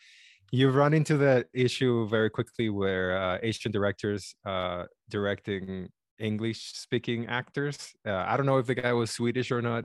you 0.52 0.70
run 0.70 0.94
into 0.94 1.16
that 1.16 1.46
issue 1.52 2.06
very 2.08 2.30
quickly 2.30 2.70
where 2.70 3.18
uh, 3.20 3.38
Asian 3.42 3.72
directors 3.72 4.36
uh 4.44 4.84
directing 5.08 5.88
English 6.18 6.72
speaking 6.74 7.26
actors. 7.26 7.92
Uh, 8.06 8.24
I 8.26 8.36
don't 8.36 8.46
know 8.46 8.58
if 8.58 8.66
the 8.66 8.74
guy 8.74 8.92
was 8.92 9.10
Swedish 9.10 9.50
or 9.50 9.62
not, 9.62 9.84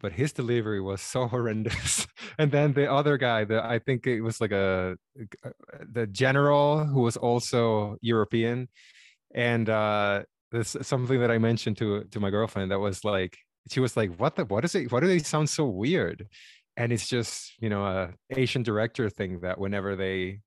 but 0.00 0.12
his 0.12 0.32
delivery 0.32 0.80
was 0.80 1.00
so 1.00 1.26
horrendous. 1.34 2.06
and 2.38 2.50
then 2.52 2.72
the 2.72 2.90
other 2.90 3.16
guy, 3.16 3.44
the 3.44 3.64
I 3.64 3.78
think 3.78 4.06
it 4.06 4.20
was 4.22 4.40
like 4.40 4.52
a 4.52 4.96
the 5.92 6.06
general 6.06 6.84
who 6.84 7.00
was 7.02 7.16
also 7.16 7.96
European, 8.00 8.68
and 9.34 9.68
uh, 9.68 10.22
this 10.52 10.76
something 10.82 11.20
that 11.20 11.30
I 11.30 11.38
mentioned 11.38 11.76
to 11.78 12.04
to 12.04 12.20
my 12.20 12.30
girlfriend 12.30 12.70
that 12.70 12.78
was 12.80 13.04
like 13.04 13.36
she 13.70 13.80
was 13.80 13.96
like, 13.96 14.14
"What 14.16 14.36
the? 14.36 14.44
What 14.44 14.64
is 14.64 14.74
it? 14.74 14.90
Why 14.90 15.00
do 15.00 15.06
they 15.06 15.18
sound 15.18 15.48
so 15.50 15.64
weird?" 15.66 16.26
And 16.76 16.92
it's 16.92 17.08
just 17.08 17.52
you 17.60 17.68
know 17.68 17.84
a 17.84 18.10
Asian 18.30 18.62
director 18.62 19.10
thing 19.10 19.40
that 19.40 19.58
whenever 19.58 19.96
they 19.96 20.40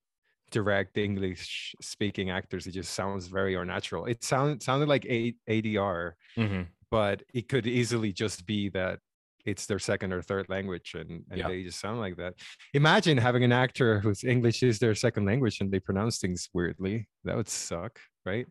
direct 0.50 0.98
English 0.98 1.76
speaking 1.82 2.30
actors, 2.30 2.68
it 2.68 2.72
just 2.72 2.94
sounds 2.94 3.28
very 3.28 3.56
unnatural. 3.56 4.06
It 4.06 4.24
sounded 4.24 4.64
sounded 4.64 4.90
like 4.90 5.06
a- 5.06 5.36
ADR 5.48 6.14
Mhm. 6.38 6.68
but 6.90 7.24
it 7.34 7.48
could 7.48 7.68
easily 7.68 8.12
just 8.12 8.46
be 8.46 8.70
that 8.70 9.00
it's 9.46 9.66
their 9.66 9.80
second 9.80 10.14
or 10.14 10.22
third 10.22 10.48
language 10.50 10.94
and, 10.96 11.24
and 11.30 11.40
Yeah. 11.40 11.48
they 11.48 11.64
just 11.64 11.80
sound 11.80 12.00
like 12.00 12.18
that 12.18 12.34
imagine 12.74 13.18
having 13.18 13.44
an 13.44 13.52
actor 13.52 14.00
whose 14.00 14.24
english 14.24 14.64
is 14.64 14.80
their 14.80 14.96
second 14.96 15.26
language 15.26 15.60
and 15.62 15.72
they 15.72 15.80
pronounce 15.80 16.20
things 16.20 16.50
weirdly 16.54 17.08
that 17.24 17.36
would 17.36 17.50
suck 17.50 18.00
right 18.26 18.48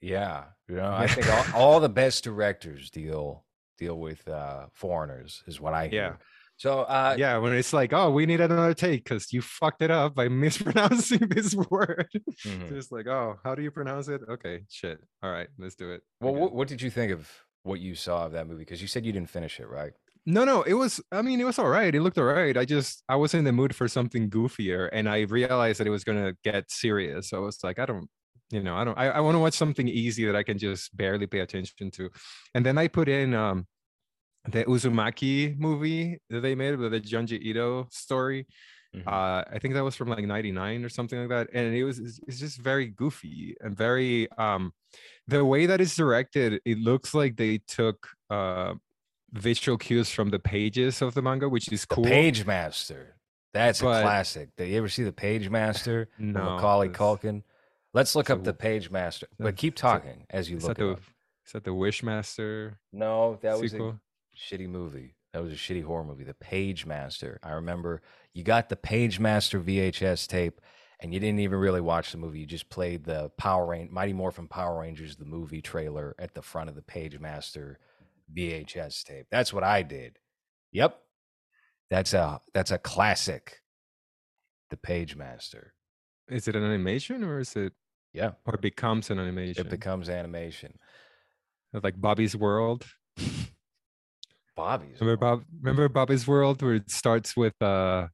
Yeah, 0.00 0.44
you 0.68 0.76
know, 0.76 0.92
I 0.92 1.06
think 1.06 1.26
all, 1.28 1.44
all 1.54 1.80
the 1.80 1.88
best 1.88 2.22
directors 2.24 2.90
deal 2.90 3.44
deal 3.78 3.98
with 3.98 4.26
uh, 4.28 4.66
foreigners, 4.72 5.42
is 5.46 5.60
what 5.60 5.74
I 5.74 5.88
hear. 5.88 6.02
Yeah. 6.02 6.12
So, 6.58 6.80
uh, 6.82 7.14
yeah 7.18 7.36
when 7.36 7.52
it's 7.52 7.74
like 7.74 7.92
oh 7.92 8.10
we 8.10 8.24
need 8.24 8.40
another 8.40 8.72
take 8.72 9.04
because 9.04 9.30
you 9.30 9.42
fucked 9.42 9.82
it 9.82 9.90
up 9.90 10.14
by 10.14 10.28
mispronouncing 10.44 11.28
this 11.28 11.54
word 11.70 12.08
mhm. 12.46 12.68
just 12.70 12.90
like 12.92 13.06
oh 13.06 13.36
how 13.44 13.54
do 13.54 13.62
you 13.62 13.70
pronounce 13.70 14.08
it 14.08 14.22
okay 14.26 14.62
shit 14.70 14.98
all 15.22 15.30
right 15.30 15.48
let's 15.58 15.74
do 15.74 15.90
it 15.92 16.00
well, 16.22 16.34
what, 16.34 16.54
what 16.54 16.66
did 16.68 16.80
you 16.80 16.88
think 16.88 17.12
of 17.12 17.30
what 17.66 17.80
you 17.80 17.94
saw 17.94 18.26
of 18.26 18.32
that 18.32 18.46
movie? 18.46 18.60
Because 18.60 18.80
you 18.80 18.88
said 18.88 19.04
you 19.04 19.12
didn't 19.12 19.30
finish 19.30 19.60
it, 19.60 19.68
right? 19.68 19.92
No, 20.24 20.44
no, 20.44 20.62
it 20.62 20.74
was. 20.74 21.00
I 21.12 21.22
mean, 21.22 21.40
it 21.40 21.44
was 21.44 21.58
all 21.58 21.68
right. 21.68 21.94
It 21.94 22.00
looked 22.00 22.18
all 22.18 22.24
right. 22.24 22.56
I 22.56 22.64
just 22.64 23.02
I 23.08 23.14
was 23.16 23.32
in 23.34 23.44
the 23.44 23.52
mood 23.52 23.74
for 23.76 23.86
something 23.86 24.28
goofier, 24.28 24.88
and 24.92 25.08
I 25.08 25.20
realized 25.20 25.78
that 25.78 25.86
it 25.86 25.90
was 25.90 26.02
gonna 26.04 26.34
get 26.42 26.70
serious. 26.70 27.28
So 27.30 27.36
I 27.36 27.40
was 27.40 27.62
like, 27.62 27.78
I 27.78 27.86
don't, 27.86 28.08
you 28.50 28.62
know, 28.62 28.74
I 28.76 28.84
don't. 28.84 28.98
I, 28.98 29.08
I 29.10 29.20
want 29.20 29.36
to 29.36 29.38
watch 29.38 29.54
something 29.54 29.86
easy 29.86 30.24
that 30.26 30.34
I 30.34 30.42
can 30.42 30.58
just 30.58 30.96
barely 30.96 31.26
pay 31.28 31.40
attention 31.40 31.90
to. 31.92 32.10
And 32.54 32.66
then 32.66 32.76
I 32.76 32.88
put 32.88 33.08
in 33.08 33.34
um 33.34 33.66
the 34.48 34.64
Uzumaki 34.64 35.58
movie 35.58 36.20
that 36.30 36.40
they 36.40 36.54
made 36.54 36.76
with 36.76 36.92
the 36.92 37.00
Junji 37.00 37.40
Ito 37.40 37.88
story. 37.90 38.46
Mhm. 38.96 39.06
Uh, 39.06 39.44
I 39.52 39.58
think 39.58 39.74
that 39.74 39.84
was 39.84 39.94
from 39.94 40.08
like 40.08 40.24
'99 40.24 40.84
or 40.84 40.88
something 40.88 41.18
like 41.18 41.28
that, 41.28 41.48
and 41.52 41.74
it 41.74 41.84
was 41.84 41.98
it's 41.98 42.38
just 42.38 42.58
very 42.58 42.86
goofy 42.86 43.54
and 43.60 43.76
very 43.76 44.30
um 44.38 44.72
the 45.28 45.44
way 45.44 45.66
that 45.66 45.80
it's 45.80 45.94
directed. 45.96 46.60
It 46.64 46.78
looks 46.78 47.12
like 47.14 47.36
they 47.36 47.58
took 47.58 48.08
uh 48.30 48.74
visual 49.32 49.76
cues 49.76 50.08
from 50.10 50.30
the 50.30 50.38
pages 50.38 51.02
of 51.02 51.14
the 51.14 51.20
manga, 51.22 51.48
which 51.48 51.70
is 51.70 51.82
the 51.82 51.94
cool. 51.94 52.04
Page 52.04 52.46
Master. 52.46 53.16
That's 53.52 53.80
But- 53.82 54.00
a 54.00 54.02
classic. 54.02 54.50
Did 54.56 54.68
you 54.70 54.78
ever 54.78 54.88
see 54.88 55.02
the 55.02 55.12
Pagemaster? 55.12 56.06
No, 56.18 56.56
Macaulay 56.56 56.88
Culkin. 56.90 57.42
Let's 57.92 58.14
look 58.14 58.30
up 58.30 58.38
So- 58.38 58.44
the 58.44 58.54
Pagemaster. 58.54 59.24
But 59.38 59.56
keep 59.56 59.74
talking 59.74 60.26
as 60.30 60.48
you 60.50 60.58
look 60.58 60.76
that 60.76 60.78
the 60.78 60.90
up. 60.92 61.00
is 61.46 61.52
that 61.52 61.64
the 61.64 61.70
Wishmaster 61.70 62.76
No, 62.92 63.38
that 63.42 63.58
was 63.58 63.72
a 63.74 63.98
shitty 64.36 64.68
movie. 64.68 65.14
That 65.32 65.42
was 65.42 65.52
a 65.52 65.56
shitty 65.56 65.84
horror 65.84 66.04
movie. 66.04 66.24
The 66.24 66.34
Pagemaster. 66.34 67.38
I 67.42 67.52
remember 67.52 68.00
you 68.36 68.44
got 68.44 68.68
the 68.68 68.76
Pagemaster 68.76 69.62
VHS 69.64 70.26
tape, 70.28 70.60
and 71.00 71.14
you 71.14 71.18
didn't 71.18 71.40
even 71.40 71.58
really 71.58 71.80
watch 71.80 72.12
the 72.12 72.18
movie. 72.18 72.40
You 72.40 72.46
just 72.46 72.68
played 72.68 73.02
the 73.04 73.30
Power 73.38 73.64
Ranger, 73.64 73.90
Mighty 73.90 74.12
Morphin 74.12 74.46
Power 74.46 74.78
Rangers, 74.78 75.16
the 75.16 75.24
movie 75.24 75.62
trailer 75.62 76.14
at 76.18 76.34
the 76.34 76.42
front 76.42 76.68
of 76.68 76.74
the 76.76 76.82
Pagemaster 76.82 77.76
VHS 78.36 79.04
tape. 79.04 79.26
That's 79.30 79.54
what 79.54 79.64
I 79.64 79.82
did. 79.82 80.18
Yep, 80.72 80.98
that's 81.88 82.12
a 82.12 82.42
that's 82.52 82.70
a 82.70 82.76
classic. 82.76 83.62
The 84.68 84.76
Pagemaster. 84.76 85.68
Is 86.28 86.46
it 86.46 86.56
an 86.56 86.62
animation 86.64 87.24
or 87.24 87.38
is 87.38 87.56
it 87.56 87.72
Yeah, 88.12 88.32
or 88.44 88.56
it 88.56 88.60
becomes 88.60 89.08
an 89.08 89.18
animation? 89.18 89.66
it 89.66 89.70
becomes 89.70 90.10
animation. 90.10 90.78
like 91.72 91.98
Bobby's 91.98 92.36
World. 92.36 92.84
Bobby's. 94.56 95.00
Remember 95.00 95.16
Bob? 95.16 95.44
Remember 95.58 95.88
Bobby's 95.88 96.26
World, 96.26 96.60
where 96.60 96.74
it 96.74 96.90
starts 96.90 97.34
with 97.34 97.54
uh 97.62 98.08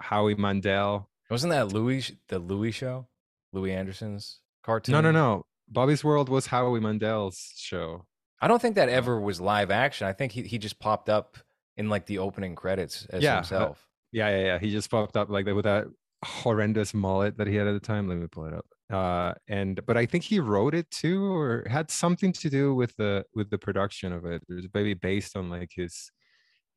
Howie 0.00 0.34
Mandel. 0.34 1.08
Wasn't 1.30 1.50
that 1.50 1.72
Louie 1.72 2.02
the 2.28 2.38
Louie 2.38 2.72
show? 2.72 3.08
Louie 3.52 3.72
Anderson's 3.72 4.40
cartoon? 4.62 4.92
No, 4.92 5.00
no, 5.00 5.10
no. 5.10 5.46
Bobby's 5.68 6.02
World 6.02 6.28
was 6.28 6.46
Howie 6.46 6.80
Mandel's 6.80 7.52
show. 7.56 8.06
I 8.40 8.48
don't 8.48 8.62
think 8.62 8.76
that 8.76 8.88
ever 8.88 9.20
was 9.20 9.40
live 9.40 9.70
action. 9.70 10.06
I 10.06 10.12
think 10.12 10.32
he, 10.32 10.42
he 10.42 10.58
just 10.58 10.78
popped 10.78 11.08
up 11.08 11.36
in 11.76 11.88
like 11.88 12.06
the 12.06 12.18
opening 12.18 12.54
credits 12.54 13.06
as 13.10 13.22
Yeah, 13.22 13.32
uh, 13.32 13.36
himself. 13.36 13.88
Yeah, 14.12 14.30
yeah, 14.30 14.44
yeah. 14.44 14.58
He 14.58 14.70
just 14.70 14.90
popped 14.90 15.16
up 15.16 15.28
like 15.28 15.44
that 15.44 15.54
with 15.54 15.64
that 15.64 15.86
horrendous 16.24 16.94
mullet 16.94 17.36
that 17.38 17.46
he 17.46 17.56
had 17.56 17.66
at 17.66 17.72
the 17.72 17.80
time. 17.80 18.08
Let 18.08 18.18
me 18.18 18.26
pull 18.26 18.46
it 18.46 18.54
up. 18.54 18.66
Uh, 18.90 19.34
and 19.48 19.84
but 19.84 19.96
I 19.96 20.06
think 20.06 20.24
he 20.24 20.40
wrote 20.40 20.74
it 20.74 20.90
too, 20.90 21.32
or 21.34 21.66
had 21.68 21.90
something 21.90 22.32
to 22.32 22.48
do 22.48 22.74
with 22.74 22.96
the 22.96 23.24
with 23.34 23.50
the 23.50 23.58
production 23.58 24.12
of 24.12 24.24
it. 24.24 24.42
It 24.48 24.54
was 24.54 24.66
maybe 24.72 24.94
based 24.94 25.36
on 25.36 25.50
like 25.50 25.72
his 25.74 26.10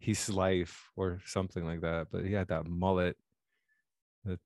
his 0.01 0.29
life 0.29 0.89
or 0.95 1.19
something 1.25 1.65
like 1.65 1.81
that. 1.81 2.07
But 2.11 2.25
he 2.25 2.33
had 2.33 2.47
that 2.49 2.67
mullet. 2.67 3.15
That... 4.25 4.39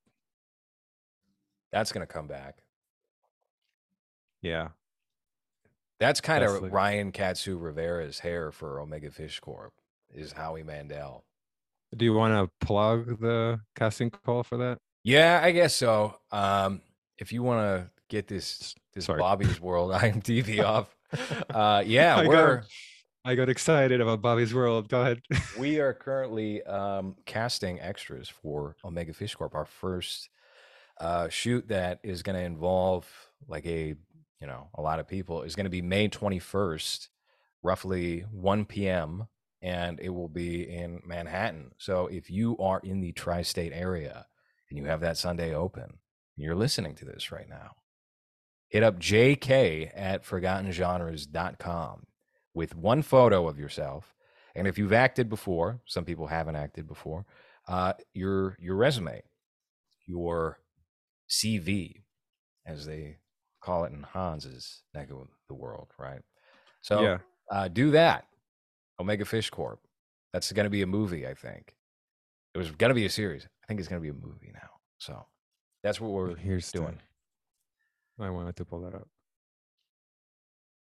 That's 1.71 1.91
gonna 1.91 2.05
come 2.05 2.27
back. 2.27 2.59
Yeah, 4.41 4.69
That's 5.99 6.21
kind 6.21 6.43
That's 6.43 6.53
of 6.53 6.61
like- 6.63 6.71
Ryan 6.71 7.11
Katsu 7.11 7.57
Rivera's 7.57 8.19
hair 8.19 8.51
for 8.51 8.79
Omega 8.79 9.09
Fish 9.09 9.39
Corp. 9.39 9.73
Is 10.13 10.31
Howie 10.33 10.63
Mandel. 10.63 11.25
Do 11.97 12.05
you 12.05 12.13
want 12.13 12.33
to 12.33 12.65
plug 12.65 13.19
the 13.19 13.59
casting 13.75 14.09
call 14.09 14.43
for 14.43 14.57
that? 14.57 14.77
Yeah, 15.03 15.41
I 15.43 15.51
guess 15.51 15.75
so. 15.75 16.17
Um, 16.31 16.81
if 17.17 17.31
you 17.31 17.43
want 17.43 17.61
to 17.61 17.89
get 18.09 18.27
this 18.27 18.75
this 18.93 19.05
Sorry. 19.05 19.19
Bobby's 19.19 19.59
World 19.59 19.91
IMDb 19.93 20.63
off, 20.63 20.95
uh, 21.49 21.83
yeah, 21.85 22.15
I 22.19 22.27
we're 22.27 22.63
I 23.27 23.33
got 23.33 23.49
excited 23.49 24.01
about 24.01 24.21
Bobby's 24.21 24.53
World. 24.53 24.87
Go 24.87 25.01
ahead. 25.01 25.19
we 25.57 25.79
are 25.79 25.95
currently 25.95 26.61
um, 26.61 27.15
casting 27.25 27.79
extras 27.79 28.29
for 28.29 28.75
Omega 28.85 29.13
Fish 29.13 29.33
Corp. 29.33 29.55
Our 29.55 29.65
first 29.65 30.29
uh, 31.01 31.27
shoot 31.29 31.67
that 31.69 31.99
is 32.03 32.21
going 32.21 32.35
to 32.35 32.43
involve 32.43 33.07
like 33.47 33.65
a 33.65 33.95
you 34.39 34.47
know 34.47 34.67
a 34.75 34.81
lot 34.83 34.99
of 34.99 35.07
people 35.07 35.41
is 35.41 35.55
going 35.55 35.63
to 35.63 35.71
be 35.71 35.81
May 35.81 36.07
twenty 36.07 36.37
first, 36.37 37.09
roughly 37.63 38.25
one 38.31 38.63
p.m. 38.63 39.27
and 39.59 39.99
it 39.99 40.09
will 40.09 40.29
be 40.29 40.61
in 40.61 41.01
Manhattan. 41.03 41.71
So 41.79 42.05
if 42.05 42.29
you 42.29 42.55
are 42.59 42.79
in 42.83 43.01
the 43.01 43.11
tri-state 43.11 43.73
area 43.73 44.27
and 44.69 44.77
you 44.77 44.85
have 44.85 45.01
that 45.01 45.17
Sunday 45.17 45.55
open, 45.55 45.83
and 45.83 46.45
you're 46.45 46.53
listening 46.53 46.93
to 46.93 47.05
this 47.05 47.31
right 47.31 47.49
now, 47.49 47.71
hit 48.67 48.83
up 48.83 48.99
JK 48.99 49.89
at 49.95 50.23
ForgottenGenres.com 50.23 52.05
with 52.55 52.75
one 52.75 53.03
photo 53.03 53.47
of 53.47 53.59
yourself 53.59 54.15
and 54.55 54.67
if 54.67 54.77
you've 54.77 54.93
acted 54.93 55.29
before, 55.29 55.81
some 55.85 56.05
people 56.05 56.27
haven't 56.27 56.55
acted 56.55 56.87
before, 56.87 57.25
uh, 57.67 57.93
your 58.13 58.57
your 58.59 58.75
resume, 58.75 59.21
your 60.07 60.59
CV, 61.29 62.03
as 62.65 62.85
they 62.85 63.17
call 63.59 63.83
it 63.83 63.91
in 63.91 64.03
Hans's 64.13 64.83
neck 64.93 65.09
of 65.11 65.27
the 65.49 65.53
world, 65.53 65.89
right? 65.99 66.21
So 66.81 67.01
yeah, 67.01 67.17
uh, 67.51 67.67
do 67.67 67.91
that. 67.91 68.27
Omega 68.99 69.25
Fish 69.25 69.49
Corp. 69.49 69.81
That's 70.31 70.51
going 70.51 70.65
to 70.65 70.69
be 70.69 70.81
a 70.81 70.87
movie, 70.87 71.27
I 71.27 71.33
think. 71.33 71.75
It 72.53 72.57
was 72.57 72.71
going 72.71 72.89
to 72.89 72.95
be 72.95 73.05
a 73.05 73.09
series. 73.09 73.45
I 73.63 73.67
think 73.67 73.79
it's 73.79 73.89
going 73.89 74.01
to 74.01 74.03
be 74.03 74.09
a 74.09 74.27
movie 74.27 74.51
now. 74.53 74.69
So 74.99 75.25
that's 75.83 75.99
what 75.99 76.11
we're 76.11 76.35
here's 76.35 76.71
doing. 76.71 77.01
I 78.19 78.29
wanted 78.29 78.55
to 78.55 78.65
pull 78.65 78.81
that 78.83 78.95
up. 78.95 79.09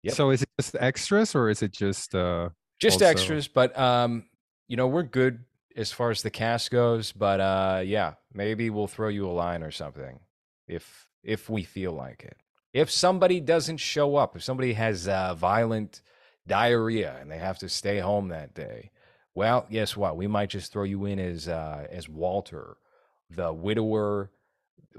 Yep. 0.03 0.15
So 0.15 0.31
is 0.31 0.43
it 0.43 0.49
just 0.61 0.77
extras 0.79 1.35
or 1.35 1.51
is 1.51 1.63
it 1.63 1.73
just 1.73 2.15
uh 2.15 2.51
just 2.79 2.95
also- 3.03 3.07
extras 3.07 3.49
but 3.49 3.77
um 3.79 4.25
you 4.69 4.77
know 4.77 4.87
we're 4.87 5.03
good 5.03 5.45
as 5.77 5.91
far 5.93 6.11
as 6.11 6.23
the 6.23 6.31
cast 6.31 6.71
goes 6.71 7.13
but 7.13 7.41
uh 7.41 7.83
yeah 7.85 8.15
maybe 8.33 8.71
we'll 8.71 8.87
throw 8.87 9.09
you 9.09 9.27
a 9.27 9.33
line 9.33 9.63
or 9.63 9.71
something 9.71 10.21
if 10.67 11.07
if 11.23 11.51
we 11.51 11.63
feel 11.65 11.93
like 11.93 12.23
it 12.25 12.37
if 12.73 12.91
somebody 12.91 13.41
doesn't 13.41 13.79
show 13.79 14.17
up 14.17 14.37
if 14.37 14.43
somebody 14.43 14.73
has 14.75 15.09
uh, 15.09 15.35
violent 15.35 16.01
diarrhea 16.47 17.17
and 17.21 17.31
they 17.31 17.39
have 17.39 17.59
to 17.59 17.69
stay 17.69 17.99
home 17.99 18.29
that 18.29 18.55
day 18.55 18.91
well 19.35 19.67
guess 19.71 19.97
what 19.97 20.17
we 20.17 20.27
might 20.27 20.51
just 20.51 20.73
throw 20.73 20.85
you 20.85 21.05
in 21.07 21.19
as 21.19 21.49
uh 21.49 21.87
as 21.91 22.09
walter 22.09 22.77
the 23.31 23.53
widower 23.53 24.31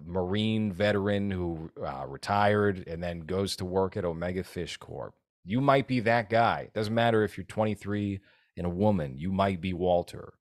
marine 0.05 0.71
veteran 0.71 1.31
who 1.31 1.69
uh, 1.85 2.05
retired 2.07 2.87
and 2.87 3.03
then 3.03 3.21
goes 3.21 3.55
to 3.55 3.65
work 3.65 3.97
at 3.97 4.05
omega 4.05 4.43
fish 4.43 4.77
corp 4.77 5.13
you 5.49 5.61
might 5.61 5.87
be 5.87 5.99
that 6.01 6.29
guy. 6.29 6.69
Doesn't 6.75 6.93
matter 6.93 7.23
if 7.23 7.37
you're 7.37 7.45
23 7.45 8.19
and 8.57 8.67
a 8.67 8.69
woman, 8.69 9.17
you 9.17 9.31
might 9.31 9.61
be 9.61 9.73
Walter 9.73 10.33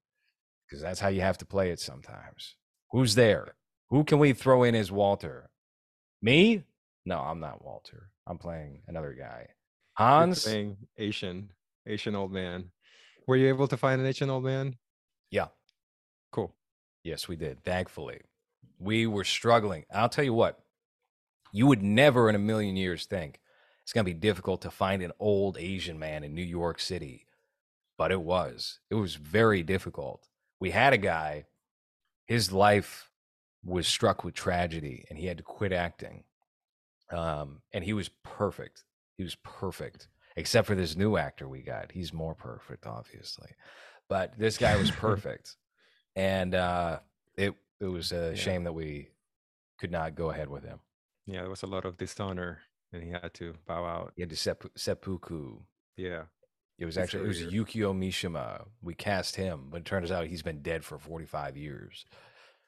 because 0.67 0.83
that's 0.83 0.99
how 0.99 1.07
you 1.07 1.21
have 1.21 1.39
to 1.39 1.45
play 1.45 1.71
it 1.71 1.79
sometimes. 1.79 2.55
Who's 2.91 3.15
there? 3.15 3.55
Who 3.89 4.03
can 4.03 4.19
we 4.19 4.33
throw 4.33 4.63
in 4.63 4.75
as 4.75 4.91
Walter? 4.91 5.49
Me? 6.21 6.63
No, 7.05 7.19
I'm 7.19 7.39
not 7.39 7.65
Walter. 7.65 8.11
I'm 8.27 8.37
playing 8.37 8.81
another 8.87 9.13
guy. 9.13 9.47
you're 9.99 10.07
Hans? 10.07 10.43
playing 10.43 10.77
Asian 10.97 11.49
Asian 11.87 12.15
old 12.15 12.31
man? 12.31 12.65
Were 13.25 13.35
you 13.35 13.47
able 13.47 13.67
to 13.67 13.77
find 13.77 13.99
an 13.99 14.05
Asian 14.05 14.29
old 14.29 14.43
man? 14.43 14.75
Yeah. 15.31 15.47
Cool. 16.31 16.53
Yes, 17.03 17.27
we 17.27 17.35
did. 17.35 17.63
Thankfully, 17.63 18.19
we 18.79 19.05
were 19.07 19.23
struggling. 19.23 19.85
I'll 19.93 20.09
tell 20.09 20.23
you 20.25 20.33
what, 20.33 20.59
you 21.51 21.67
would 21.67 21.83
never 21.83 22.29
in 22.29 22.35
a 22.35 22.39
million 22.39 22.75
years 22.77 23.05
think 23.05 23.39
it's 23.83 23.93
going 23.93 24.05
to 24.05 24.13
be 24.13 24.19
difficult 24.19 24.61
to 24.61 24.71
find 24.71 25.01
an 25.01 25.11
old 25.19 25.57
Asian 25.57 25.99
man 25.99 26.23
in 26.23 26.33
New 26.33 26.43
York 26.43 26.79
City, 26.79 27.25
but 27.97 28.11
it 28.11 28.21
was. 28.21 28.79
It 28.89 28.95
was 28.95 29.15
very 29.15 29.63
difficult. 29.63 30.27
We 30.59 30.71
had 30.71 30.93
a 30.93 30.97
guy, 30.97 31.45
his 32.25 32.51
life 32.51 33.09
was 33.63 33.87
struck 33.87 34.23
with 34.23 34.35
tragedy 34.35 35.05
and 35.09 35.19
he 35.19 35.25
had 35.25 35.37
to 35.37 35.43
quit 35.43 35.73
acting. 35.73 36.23
Um, 37.11 37.61
and 37.73 37.83
he 37.83 37.93
was 37.93 38.09
perfect. 38.23 38.83
He 39.17 39.23
was 39.23 39.35
perfect. 39.35 40.07
except 40.35 40.67
for 40.67 40.75
this 40.75 40.95
new 40.95 41.17
actor 41.17 41.47
we 41.49 41.61
got. 41.61 41.91
He's 41.91 42.13
more 42.13 42.35
perfect, 42.35 42.87
obviously, 42.87 43.49
but 44.07 44.37
this 44.37 44.57
guy 44.57 44.77
was 44.77 44.91
perfect, 45.07 45.55
and 46.15 46.55
uh, 46.55 46.99
it 47.37 47.55
it 47.79 47.85
was 47.85 48.11
a 48.11 48.29
Yeah. 48.29 48.35
shame 48.35 48.63
that 48.65 48.73
we 48.73 49.09
could 49.79 49.91
not 49.91 50.15
go 50.15 50.29
ahead 50.31 50.49
with 50.49 50.63
him. 50.63 50.79
Yeah, 51.25 51.41
there 51.41 51.49
was 51.49 51.63
a 51.63 51.67
lot 51.67 51.85
of 51.85 51.97
dishonor, 51.97 52.61
and 52.91 53.03
he 53.03 53.09
had 53.11 53.33
to 53.35 53.53
bow 53.67 53.85
out. 53.85 54.13
He 54.15 54.21
had 54.21 54.29
to 54.31 54.35
seppu- 54.35 54.77
seppuku. 54.77 55.59
Yeah, 55.95 56.25
It 56.77 56.85
was 56.85 56.97
actually 56.97 57.25
it 57.25 57.27
was. 57.27 57.41
Yukio 57.43 57.93
Mishima. 57.93 58.65
We 58.81 58.93
cast 58.95 59.35
him, 59.35 59.69
but 59.69 59.81
it 59.81 59.85
turns 59.85 60.11
out 60.11 60.27
he's 60.27 60.41
been 60.43 60.61
dead 60.61 60.83
for 60.85 60.97
45 60.97 61.57
years. 61.57 62.05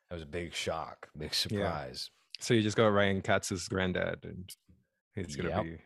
That 0.09 0.15
was 0.15 0.23
a 0.23 0.27
big 0.27 0.53
shock, 0.53 1.09
big 1.17 1.33
surprise. 1.33 2.09
so 2.39 2.53
you 2.53 2.61
just 2.61 2.75
got 2.77 2.87
Ryan 2.87 3.21
Katz's 3.21 3.67
granddad, 3.69 4.25
and 4.25 4.49
he's 5.15 5.35
gonna 5.35 5.49
Yep. 5.49 5.63
be. 5.63 5.77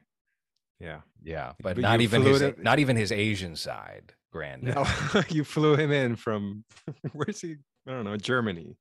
Yeah. 0.79 1.01
Yeah, 1.23 1.53
but 1.61 1.75
But 1.75 1.81
not 1.81 2.01
even 2.01 2.21
his 2.23 2.43
not 2.57 2.79
even 2.79 2.95
his 2.97 3.11
Asian 3.11 3.55
side, 3.55 4.13
granddad. 4.31 4.75
No, 4.75 4.83
you 5.29 5.43
flew 5.43 5.75
him 5.75 5.91
in 5.91 6.15
from 6.15 6.65
where's 7.13 7.41
he? 7.41 7.57
I 7.87 7.91
don't 7.91 8.03
know, 8.05 8.17
Germany. 8.17 8.77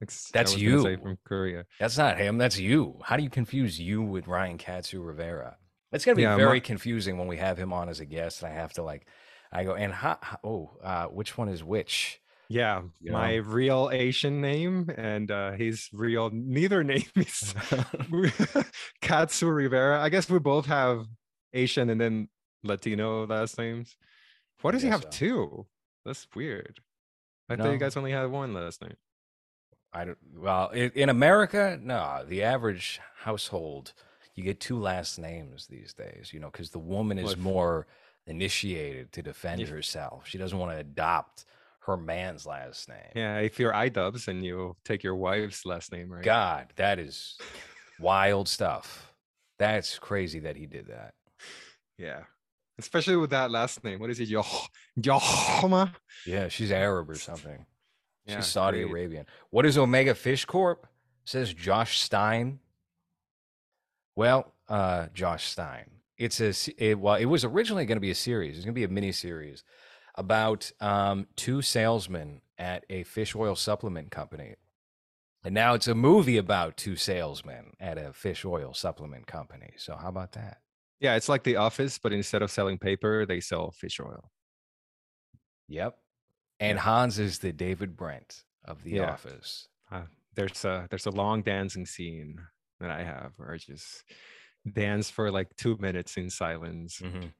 Like, 0.00 0.10
s- 0.10 0.30
I 0.34 0.38
That's 0.38 0.56
you. 0.56 0.82
from 0.98 1.18
Korea. 1.26 1.66
That's 1.78 1.98
not 1.98 2.18
him. 2.18 2.38
That's 2.38 2.58
you. 2.58 2.98
How 3.04 3.16
do 3.16 3.22
you 3.22 3.30
confuse 3.30 3.78
you 3.80 4.02
with 4.02 4.26
Ryan 4.26 4.56
Katsu 4.58 5.02
Rivera? 5.02 5.56
It's 5.92 6.04
gonna 6.04 6.14
be 6.16 6.22
Yeah, 6.22 6.36
very 6.36 6.56
my- 6.56 6.60
confusing 6.60 7.18
when 7.18 7.26
we 7.28 7.36
have 7.38 7.58
him 7.58 7.72
on 7.72 7.88
as 7.88 8.00
a 8.00 8.06
guest. 8.06 8.42
And 8.42 8.52
I 8.52 8.54
have 8.56 8.72
to 8.74 8.82
like, 8.82 9.06
I 9.52 9.64
go 9.64 9.74
and 9.74 9.92
ha, 9.92 10.18
ha- 10.22 10.38
oh, 10.44 10.70
uh, 10.82 11.06
which 11.06 11.36
one 11.36 11.48
is 11.48 11.62
which? 11.64 12.20
Yeah, 12.48 12.82
You 13.00 13.12
my 13.12 13.36
real 13.36 13.90
Asian 13.92 14.40
name 14.40 14.90
and 14.96 15.30
uh, 15.30 15.52
his 15.52 15.88
real 15.92 16.30
neither 16.32 16.82
name 16.82 17.04
is 17.16 17.54
Katsu 19.02 19.48
Rivera. 19.48 20.00
I 20.00 20.08
guess 20.08 20.28
we 20.28 20.38
both 20.38 20.66
have 20.66 21.06
Asian 21.52 21.90
and 21.90 22.00
then 22.00 22.28
Latino 22.64 23.26
last 23.26 23.58
names. 23.58 23.96
Why 24.62 24.72
does 24.72 24.82
he 24.82 24.88
have 24.88 25.02
so. 25.02 25.08
two? 25.10 25.66
That's 26.04 26.26
weird. 26.34 26.80
I 27.48 27.56
thought 27.56 27.72
you 27.72 27.78
guys 27.78 27.96
only 27.96 28.12
had 28.12 28.26
one 28.30 28.54
last 28.54 28.82
name. 28.82 28.94
I 29.92 30.04
don't. 30.04 30.18
Well, 30.36 30.68
in, 30.70 30.90
in 30.94 31.08
America, 31.08 31.78
no. 31.82 32.24
The 32.26 32.42
average 32.42 33.00
household, 33.16 33.92
you 34.34 34.44
get 34.44 34.60
two 34.60 34.78
last 34.78 35.18
names 35.18 35.66
these 35.66 35.92
days. 35.92 36.30
You 36.32 36.40
know, 36.40 36.50
because 36.50 36.70
the 36.70 36.78
woman 36.78 37.18
is 37.18 37.36
more 37.36 37.86
initiated 38.26 39.12
to 39.12 39.22
defend 39.22 39.62
herself. 39.62 40.26
She 40.26 40.38
doesn't 40.38 40.58
want 40.58 40.72
to 40.72 40.78
adopt 40.78 41.44
her 41.80 41.96
man's 41.96 42.46
last 42.46 42.88
name. 42.88 43.12
Yeah, 43.16 43.38
if 43.38 43.58
you're 43.58 43.72
iDubbbz 43.72 44.28
and 44.28 44.44
you 44.44 44.76
take 44.84 45.02
your 45.02 45.16
wife's 45.16 45.64
last 45.64 45.92
name, 45.92 46.12
right? 46.12 46.22
God, 46.22 46.72
that 46.76 46.98
is 46.98 47.38
wild 47.98 48.48
stuff. 48.48 49.14
That's 49.58 49.98
crazy 49.98 50.40
that 50.40 50.56
he 50.56 50.66
did 50.66 50.88
that. 50.88 51.14
Yeah. 51.98 52.20
Especially 52.78 53.16
with 53.16 53.30
that 53.30 53.50
last 53.50 53.82
name. 53.84 53.98
What 53.98 54.10
is 54.10 54.20
it? 54.20 54.28
Yoh 54.28 54.44
Yohma? 54.98 55.94
Yeah, 56.26 56.48
she's 56.48 56.70
Arab 56.70 57.10
or 57.10 57.16
something. 57.16 57.66
Yeah, 58.26 58.36
she's 58.36 58.46
Saudi 58.46 58.82
great. 58.82 58.90
Arabian. 58.90 59.26
What 59.50 59.66
is 59.66 59.78
Omega 59.78 60.14
Fish 60.14 60.44
Corp? 60.44 60.86
Says 61.24 61.52
Josh 61.54 62.00
Stein. 62.00 62.60
Well, 64.16 64.52
uh, 64.68 65.06
Josh 65.14 65.48
Stein. 65.48 65.90
It's 66.16 66.40
a 66.40 66.52
it, 66.76 66.98
well, 66.98 67.14
it 67.14 67.24
was 67.24 67.44
originally 67.44 67.86
going 67.86 67.96
to 67.96 68.00
be 68.00 68.10
a 68.10 68.14
series. 68.14 68.56
It's 68.56 68.64
going 68.64 68.74
to 68.74 68.78
be 68.78 68.84
a 68.84 68.88
mini 68.88 69.12
series 69.12 69.64
about 70.16 70.70
um, 70.80 71.26
two 71.36 71.62
salesmen 71.62 72.42
at 72.58 72.84
a 72.90 73.04
fish 73.04 73.34
oil 73.34 73.56
supplement 73.56 74.10
company, 74.10 74.56
and 75.44 75.54
now 75.54 75.72
it's 75.72 75.88
a 75.88 75.94
movie 75.94 76.36
about 76.36 76.76
two 76.76 76.96
salesmen 76.96 77.72
at 77.80 77.96
a 77.96 78.12
fish 78.12 78.44
oil 78.44 78.74
supplement 78.74 79.26
company. 79.26 79.72
So 79.78 79.96
how 79.96 80.08
about 80.08 80.32
that? 80.32 80.58
Yeah, 81.00 81.14
it's 81.14 81.30
like 81.30 81.42
The 81.42 81.56
Office, 81.56 81.98
but 81.98 82.12
instead 82.12 82.42
of 82.42 82.50
selling 82.50 82.76
paper, 82.76 83.24
they 83.24 83.40
sell 83.40 83.70
fish 83.70 83.98
oil. 83.98 84.30
Yep. 85.68 85.96
And 86.60 86.78
Hans 86.78 87.18
is 87.18 87.38
the 87.38 87.52
David 87.52 87.96
Brent 87.96 88.44
of 88.64 88.82
The 88.84 88.92
Yeah. 88.92 89.10
Office. 89.12 89.66
Uh, 89.90 90.02
there's 90.34 90.64
a 90.64 90.86
there's 90.90 91.06
a 91.06 91.10
long 91.10 91.42
dancing 91.42 91.86
scene 91.86 92.38
that 92.78 92.90
I 92.90 93.02
have 93.02 93.32
where 93.36 93.52
I 93.52 93.56
just 93.56 94.04
dance 94.70 95.10
for 95.10 95.30
like 95.30 95.48
two 95.56 95.76
minutes 95.78 96.16
in 96.16 96.30
silence. 96.30 97.00
Mhm. 97.00 97.32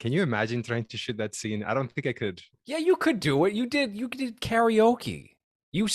Can 0.00 0.12
you 0.12 0.22
imagine 0.22 0.62
trying 0.62 0.84
to 0.86 0.96
shoot 0.96 1.16
that 1.16 1.34
scene? 1.34 1.62
I 1.64 1.74
don't 1.74 1.90
think 1.90 2.06
I 2.06 2.12
could. 2.12 2.42
Yeah, 2.66 2.78
you 2.78 2.96
could 2.96 3.18
do 3.20 3.44
it. 3.46 3.54
You 3.54 3.66
did. 3.66 3.96
You 3.96 4.08
did 4.08 4.40
karaoke. 4.40 5.36
You 5.72 5.84
Yeah, 5.84 5.86
for- 5.86 5.90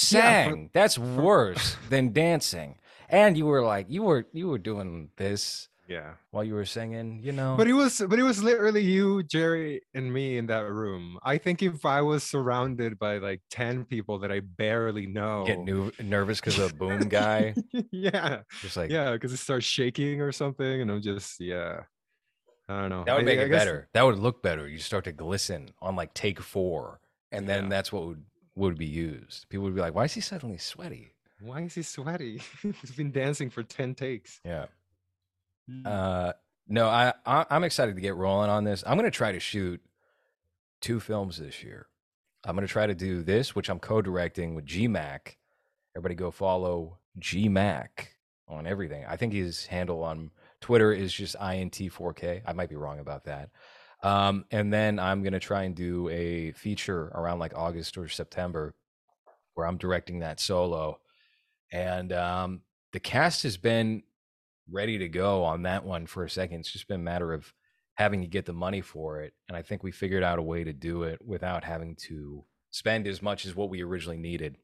sang. 0.51 0.69
That's 0.73 0.97
worse 0.97 1.77
than 1.89 2.13
dancing. 2.13 2.79
And 3.09 3.37
you 3.37 3.45
were 3.45 3.63
like, 3.63 3.87
you 3.89 4.03
were 4.03 4.27
you 4.33 4.47
were 4.47 4.57
doing 4.57 5.11
this 5.17 5.69
Yeah. 5.93 6.13
while 6.31 6.43
you 6.43 6.55
were 6.55 6.65
singing. 6.65 7.19
You 7.23 7.31
know. 7.39 7.55
But 7.57 7.67
it 7.67 7.73
was 7.73 8.01
but 8.09 8.17
it 8.19 8.23
was 8.23 8.41
literally 8.43 8.81
you, 8.81 9.23
Jerry, 9.23 9.81
and 9.93 10.11
me 10.17 10.37
in 10.39 10.45
that 10.47 10.65
room. 10.81 11.19
I 11.23 11.37
think 11.37 11.61
if 11.61 11.85
I 11.85 12.01
was 12.01 12.23
surrounded 12.23 12.97
by 12.97 13.17
like 13.19 13.41
10 13.51 13.85
people 13.85 14.19
that 14.19 14.31
I 14.31 14.39
barely 14.41 15.05
know. 15.07 15.45
get 15.45 15.59
new, 15.59 15.91
nervous 16.01 16.39
because 16.39 16.57
of 16.59 16.77
boom 16.77 17.07
guy. 17.21 17.53
yeah. 17.91 18.41
Just 18.61 18.75
like 18.77 18.89
Yeah, 18.91 19.11
because 19.13 19.31
it 19.33 19.37
starts 19.37 19.65
shaking 19.65 20.21
or 20.21 20.31
something. 20.31 20.81
And 20.81 20.89
I'm 20.91 21.01
just, 21.01 21.39
yeah. 21.39 21.81
I 22.69 22.79
don't 22.81 22.89
know. 22.89 23.03
that 23.05 23.13
would 23.15 23.23
I- 23.23 23.25
make 23.25 23.39
I 23.39 23.43
it 23.43 23.49
guess- 23.49 23.61
better. 23.61 23.89
That 23.93 24.03
would 24.05 24.17
look 24.19 24.41
better. 24.41 24.67
You 24.67 24.79
start 24.79 25.03
to 25.05 25.11
glisten 25.11 25.71
on 25.81 25.95
like 25.95 26.13
take 26.13 26.39
four, 26.41 26.99
and 27.31 27.47
then 27.47 27.63
Yeah. 27.65 27.69
that's 27.69 27.91
what 27.91 28.03
would 28.07 28.23
would 28.55 28.77
be 28.77 28.85
used. 28.85 29.49
People 29.49 29.63
would 29.65 29.73
be 29.75 29.81
like, 29.81 29.95
"Why 29.95 30.03
is 30.05 30.13
he 30.13 30.21
suddenly 30.21 30.57
sweaty?" 30.59 31.13
Why 31.41 31.61
is 31.63 31.73
he 31.75 31.81
sweaty? 31.83 32.39
He's 32.61 32.91
been 32.95 33.11
dancing 33.11 33.49
for 33.49 33.63
10 33.63 33.95
takes. 33.95 34.39
Yeah. 34.45 34.67
Mm. 35.69 35.85
Uh, 35.85 36.33
no, 36.67 36.87
I, 36.87 37.13
I 37.25 37.45
I'm 37.49 37.63
excited 37.63 37.95
to 37.95 38.01
get 38.01 38.15
rolling 38.15 38.49
on 38.49 38.63
this. 38.63 38.83
I'm 38.85 38.97
going 38.97 39.09
to 39.09 39.15
try 39.15 39.31
to 39.31 39.39
shoot 39.39 39.81
two 40.81 40.99
films 40.99 41.37
this 41.37 41.63
year. 41.63 41.87
I'm 42.45 42.55
going 42.55 42.67
to 42.67 42.71
try 42.71 42.87
to 42.87 42.95
do 42.95 43.23
this, 43.23 43.55
which 43.55 43.69
I'm 43.69 43.79
co-directing 43.79 44.55
with 44.55 44.65
GMac. 44.65 45.35
Everybody 45.95 46.15
go 46.15 46.31
follow 46.31 46.99
GMac 47.19 48.07
on 48.47 48.67
everything. 48.67 49.05
I 49.07 49.15
think 49.15 49.33
his 49.33 49.65
handle 49.65 50.03
on 50.03 50.31
Twitter 50.59 50.91
is 50.91 51.13
just 51.13 51.37
int4k. 51.37 52.41
I 52.45 52.53
might 52.53 52.69
be 52.69 52.75
wrong 52.75 52.99
about 52.99 53.25
that. 53.25 53.49
Um, 54.01 54.43
and 54.51 54.73
then 54.73 54.99
I'm 54.99 55.23
going 55.23 55.33
to 55.33 55.39
try 55.39 55.63
and 55.63 55.73
do 55.73 56.09
a 56.09 56.51
feature 56.51 57.05
around 57.15 57.39
like 57.39 57.53
August 57.55 57.97
or 57.97 58.09
September 58.09 58.75
where 59.53 59.65
I'm 59.65 59.77
directing 59.77 60.19
that 60.19 60.41
solo. 60.41 60.99
And 61.71 62.11
um, 62.11 62.61
the 62.91 62.99
cast 62.99 63.43
has 63.43 63.55
been 63.55 64.03
ready 64.69 64.97
to 64.99 65.07
go 65.07 65.43
on 65.43 65.63
that 65.63 65.83
one 65.83 66.05
for 66.05 66.23
a 66.23 66.29
second. 66.29 66.61
It's 66.61 66.71
just 66.71 66.87
been 66.87 67.01
a 67.01 67.03
matter 67.03 67.33
of 67.33 67.53
having 67.95 68.21
to 68.21 68.27
get 68.27 68.45
the 68.45 68.53
money 68.53 68.81
for 68.81 69.21
it. 69.21 69.33
And 69.47 69.57
I 69.57 69.61
think 69.61 69.83
we 69.83 69.91
figured 69.91 70.23
out 70.23 70.39
a 70.39 70.43
way 70.43 70.63
to 70.63 70.73
do 70.73 71.03
it 71.03 71.23
without 71.23 71.63
having 71.63 71.95
to 72.07 72.43
spend 72.71 73.07
as 73.07 73.21
much 73.21 73.45
as 73.45 73.55
what 73.55 73.69
we 73.69 73.83
originally 73.83 74.17
needed. 74.17 74.57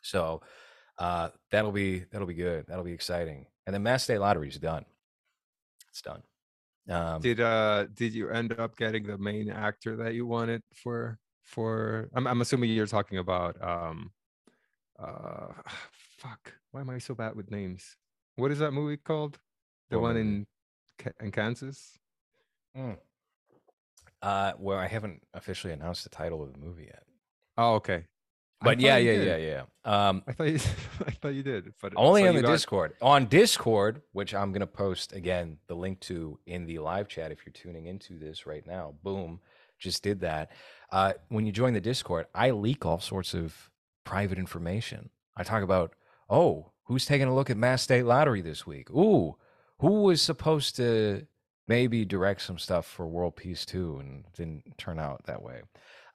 So 0.00 0.42
uh, 0.98 1.28
that'll 1.50 1.72
be 1.72 2.04
that'll 2.10 2.26
be 2.26 2.34
good. 2.34 2.66
That'll 2.66 2.84
be 2.84 2.92
exciting. 2.92 3.46
And 3.66 3.74
the 3.74 3.80
Mass 3.80 4.04
State 4.04 4.18
Lottery 4.18 4.48
is 4.48 4.58
done. 4.58 4.84
It's 5.90 6.02
done. 6.02 6.22
Um, 6.88 7.20
Did 7.20 7.40
uh 7.40 7.86
did 7.94 8.12
you 8.12 8.30
end 8.30 8.58
up 8.58 8.76
getting 8.76 9.06
the 9.06 9.16
main 9.16 9.50
actor 9.50 9.96
that 9.98 10.14
you 10.14 10.26
wanted 10.26 10.62
for 10.74 11.16
for 11.44 12.10
I'm 12.14 12.26
I'm 12.26 12.40
assuming 12.40 12.70
you're 12.70 12.86
talking 12.86 13.18
about 13.18 13.62
um 13.62 14.10
uh 14.98 15.52
fuck 16.18 16.54
why 16.72 16.80
am 16.80 16.90
I 16.90 16.98
so 16.98 17.14
bad 17.14 17.36
with 17.36 17.52
names? 17.52 17.96
What 18.36 18.50
is 18.50 18.58
that 18.60 18.72
movie 18.72 18.96
called? 18.96 19.38
The 19.90 19.98
What 19.98 20.14
one 20.14 20.14
movie? 20.16 20.28
in 20.28 20.46
in 21.20 21.30
Kansas? 21.32 21.98
mm. 22.76 22.96
uh, 24.22 24.52
well, 24.58 24.78
I 24.78 24.86
haven't 24.86 25.22
officially 25.34 25.72
announced 25.72 26.04
the 26.04 26.10
title 26.10 26.42
of 26.42 26.52
the 26.52 26.58
movie 26.58 26.84
yet. 26.84 27.02
Oh 27.58 27.74
okay. 27.74 28.04
But 28.64 28.78
yeah, 28.78 28.96
you 28.96 29.10
yeah, 29.12 29.36
yeah, 29.36 29.62
yeah. 29.84 30.08
Um, 30.08 30.22
I 30.28 30.32
thought 30.32 30.44
you 30.48 30.60
I 31.06 31.10
thought 31.10 31.34
you 31.34 31.42
did, 31.42 31.74
but 31.82 31.92
Only 31.96 32.22
so 32.22 32.28
on 32.28 32.36
the 32.36 32.42
got- 32.42 32.52
Discord. 32.52 32.92
On 33.02 33.26
Discord, 33.26 34.02
which 34.12 34.34
I'm 34.34 34.52
going 34.52 34.60
to 34.60 34.66
post 34.68 35.12
again 35.12 35.58
the 35.66 35.74
link 35.74 35.98
to 36.00 36.38
in 36.46 36.66
the 36.66 36.78
live 36.78 37.08
chat 37.08 37.32
if 37.32 37.44
you're 37.44 37.52
tuning 37.52 37.86
into 37.86 38.18
this 38.18 38.46
right 38.46 38.64
now. 38.66 38.94
Boom. 39.02 39.40
Just 39.80 40.04
did 40.04 40.20
that. 40.20 40.52
Uh, 40.92 41.14
when 41.28 41.44
you 41.44 41.50
join 41.50 41.72
the 41.74 41.80
Discord, 41.80 42.26
I 42.36 42.52
leak 42.52 42.86
all 42.86 43.00
sorts 43.00 43.34
of 43.34 43.68
private 44.04 44.38
information. 44.38 45.10
I 45.36 45.42
talk 45.42 45.64
about, 45.64 45.94
oh, 46.30 46.70
who's 46.84 47.06
taking 47.06 47.28
a 47.28 47.34
look 47.34 47.50
at 47.50 47.56
Mass 47.56 47.82
State 47.82 48.04
Lottery 48.04 48.40
this 48.40 48.66
week? 48.66 48.90
Ooh, 48.90 49.36
who 49.78 50.02
was 50.02 50.22
supposed 50.22 50.76
to 50.76 51.26
maybe 51.68 52.04
direct 52.04 52.42
some 52.42 52.58
stuff 52.58 52.86
for 52.86 53.06
World 53.06 53.36
Peace 53.36 53.64
2 53.64 53.98
and 54.00 54.24
didn't 54.36 54.76
turn 54.78 54.98
out 54.98 55.24
that 55.26 55.42
way. 55.42 55.62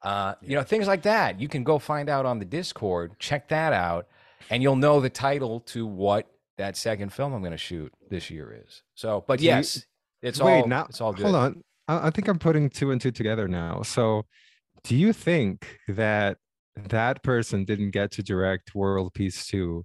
Uh, 0.01 0.35
You 0.41 0.55
know, 0.55 0.63
things 0.63 0.87
like 0.87 1.03
that. 1.03 1.39
You 1.39 1.47
can 1.47 1.63
go 1.63 1.79
find 1.79 2.09
out 2.09 2.25
on 2.25 2.39
the 2.39 2.45
Discord, 2.45 3.17
check 3.19 3.47
that 3.49 3.73
out, 3.73 4.07
and 4.49 4.61
you'll 4.61 4.75
know 4.75 4.99
the 4.99 5.09
title 5.09 5.61
to 5.61 5.85
what 5.85 6.27
that 6.57 6.75
second 6.77 7.13
film 7.13 7.33
I'm 7.33 7.41
going 7.41 7.51
to 7.51 7.57
shoot 7.57 7.91
this 8.09 8.29
year 8.29 8.63
is. 8.65 8.83
So, 8.95 9.23
but 9.27 9.39
yes, 9.39 9.85
it's 10.21 10.39
Wait, 10.41 10.61
all 10.61 10.67
now 10.67 10.85
it's 10.89 11.01
all 11.01 11.13
good. 11.13 11.23
hold 11.23 11.35
on. 11.35 11.63
I, 11.87 12.07
I 12.07 12.09
think 12.09 12.27
I'm 12.27 12.39
putting 12.39 12.69
two 12.69 12.91
and 12.91 12.99
two 12.99 13.11
together 13.11 13.47
now. 13.47 13.81
So 13.83 14.25
do 14.83 14.95
you 14.95 15.13
think 15.13 15.79
that 15.87 16.37
that 16.89 17.23
person 17.23 17.65
didn't 17.65 17.91
get 17.91 18.11
to 18.13 18.23
direct 18.23 18.75
World 18.75 19.13
Peace 19.13 19.47
2 19.47 19.83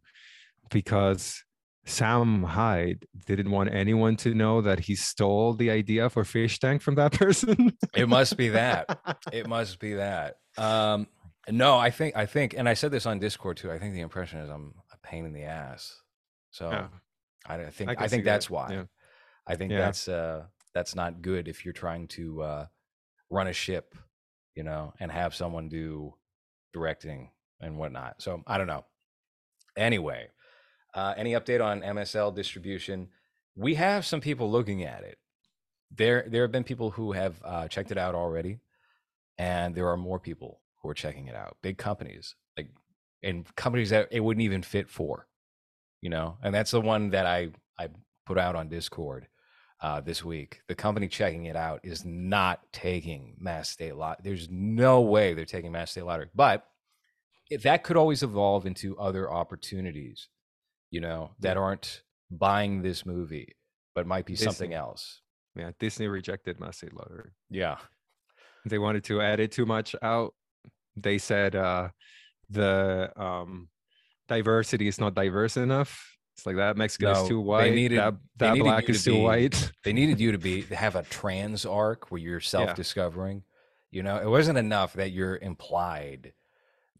because 0.72 1.42
Sam 1.84 2.42
Hyde 2.44 3.06
didn't 3.26 3.50
want 3.50 3.72
anyone 3.74 4.16
to 4.18 4.34
know 4.34 4.60
that 4.60 4.80
he 4.80 4.94
stole 4.94 5.54
the 5.54 5.70
idea 5.70 6.08
for 6.10 6.24
fish 6.24 6.58
tank 6.58 6.82
from 6.82 6.94
that 6.96 7.12
person. 7.18 7.76
it 7.94 8.08
must 8.08 8.36
be 8.36 8.48
that. 8.50 8.98
It 9.32 9.46
must 9.48 9.78
be 9.78 9.94
that. 9.94 10.36
Um, 10.58 11.06
no, 11.48 11.76
I 11.78 11.90
think 11.90 12.16
I 12.16 12.26
think, 12.26 12.54
and 12.56 12.68
I 12.68 12.74
said 12.74 12.92
this 12.92 13.06
on 13.06 13.18
Discord 13.18 13.56
too. 13.56 13.70
I 13.72 13.78
think 13.78 13.94
the 13.94 14.00
impression 14.00 14.38
is 14.40 14.48
I'm 14.50 14.74
a 14.92 14.96
pain 15.06 15.24
in 15.24 15.32
the 15.32 15.42
ass. 15.44 15.96
So 16.50 16.70
Yeah. 16.70 16.88
I 17.46 17.64
think 17.70 17.90
I 17.90 17.92
I, 17.94 17.96
think 17.96 18.10
see 18.10 18.16
that, 18.18 18.24
that's 18.24 18.50
why. 18.50 18.70
yeah. 18.72 18.84
I 19.46 19.56
think 19.56 19.72
Yeah. 19.72 19.78
that's 19.80 20.06
uh 20.06 20.44
that's 20.74 20.94
not 20.94 21.20
good 21.22 21.48
if 21.48 21.64
you're 21.64 21.72
trying 21.74 22.06
to 22.08 22.42
uh 22.42 22.66
run 23.30 23.48
a 23.48 23.52
ship, 23.52 23.94
you 24.54 24.62
know, 24.62 24.92
and 25.00 25.10
have 25.10 25.34
someone 25.34 25.68
do 25.68 26.14
directing 26.72 27.30
and 27.60 27.76
whatnot. 27.78 28.22
So 28.22 28.42
I 28.46 28.56
don't 28.58 28.68
know. 28.68 28.84
Anyway, 29.76 30.28
uh, 30.94 31.14
any 31.16 31.32
update 31.32 31.64
on 31.64 31.80
MSL 31.80 32.34
distribution? 32.34 33.08
We 33.54 33.74
have 33.74 34.06
some 34.06 34.20
people 34.20 34.50
looking 34.50 34.84
at 34.84 35.04
it. 35.04 35.18
There, 35.94 36.26
there 36.28 36.42
have 36.42 36.52
been 36.52 36.64
people 36.64 36.90
who 36.90 37.12
have 37.12 37.36
uh, 37.44 37.68
checked 37.68 37.90
it 37.90 37.98
out 37.98 38.14
already, 38.14 38.60
and 39.38 39.74
there 39.74 39.88
are 39.88 39.96
more 39.96 40.18
people 40.18 40.60
who 40.82 40.88
are 40.88 40.94
checking 40.94 41.26
it 41.26 41.34
out. 41.34 41.56
Big 41.62 41.78
companies, 41.78 42.34
like 42.56 42.68
and 43.22 43.46
companies 43.56 43.90
that 43.90 44.08
it 44.10 44.20
wouldn't 44.20 44.44
even 44.44 44.62
fit 44.62 44.88
for, 44.88 45.26
you 46.00 46.10
know. 46.10 46.38
And 46.42 46.54
that's 46.54 46.70
the 46.70 46.80
one 46.80 47.10
that 47.10 47.26
I 47.26 47.50
I 47.78 47.88
put 48.26 48.38
out 48.38 48.56
on 48.56 48.68
Discord 48.68 49.28
uh, 49.82 50.00
this 50.00 50.24
week. 50.24 50.62
The 50.68 50.74
company 50.74 51.08
checking 51.08 51.46
it 51.46 51.56
out 51.56 51.80
is 51.82 52.04
not 52.04 52.60
taking 52.72 53.36
Mass 53.38 53.68
State 53.68 53.96
Lot. 53.96 54.22
There's 54.22 54.48
no 54.50 55.02
way 55.02 55.34
they're 55.34 55.44
taking 55.44 55.72
Mass 55.72 55.90
State 55.90 56.04
Lottery, 56.04 56.28
but 56.34 56.66
that 57.62 57.84
could 57.84 57.96
always 57.96 58.22
evolve 58.22 58.64
into 58.64 58.98
other 58.98 59.30
opportunities, 59.30 60.28
you 60.92 61.00
know, 61.00 61.32
that 61.40 61.56
aren't 61.56 62.02
buying 62.30 62.82
this 62.82 63.04
movie, 63.04 63.56
but 63.96 64.06
might 64.06 64.26
be 64.26 64.36
something 64.36 64.72
else. 64.72 65.20
yeah, 65.56 65.72
Disney 65.80 66.06
rejected 66.06 66.60
Mass 66.60 66.76
State 66.76 66.94
Lottery. 66.94 67.30
Yeah. 67.50 67.78
They 68.64 68.78
wanted 68.78 69.02
to 69.04 69.20
edit 69.20 69.50
too 69.50 69.66
much 69.66 69.96
out. 70.02 70.34
They 70.94 71.18
said 71.18 71.56
uh, 71.56 71.88
the 72.48 73.10
um, 73.16 73.68
diversity 74.28 74.86
is 74.86 75.00
not 75.00 75.14
diverse 75.14 75.56
enough. 75.56 76.08
It's 76.36 76.46
like 76.46 76.56
that 76.56 76.76
Mexican 76.76 77.12
No, 77.12 77.22
is 77.22 77.28
too 77.28 77.40
white. 77.40 77.64
they 77.64 77.74
needed- 77.74 77.98
that 77.98 78.14
they 78.36 78.50
needed 78.52 78.64
black 78.64 78.88
is 78.88 79.02
to 79.04 79.10
too 79.10 79.16
be- 79.16 79.22
white. 79.22 79.72
They 79.84 79.92
needed 79.92 80.20
you 80.20 80.32
to 80.32 80.38
be 80.38 80.62
have 80.84 80.94
a 80.96 81.02
trans 81.02 81.66
arc 81.66 82.10
where 82.10 82.20
you're 82.20 82.40
self-discovering. 82.40 83.42
You 83.90 84.02
know, 84.02 84.16
it 84.18 84.28
wasn't 84.28 84.58
enough 84.58 84.92
that 84.94 85.10
you're 85.12 85.36
implied 85.36 86.32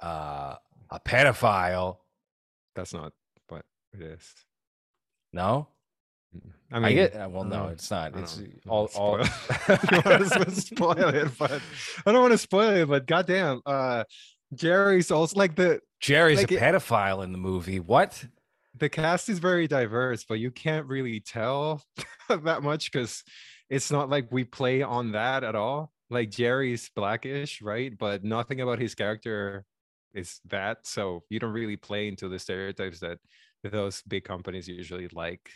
uh, 0.03 0.57
a 0.91 1.01
pedophile. 1.01 1.99
That's 2.75 2.93
not 2.93 3.13
it 3.95 4.03
is. 4.03 4.33
No, 5.33 5.69
I 6.73 6.77
I, 6.77 6.81
mean, 6.81 6.95
get. 6.95 7.15
uh, 7.15 7.29
Well, 7.31 7.45
no, 7.45 7.69
it's 7.69 7.91
not. 7.91 8.17
It's 8.17 8.41
all. 8.69 8.89
all 8.95 9.25
spoil- 9.25 9.27
you 9.93 10.03
want 10.05 10.25
to 10.45 10.51
spoil 10.51 11.09
it, 11.09 11.31
but 11.39 11.61
I 12.07 12.13
don't 12.13 12.21
want 12.23 12.33
to 12.33 12.39
spoil 12.39 12.71
it. 12.71 12.87
But 12.89 13.07
goddamn, 13.07 13.61
uh, 13.67 14.05
Jerry's 14.55 15.11
also 15.11 15.39
like 15.39 15.55
the 15.57 15.81
Jerry's 16.01 16.39
like 16.39 16.51
a 16.53 16.57
it- 16.57 16.61
pedophile 16.61 17.25
in 17.25 17.33
the 17.33 17.39
movie. 17.39 17.81
What? 17.81 18.25
the 18.79 18.89
cast 18.89 19.29
is 19.29 19.39
very 19.39 19.69
diverse, 19.69 20.25
but 20.27 20.39
you 20.39 20.51
can't 20.51 20.87
really 20.87 21.21
tell 21.21 21.83
that 22.31 22.63
much 22.63 22.91
because 22.91 23.23
it's 23.69 23.91
not 23.93 24.09
like 24.09 24.33
we 24.33 24.45
play 24.45 24.81
on 24.81 25.13
that 25.13 25.45
at 25.45 25.55
all. 25.55 25.93
Like 26.09 26.31
Jerry's 26.31 26.91
blackish, 26.97 27.61
right? 27.61 27.93
But 27.97 28.25
nothing 28.25 28.63
about 28.63 28.79
his 28.79 28.95
character 28.95 29.67
is 30.15 30.41
that. 30.47 30.79
So 30.87 31.23
you 31.29 31.39
don't 31.39 31.53
really 31.53 31.77
play 31.77 32.09
into 32.09 32.29
the 32.29 32.39
stereotypes 32.39 33.01
that 33.01 33.19
those 33.71 34.03
big 34.03 34.25
companies 34.25 34.69
usually 34.69 35.09
like. 35.09 35.51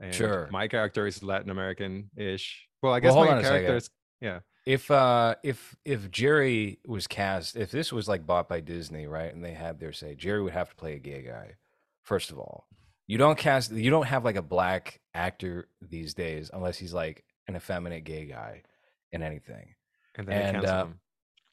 And 0.00 0.14
Sure. 0.14 0.48
My 0.50 0.68
character 0.68 1.06
is 1.06 1.22
Latin 1.22 1.50
American 1.50 2.10
ish. 2.16 2.66
Well, 2.82 2.92
I 2.92 3.00
guess 3.00 3.14
hold 3.14 3.28
my 3.28 3.42
character 3.42 3.76
is 3.76 3.90
yeah. 4.20 4.40
If 4.64 4.90
uh 4.90 5.34
if 5.42 5.76
if 5.84 6.10
Jerry 6.10 6.78
was 6.86 7.06
cast, 7.06 7.56
if 7.56 7.70
this 7.70 7.92
was 7.92 8.08
like 8.08 8.26
bought 8.26 8.48
by 8.48 8.60
Disney, 8.60 9.06
right, 9.06 9.32
and 9.32 9.44
they 9.44 9.52
had 9.54 9.80
their 9.80 9.92
say, 9.92 10.14
Jerry 10.14 10.42
would 10.42 10.52
have 10.52 10.70
to 10.70 10.76
play 10.76 10.94
a 10.94 10.98
gay 10.98 11.22
guy. 11.22 11.56
First 12.02 12.30
of 12.30 12.38
all, 12.38 12.66
you 13.06 13.18
don't 13.18 13.38
cast, 13.38 13.72
you 13.72 13.90
don't 13.90 14.06
have 14.06 14.24
like 14.24 14.36
a 14.36 14.42
black 14.42 15.00
actor 15.14 15.68
these 15.80 16.14
days 16.14 16.50
unless 16.52 16.78
he's 16.78 16.94
like 16.94 17.24
an 17.48 17.56
effeminate 17.56 18.04
gay 18.04 18.26
guy 18.26 18.62
in 19.10 19.22
anything. 19.22 19.74
And 20.14 20.26
then 20.26 20.42
And, 20.42 20.56
cancel 20.58 20.76
uh. 20.76 20.86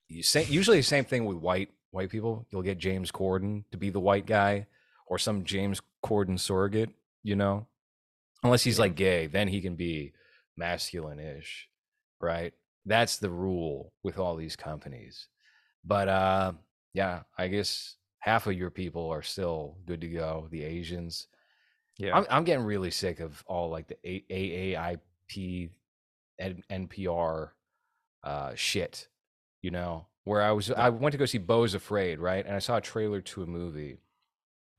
You 0.07 0.23
say 0.23 0.43
usually 0.45 0.77
the 0.77 0.83
same 0.83 1.05
thing 1.05 1.25
with 1.25 1.37
white 1.37 1.69
white 1.91 2.09
people. 2.09 2.45
You'll 2.49 2.61
get 2.61 2.77
James 2.77 3.11
Corden 3.11 3.63
to 3.71 3.77
be 3.77 3.89
the 3.89 3.99
white 3.99 4.25
guy 4.25 4.67
or 5.09 5.17
some 5.17 5.43
James 5.43 5.81
Corden 6.05 6.39
surrogate, 6.39 6.91
you 7.23 7.35
know. 7.35 7.67
Unless 8.43 8.63
he's 8.63 8.79
like 8.79 8.95
gay, 8.95 9.27
then 9.27 9.49
he 9.49 9.59
can 9.59 9.75
be 9.75 10.13
masculine-ish, 10.55 11.67
right? 12.21 12.53
That's 12.85 13.17
the 13.17 13.29
rule 13.29 13.91
with 14.03 14.17
all 14.17 14.37
these 14.37 14.55
companies. 14.55 15.27
But 15.83 16.07
uh 16.07 16.53
yeah, 16.93 17.21
I 17.37 17.47
guess 17.47 17.95
half 18.19 18.47
of 18.47 18.53
your 18.53 18.69
people 18.69 19.09
are 19.09 19.21
still 19.21 19.77
good 19.85 20.01
to 20.01 20.07
go, 20.07 20.47
the 20.51 20.63
Asians. 20.63 21.27
Yeah. 21.97 22.17
I'm, 22.17 22.25
I'm 22.29 22.43
getting 22.43 22.65
really 22.65 22.91
sick 22.91 23.19
of 23.19 23.43
all 23.47 23.69
like 23.69 23.87
the 23.87 23.97
A- 24.03 24.75
AAIP 24.75 25.69
and 26.39 26.63
NPR 26.69 27.49
uh, 28.23 28.51
shit, 28.55 29.07
you 29.61 29.71
know, 29.71 30.07
where 30.23 30.41
I 30.41 30.51
was, 30.51 30.71
I 30.71 30.89
went 30.89 31.11
to 31.11 31.17
go 31.17 31.25
see 31.25 31.37
Beau's 31.37 31.73
Afraid, 31.73 32.19
right? 32.19 32.45
And 32.45 32.55
I 32.55 32.59
saw 32.59 32.77
a 32.77 32.81
trailer 32.81 33.21
to 33.21 33.43
a 33.43 33.45
movie 33.45 33.97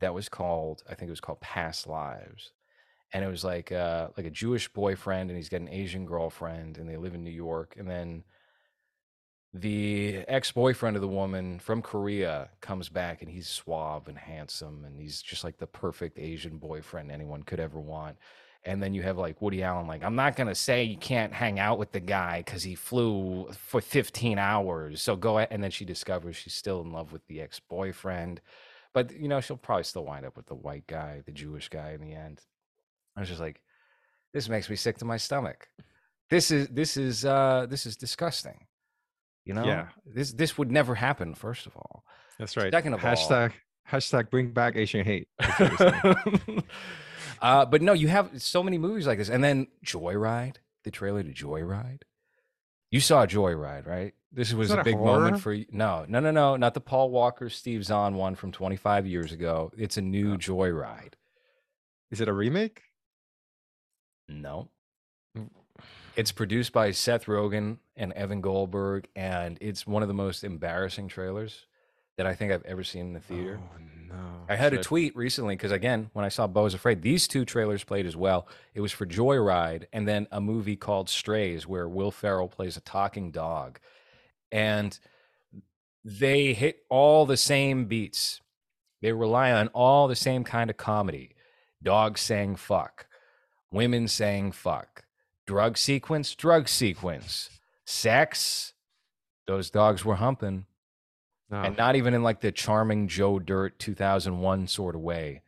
that 0.01 0.15
was 0.15 0.29
called, 0.29 0.83
I 0.89 0.95
think 0.95 1.09
it 1.09 1.13
was 1.13 1.21
called 1.21 1.41
Past 1.41 1.87
Lives. 1.87 2.53
And 3.13 3.25
it 3.25 3.29
was 3.29 3.45
like, 3.45 3.73
uh, 3.73 4.09
like 4.17 4.27
a 4.27 4.31
Jewish 4.31 4.69
boyfriend 4.73 5.31
and 5.31 5.37
he's 5.37 5.49
got 5.49 5.61
an 5.61 5.69
Asian 5.69 6.07
girlfriend 6.07 6.79
and 6.79 6.89
they 6.89 6.97
live 6.97 7.15
in 7.15 7.25
New 7.25 7.31
York. 7.31 7.75
And 7.77 7.89
then 7.89 8.25
the 9.53 10.19
ex-boyfriend 10.29 10.97
of 10.97 11.03
the 11.03 11.09
woman 11.09 11.59
from 11.59 11.83
Korea 11.83 12.51
comes 12.61 12.89
back 12.89 13.21
and 13.21 13.31
he's 13.31 13.49
suave 13.49 14.07
and 14.07 14.17
handsome 14.17 14.85
and 14.85 14.97
he's 14.97 15.21
just 15.21 15.43
like 15.43 15.59
the 15.59 15.67
perfect 15.67 16.19
Asian 16.19 16.59
boyfriend 16.59 17.11
anyone 17.11 17.43
could 17.43 17.59
ever 17.59 17.81
want. 17.81 18.17
And 18.65 18.81
then 18.83 18.95
you 18.95 19.03
have 19.03 19.19
like 19.19 19.41
Woody 19.43 19.63
Allen, 19.63 19.87
like, 19.89 20.05
I'm 20.05 20.15
not 20.15 20.37
gonna 20.37 20.55
say 20.55 20.85
you 20.85 20.99
can't 20.99 21.33
hang 21.33 21.59
out 21.59 21.79
with 21.79 21.91
the 21.91 22.01
guy 22.01 22.43
because 22.45 22.63
he 22.63 22.77
flew 22.77 23.49
for 23.53 23.81
15 23.81 24.39
hours. 24.39 25.03
So 25.03 25.17
go 25.17 25.39
ahead. 25.39 25.49
And 25.51 25.65
then 25.65 25.71
she 25.73 25.85
discovers 25.85 26.37
she's 26.37 26.55
still 26.55 26.81
in 26.83 26.93
love 26.93 27.13
with 27.13 27.27
the 27.27 27.41
ex-boyfriend. 27.41 28.41
But 28.93 29.13
you 29.13 29.29
know, 29.29 29.41
she'll 29.41 29.57
probably 29.57 29.85
still 29.85 30.05
wind 30.05 30.27
up 30.27 30.37
with 30.37 30.47
the 30.47 30.55
white 30.55 30.87
guy, 30.87 31.23
the 31.25 31.33
Jewish 31.33 31.69
guy 31.69 31.93
in 31.93 32.01
the 32.01 32.13
end. 32.15 32.41
I 33.17 33.21
was 33.21 33.29
just 33.29 33.41
like, 33.41 33.61
this 34.33 34.49
makes 34.49 34.69
me 34.71 34.77
sick 34.77 34.99
to 34.99 35.05
my 35.05 35.17
stomach. 35.17 35.69
This 36.29 36.51
is 36.51 36.69
this 36.69 36.97
is 36.97 37.25
uh 37.25 37.67
this 37.69 37.87
is 37.87 37.97
disgusting. 37.97 38.67
You 39.45 39.55
know, 39.55 39.65
Yeah. 39.65 39.89
this 40.07 40.33
this 40.33 40.57
would 40.59 40.71
never 40.71 40.95
happen. 40.95 41.35
First 41.35 41.67
of 41.67 41.77
all, 41.77 42.05
That's 42.39 42.57
right. 42.57 42.73
second 42.73 42.95
of 42.95 43.05
all- 43.05 43.11
hashtag 43.13 43.53
hashtag 43.89 44.31
bring 44.31 44.53
back 44.53 44.77
Asian 44.77 45.05
hate. 45.05 45.29
That's 45.39 45.59
what 45.61 46.05
we're 46.05 46.23
saying. 46.47 46.65
uh, 47.43 47.65
but 47.67 47.83
no, 47.83 47.93
you 47.93 48.09
have 48.09 48.41
so 48.43 48.63
many 48.63 48.79
movies 48.79 49.07
like 49.07 49.19
this, 49.19 49.29
and 49.29 49.43
then 49.43 49.67
Joyride, 49.85 50.57
the 50.85 50.91
trailer 50.91 51.23
to 51.23 51.33
Joyride. 51.33 52.03
You 52.91 53.01
saw 53.01 53.27
Joyride, 53.27 53.87
right? 53.87 54.15
This 54.33 54.53
was 54.53 54.71
a 54.71 54.81
a 54.81 54.85
big 54.85 54.97
horror? 54.97 55.21
moment 55.21 55.41
for 55.43 55.53
you. 55.53 55.67
No, 55.71 56.05
no, 56.09 56.21
no, 56.21 56.31
no, 56.31 56.57
not 56.57 56.75
the 56.75 56.81
Paul 56.81 57.11
Walker, 57.11 57.49
Steve 57.49 57.85
Zahn 57.85 58.15
one 58.15 58.35
from 58.35 58.53
25 58.53 59.07
years 59.07 59.33
ago. 59.33 59.73
It's 59.77 59.97
a 59.97 60.03
new 60.03 60.35
Oh. 60.35 60.37
Joyride. 60.37 61.15
Is 62.11 62.21
it 62.21 62.29
a 62.29 62.33
remake? 62.33 62.83
No. 64.29 64.71
Mm. 65.37 65.51
It's 66.17 66.33
produced 66.33 66.73
by 66.73 66.91
Seth 66.91 67.27
Rogen 67.27 67.79
and 67.97 68.13
Evan 68.13 68.41
Goldberg, 68.41 69.09
and 69.17 69.59
it's 69.61 69.87
one 69.87 70.03
of 70.03 70.09
the 70.09 70.15
most 70.15 70.45
embarrassing 70.45 71.09
trailers 71.09 71.67
that 72.17 72.27
I 72.27 72.35
think 72.35 72.53
I've 72.53 72.65
ever 72.65 72.85
seen 72.85 73.07
in 73.07 73.13
the 73.15 73.21
theater. 73.21 73.61
Oh 73.61 73.79
no. 74.11 74.17
I 74.49 74.57
had 74.57 74.75
a 74.75 74.83
tweet 74.83 75.15
recently 75.17 75.55
because 75.55 75.73
again, 75.73 76.11
when 76.13 76.25
I 76.25 76.29
saw 76.29 76.47
Beau's 76.47 76.75
Afraid, 76.75 77.03
these 77.03 77.29
two 77.29 77.45
trailers 77.45 77.85
played 77.85 78.07
as 78.07 78.17
well. 78.17 78.49
It 78.75 78.81
was 78.81 78.93
for 78.93 79.07
Joyride 79.07 79.85
and 79.93 80.07
then 80.09 80.27
a 80.31 80.41
movie 80.41 80.77
called 80.77 81.09
Strays, 81.09 81.67
where 81.67 81.89
Will 81.89 82.11
Ferrell 82.11 82.49
plays 82.49 82.77
a 82.77 82.81
talking 82.81 83.31
dog, 83.31 83.79
and 84.51 84.99
they 86.05 86.53
hit 86.53 86.85
all 86.89 87.27
the 87.27 87.37
same 87.37 87.85
beats. 87.85 88.41
They 89.03 89.13
rely 89.13 89.53
on 89.53 89.69
all 89.69 90.09
the 90.09 90.17
same 90.17 90.45
kind 90.45 90.69
of 90.71 90.77
comedy. 90.77 91.35
Dogs 91.83 92.21
saying 92.21 92.57
fuck, 92.57 93.07
women 93.71 94.09
saying 94.09 94.53
fuck, 94.53 95.05
drug 95.47 95.79
sequence, 95.79 96.35
drug 96.35 96.69
sequence, 96.69 97.51
sex. 97.87 98.73
Those 99.47 99.71
dogs 99.71 100.05
were 100.05 100.17
humping 100.17 100.67
No, 101.51 101.63
and 101.63 101.77
not 101.77 101.97
even 101.97 102.15
in 102.15 102.23
like 102.23 102.41
the 102.41 102.53
charming 102.53 103.09
Joe 103.09 103.39
Dirt 103.39 103.79
2001 103.79 104.67
sort 104.69 104.95
of 104.95 105.01
way, 105.01 105.43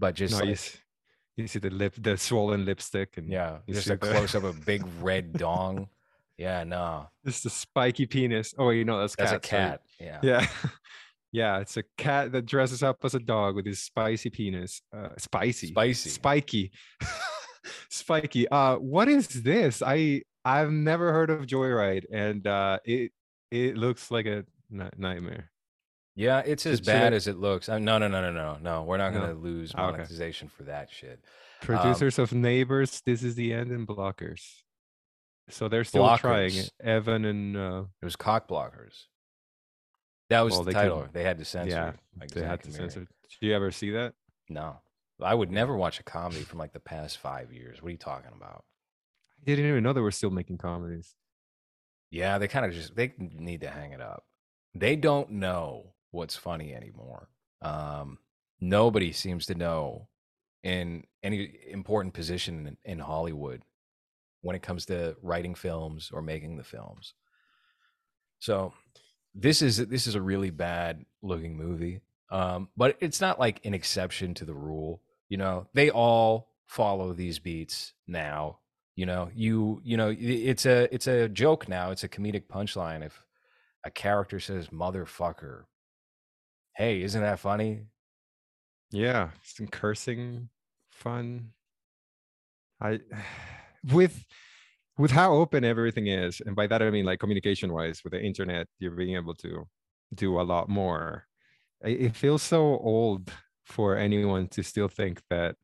but 0.00 0.14
just 0.14 0.32
no 0.32 0.38
like, 0.38 0.46
you, 0.46 0.52
s- 0.52 0.78
you 1.36 1.46
see 1.46 1.58
the 1.60 1.70
lip, 1.70 1.94
the 1.96 2.16
swollen 2.16 2.64
lipstick, 2.64 3.16
and 3.16 3.28
yeah, 3.30 3.58
just 3.68 3.86
a 3.86 3.90
the- 3.90 3.98
close 3.98 4.34
up 4.34 4.42
of 4.44 4.56
a 4.56 4.60
big 4.60 4.84
red 5.00 5.32
dong. 5.34 5.88
Yeah, 6.36 6.64
no, 6.64 7.08
It's 7.24 7.42
the 7.42 7.50
spiky 7.50 8.06
penis. 8.06 8.54
Oh, 8.58 8.70
you 8.70 8.84
know 8.84 8.98
that's 9.00 9.14
that's 9.14 9.30
a 9.30 9.38
cats, 9.38 9.84
right? 10.00 10.08
cat. 10.10 10.20
Yeah. 10.24 10.40
Yeah. 10.40 10.46
Yeah, 11.32 11.58
it's 11.58 11.76
a 11.76 11.82
cat 11.98 12.30
that 12.30 12.46
dresses 12.46 12.84
up 12.84 12.98
as 13.04 13.16
a 13.16 13.18
dog 13.18 13.56
with 13.56 13.66
his 13.66 13.82
spicy 13.82 14.30
penis. 14.30 14.80
Uh, 14.96 15.08
spicy, 15.18 15.66
Spicy. 15.66 16.08
spiky, 16.10 16.70
spiky. 17.88 18.48
Uh, 18.48 18.76
what 18.76 19.08
is 19.08 19.28
this? 19.28 19.82
I 19.84 20.22
I've 20.44 20.70
never 20.70 21.12
heard 21.12 21.30
of 21.30 21.40
Joyride, 21.46 22.04
and 22.12 22.46
uh, 22.46 22.78
it 22.84 23.12
it 23.50 23.76
looks 23.76 24.10
like 24.10 24.26
a 24.26 24.44
nightmare. 24.70 25.50
Yeah, 26.16 26.40
it's 26.46 26.64
as 26.66 26.78
Should- 26.78 26.84
should 26.86 26.92
bad 26.92 27.12
I- 27.12 27.16
as 27.16 27.26
it 27.26 27.36
looks. 27.38 27.68
Uh, 27.68 27.78
no, 27.78 27.98
no, 27.98 28.06
no, 28.08 28.20
no, 28.20 28.30
no, 28.32 28.58
no. 28.60 28.82
We're 28.84 28.98
not 28.98 29.12
going 29.12 29.28
to 29.28 29.34
lose 29.34 29.72
Ah, 29.74 29.86
okay. 29.88 29.92
monetization 29.92 30.48
for 30.48 30.62
that 30.64 30.90
shit. 30.90 31.20
Um, 31.22 31.66
Producers 31.66 32.18
of 32.18 32.32
Neighbors, 32.32 33.02
This 33.04 33.22
Is 33.22 33.34
the 33.34 33.52
End, 33.52 33.70
and 33.72 33.86
Blockers. 33.86 34.62
So 35.48 35.68
they're 35.68 35.84
still 35.84 36.16
trying 36.16 36.54
it. 36.54 36.70
Evan 36.80 37.24
and 37.24 37.56
uh, 37.56 37.84
It 38.00 38.04
was 38.04 38.16
cock 38.16 38.48
blockers. 38.48 39.06
That 40.30 40.40
was 40.42 40.52
Well, 40.52 40.62
the 40.64 40.70
they 40.70 40.72
title. 40.74 41.06
They 41.12 41.22
had 41.22 41.38
to 41.38 41.44
censor. 41.44 41.70
yeah, 41.70 41.92
like 42.18 42.30
they 42.30 42.42
had 42.42 42.62
to 42.62 42.72
censor. 42.72 43.00
Did 43.00 43.46
you 43.46 43.54
ever 43.54 43.70
see 43.70 43.90
that? 43.90 44.14
No, 44.48 44.80
I 45.20 45.34
would 45.34 45.50
never 45.50 45.76
watch 45.76 46.00
a 46.00 46.02
comedy 46.02 46.42
from 46.44 46.58
like 46.60 46.72
the 46.72 46.80
past 46.80 47.18
five 47.18 47.52
years. 47.52 47.82
What 47.82 47.88
are 47.88 47.92
you 47.92 47.98
talking 47.98 48.30
about? 48.34 48.64
I 49.40 49.44
didn't 49.44 49.66
even 49.66 49.82
know 49.82 49.92
they 49.92 50.00
were 50.00 50.10
still 50.10 50.30
making 50.30 50.58
comedies. 50.58 51.14
Yeah, 52.10 52.38
they 52.38 52.48
kind 52.48 52.64
of 52.64 52.72
just 52.72 52.94
they 52.96 53.12
need 53.18 53.60
to 53.62 53.70
hang 53.70 53.92
it 53.92 54.00
up. 54.00 54.24
They 54.74 54.96
don't 54.96 55.30
know 55.30 55.94
what's 56.10 56.36
funny 56.36 56.74
anymore. 56.74 57.28
Um, 57.62 58.18
nobody 58.60 59.12
seems 59.12 59.46
to 59.46 59.54
know 59.54 60.08
in 60.62 61.04
any 61.22 61.50
important 61.68 62.14
position 62.14 62.66
in, 62.84 62.92
in 62.92 62.98
Hollywood 62.98 63.62
when 64.40 64.56
it 64.56 64.62
comes 64.62 64.86
to 64.86 65.16
writing 65.22 65.54
films 65.54 66.10
or 66.12 66.22
making 66.22 66.56
the 66.56 66.64
films. 66.64 67.14
So 68.38 68.72
this 69.34 69.62
is 69.62 69.78
this 69.78 70.06
is 70.06 70.14
a 70.14 70.22
really 70.22 70.50
bad 70.50 71.04
looking 71.22 71.56
movie. 71.56 72.00
Um, 72.30 72.68
but 72.76 72.96
it's 73.00 73.20
not 73.20 73.38
like 73.38 73.64
an 73.64 73.74
exception 73.74 74.34
to 74.34 74.44
the 74.44 74.54
rule. 74.54 75.00
You 75.28 75.38
know, 75.38 75.66
they 75.72 75.90
all 75.90 76.48
follow 76.66 77.12
these 77.12 77.38
beats 77.38 77.92
now. 78.06 78.58
You 78.96 79.06
know, 79.06 79.30
you 79.34 79.80
you 79.84 79.96
know, 79.96 80.14
it's 80.16 80.66
a 80.66 80.92
it's 80.94 81.06
a 81.06 81.28
joke 81.28 81.68
now. 81.68 81.90
It's 81.90 82.04
a 82.04 82.08
comedic 82.08 82.46
punchline 82.46 83.04
if 83.04 83.23
a 83.84 83.90
character 83.90 84.40
says 84.40 84.68
motherfucker. 84.68 85.64
Hey, 86.76 87.02
isn't 87.02 87.20
that 87.20 87.38
funny? 87.38 87.86
Yeah, 88.90 89.30
some 89.42 89.68
cursing, 89.68 90.48
fun. 90.90 91.50
I 92.80 93.00
with 93.92 94.24
with 94.96 95.10
how 95.10 95.32
open 95.34 95.64
everything 95.64 96.06
is, 96.06 96.40
and 96.44 96.54
by 96.56 96.66
that 96.68 96.82
I 96.82 96.90
mean 96.90 97.04
like 97.04 97.20
communication 97.20 97.72
wise, 97.72 98.02
with 98.04 98.12
the 98.12 98.22
internet, 98.22 98.68
you're 98.78 98.92
being 98.92 99.16
able 99.16 99.34
to 99.36 99.66
do 100.14 100.40
a 100.40 100.42
lot 100.42 100.68
more. 100.68 101.26
It 101.82 102.16
feels 102.16 102.42
so 102.42 102.78
old 102.78 103.30
for 103.64 103.96
anyone 103.96 104.48
to 104.48 104.62
still 104.62 104.88
think 104.88 105.20
that 105.30 105.56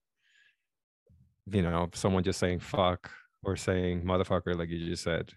you 1.47 1.63
know 1.63 1.89
someone 1.95 2.25
just 2.25 2.39
saying 2.39 2.61
fuck 2.61 3.11
or 3.43 3.57
saying 3.57 4.03
motherfucker 4.03 4.57
like 4.57 4.69
you 4.69 4.87
just 4.87 5.03
said 5.03 5.33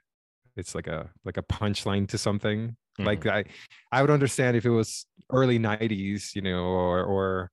it's 0.56 0.76
like 0.76 0.88
a 0.88 1.10
like 1.26 1.38
a 1.38 1.44
punchline 1.44 2.08
to 2.08 2.18
something 2.18 2.76
like 3.00 3.26
i 3.26 3.44
i 3.92 4.02
would 4.02 4.12
understand 4.12 4.56
if 4.56 4.66
it 4.66 4.70
was 4.70 5.06
early 5.32 5.58
90s 5.58 6.36
you 6.36 6.42
know 6.42 6.64
or 6.64 7.04
or 7.04 7.52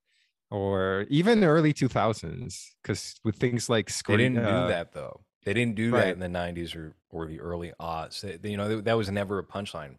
or 0.50 1.06
even 1.08 1.42
early 1.44 1.72
2000s 1.72 2.66
because 2.82 3.14
with 3.24 3.36
things 3.36 3.68
like 3.70 3.90
They 4.06 4.16
didn't 4.16 4.38
uh, 4.44 4.62
do 4.62 4.68
that 4.68 4.92
though. 4.92 5.20
They 5.44 5.54
didn't 5.54 5.76
do 5.76 5.92
that 5.92 6.08
in 6.08 6.18
the 6.18 6.26
'90s 6.26 6.74
or 6.74 6.94
or 7.08 7.26
the 7.26 7.40
early 7.40 7.72
aughts. 7.80 8.20
They- 8.20 8.50
you 8.50 8.56
know, 8.56 8.80
that- 8.80 8.96
was 8.96 9.10
never 9.10 9.38
a 9.38 9.44
punchline. 9.44 9.96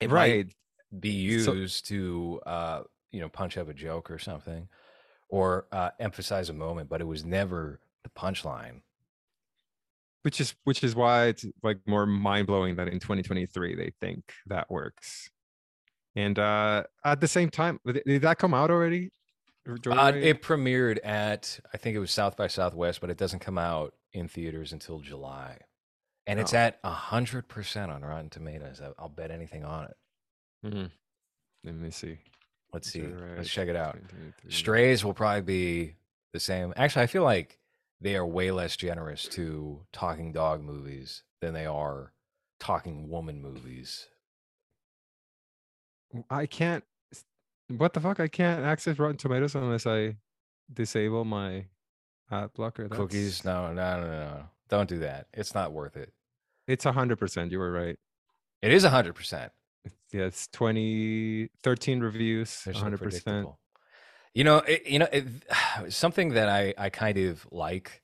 It 0.00 0.10
might 0.10 0.14
right 0.14 0.54
be 1.00 1.38
So- 1.40 1.54
used 1.54 1.86
to 1.88 2.40
uh 2.46 2.82
you 3.10 3.20
know 3.20 3.28
punch 3.30 3.56
up 3.56 3.68
a 3.68 3.74
joke 3.74 4.10
or 4.10 4.18
something 4.18 4.68
or 5.30 5.66
uh 5.72 5.90
emphasize 5.98 6.50
a 6.50 6.52
moment 6.52 6.88
but 6.90 7.00
it 7.00 7.04
was 7.06 7.24
never 7.24 7.80
the 8.04 8.10
punchline 8.10 8.82
which 10.22 10.40
is 10.40 10.54
which 10.64 10.82
is 10.84 10.94
why 10.94 11.26
it's 11.26 11.44
like 11.62 11.78
more 11.86 12.06
mind-blowing 12.06 12.76
that 12.76 12.88
in 12.88 12.98
2023 13.00 13.74
they 13.74 13.92
think 14.00 14.32
that 14.46 14.70
works. 14.70 15.30
And 16.16 16.38
uh 16.38 16.84
at 17.04 17.20
the 17.20 17.28
same 17.28 17.50
time 17.50 17.80
did 17.86 18.22
that 18.22 18.38
come 18.38 18.54
out 18.54 18.70
already? 18.70 19.10
Uh, 19.66 20.12
it 20.16 20.42
premiered 20.42 20.98
at 21.04 21.60
i 21.72 21.76
think 21.76 21.94
it 21.94 22.00
was 22.00 22.10
south 22.10 22.36
by 22.36 22.48
southwest 22.48 23.00
but 23.00 23.10
it 23.10 23.16
doesn't 23.16 23.38
come 23.38 23.58
out 23.58 23.94
in 24.12 24.26
theaters 24.28 24.72
until 24.72 24.98
july. 25.00 25.56
And 26.26 26.38
it's 26.40 26.52
Oh. 26.54 26.58
at 26.58 26.78
a 26.84 26.90
hundred 26.90 27.48
percent 27.48 27.90
on 27.90 28.02
rotten 28.02 28.30
tomatoes. 28.30 28.80
I'll 28.98 29.08
bet 29.08 29.30
anything 29.32 29.64
on 29.64 29.84
it. 29.86 29.96
Mhm. 30.66 30.90
let 31.64 31.74
me 31.74 31.90
see. 31.90 32.18
Let's 32.72 32.90
see. 32.90 33.00
Joyride 33.00 33.36
let's 33.38 33.50
check 33.50 33.68
it 33.68 33.76
out. 33.76 33.98
strays 34.48 35.04
will 35.04 35.14
probably 35.14 35.42
be 35.42 35.96
the 36.32 36.40
same. 36.40 36.72
Actually 36.76 37.02
i 37.02 37.06
feel 37.06 37.22
like 37.24 37.58
they 38.02 38.16
are 38.16 38.26
way 38.26 38.50
less 38.50 38.76
generous 38.76 39.26
to 39.28 39.80
talking 39.92 40.32
dog 40.32 40.62
movies 40.62 41.22
than 41.40 41.54
they 41.54 41.66
are 41.66 42.12
talking 42.58 43.08
woman 43.08 43.40
movies 43.40 44.08
I 46.30 46.46
can't. 46.46 46.84
What 47.68 47.92
the 47.94 48.00
fuck? 48.00 48.20
I 48.20 48.28
can't 48.28 48.64
access 48.64 48.98
Rotten 48.98 49.16
Tomatoes 49.16 49.54
unless 49.54 49.86
I 49.86 50.16
disable 50.72 51.24
my 51.24 51.66
ad 52.30 52.52
blocker. 52.54 52.88
Cookies? 52.88 53.44
No, 53.44 53.72
no, 53.72 54.00
no, 54.00 54.06
no. 54.06 54.44
Don't 54.68 54.88
do 54.88 54.98
that. 55.00 55.26
It's 55.32 55.54
not 55.54 55.72
worth 55.72 55.96
it. 55.96 56.12
It's 56.66 56.86
a 56.86 56.92
hundred 56.92 57.18
percent. 57.18 57.50
You 57.50 57.58
were 57.58 57.72
right. 57.72 57.98
It 58.60 58.72
is 58.72 58.84
hundred 58.84 59.14
percent. 59.14 59.52
Yeah, 60.12 60.24
it's 60.24 60.46
20, 60.48 61.48
13 61.62 62.00
reviews. 62.00 62.68
Hundred 62.74 63.00
percent. 63.00 63.48
You 64.34 64.44
know, 64.44 64.58
it, 64.58 64.86
you 64.86 64.98
know, 64.98 65.08
it, 65.12 65.26
something 65.88 66.30
that 66.30 66.48
I 66.48 66.74
I 66.78 66.90
kind 66.90 67.18
of 67.18 67.46
like 67.50 68.02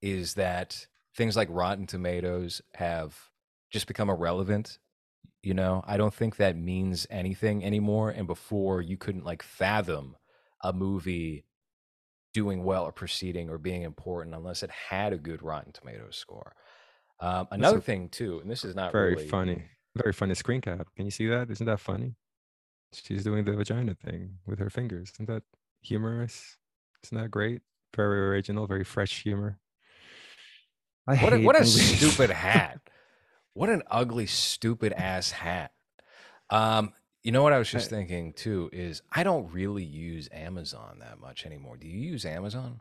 is 0.00 0.34
that 0.34 0.86
things 1.16 1.36
like 1.36 1.48
Rotten 1.50 1.86
Tomatoes 1.86 2.62
have 2.74 3.16
just 3.70 3.86
become 3.86 4.10
irrelevant. 4.10 4.78
You 5.42 5.54
know, 5.54 5.82
I 5.86 5.96
don't 5.96 6.14
think 6.14 6.36
that 6.36 6.56
means 6.56 7.06
anything 7.10 7.64
anymore. 7.64 8.10
And 8.10 8.26
before, 8.26 8.80
you 8.80 8.96
couldn't 8.96 9.24
like 9.24 9.42
fathom 9.42 10.16
a 10.62 10.72
movie 10.72 11.44
doing 12.32 12.64
well 12.64 12.84
or 12.84 12.92
proceeding 12.92 13.50
or 13.50 13.58
being 13.58 13.82
important 13.82 14.34
unless 14.34 14.62
it 14.62 14.70
had 14.70 15.12
a 15.12 15.18
good 15.18 15.42
Rotten 15.42 15.72
Tomatoes 15.72 16.16
score. 16.16 16.54
Um, 17.20 17.46
another 17.50 17.80
thing 17.80 18.08
too, 18.08 18.40
and 18.40 18.50
this 18.50 18.64
is 18.64 18.74
not 18.74 18.92
Very 18.92 19.14
really 19.14 19.28
funny. 19.28 19.64
Very 19.96 20.12
funny 20.12 20.34
screen 20.34 20.60
cap. 20.60 20.88
Can 20.96 21.04
you 21.04 21.10
see 21.10 21.26
that? 21.26 21.50
Isn't 21.50 21.66
that 21.66 21.80
funny? 21.80 22.14
She's 22.92 23.24
doing 23.24 23.44
the 23.44 23.52
vagina 23.52 23.94
thing 23.94 24.38
with 24.46 24.58
her 24.58 24.70
fingers. 24.70 25.12
Isn't 25.14 25.26
that 25.26 25.42
humorous? 25.82 26.56
Isn't 27.04 27.18
that 27.20 27.30
great? 27.30 27.62
Very 27.94 28.20
original. 28.28 28.66
Very 28.66 28.84
fresh 28.84 29.22
humor. 29.22 29.58
I 31.06 31.16
What 31.16 31.32
a, 31.32 31.38
what 31.40 31.60
a 31.60 31.64
stupid 31.64 32.30
hat. 32.46 32.80
What 33.54 33.68
an 33.68 33.82
ugly, 33.90 34.26
stupid 34.26 34.92
ass 34.92 35.30
hat. 35.32 35.72
Um, 36.48 36.92
you 37.22 37.32
know 37.32 37.42
what 37.42 37.52
I 37.52 37.58
was 37.58 37.70
just 37.70 37.92
I- 37.92 37.96
thinking 37.96 38.32
too 38.32 38.70
is 38.72 39.02
I 39.10 39.22
don't 39.24 39.52
really 39.52 39.84
use 39.84 40.28
Amazon 40.32 40.98
that 41.00 41.20
much 41.20 41.44
anymore. 41.44 41.76
Do 41.76 41.86
you 41.86 41.98
use 41.98 42.24
Amazon? 42.24 42.80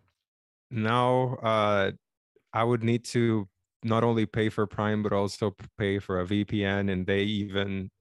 No, 0.70 1.36
uh, 1.44 1.92
I 2.54 2.64
would 2.64 2.84
need 2.84 3.04
to 3.06 3.50
not 3.84 4.04
only 4.04 4.26
pay 4.26 4.50
for 4.50 4.66
Prime 4.68 5.04
but 5.04 5.12
also 5.12 5.56
pay 5.78 6.00
for 6.00 6.22
a 6.22 6.26
VPN, 6.26 6.90
and 6.92 7.06
they 7.06 7.24
even 7.24 7.92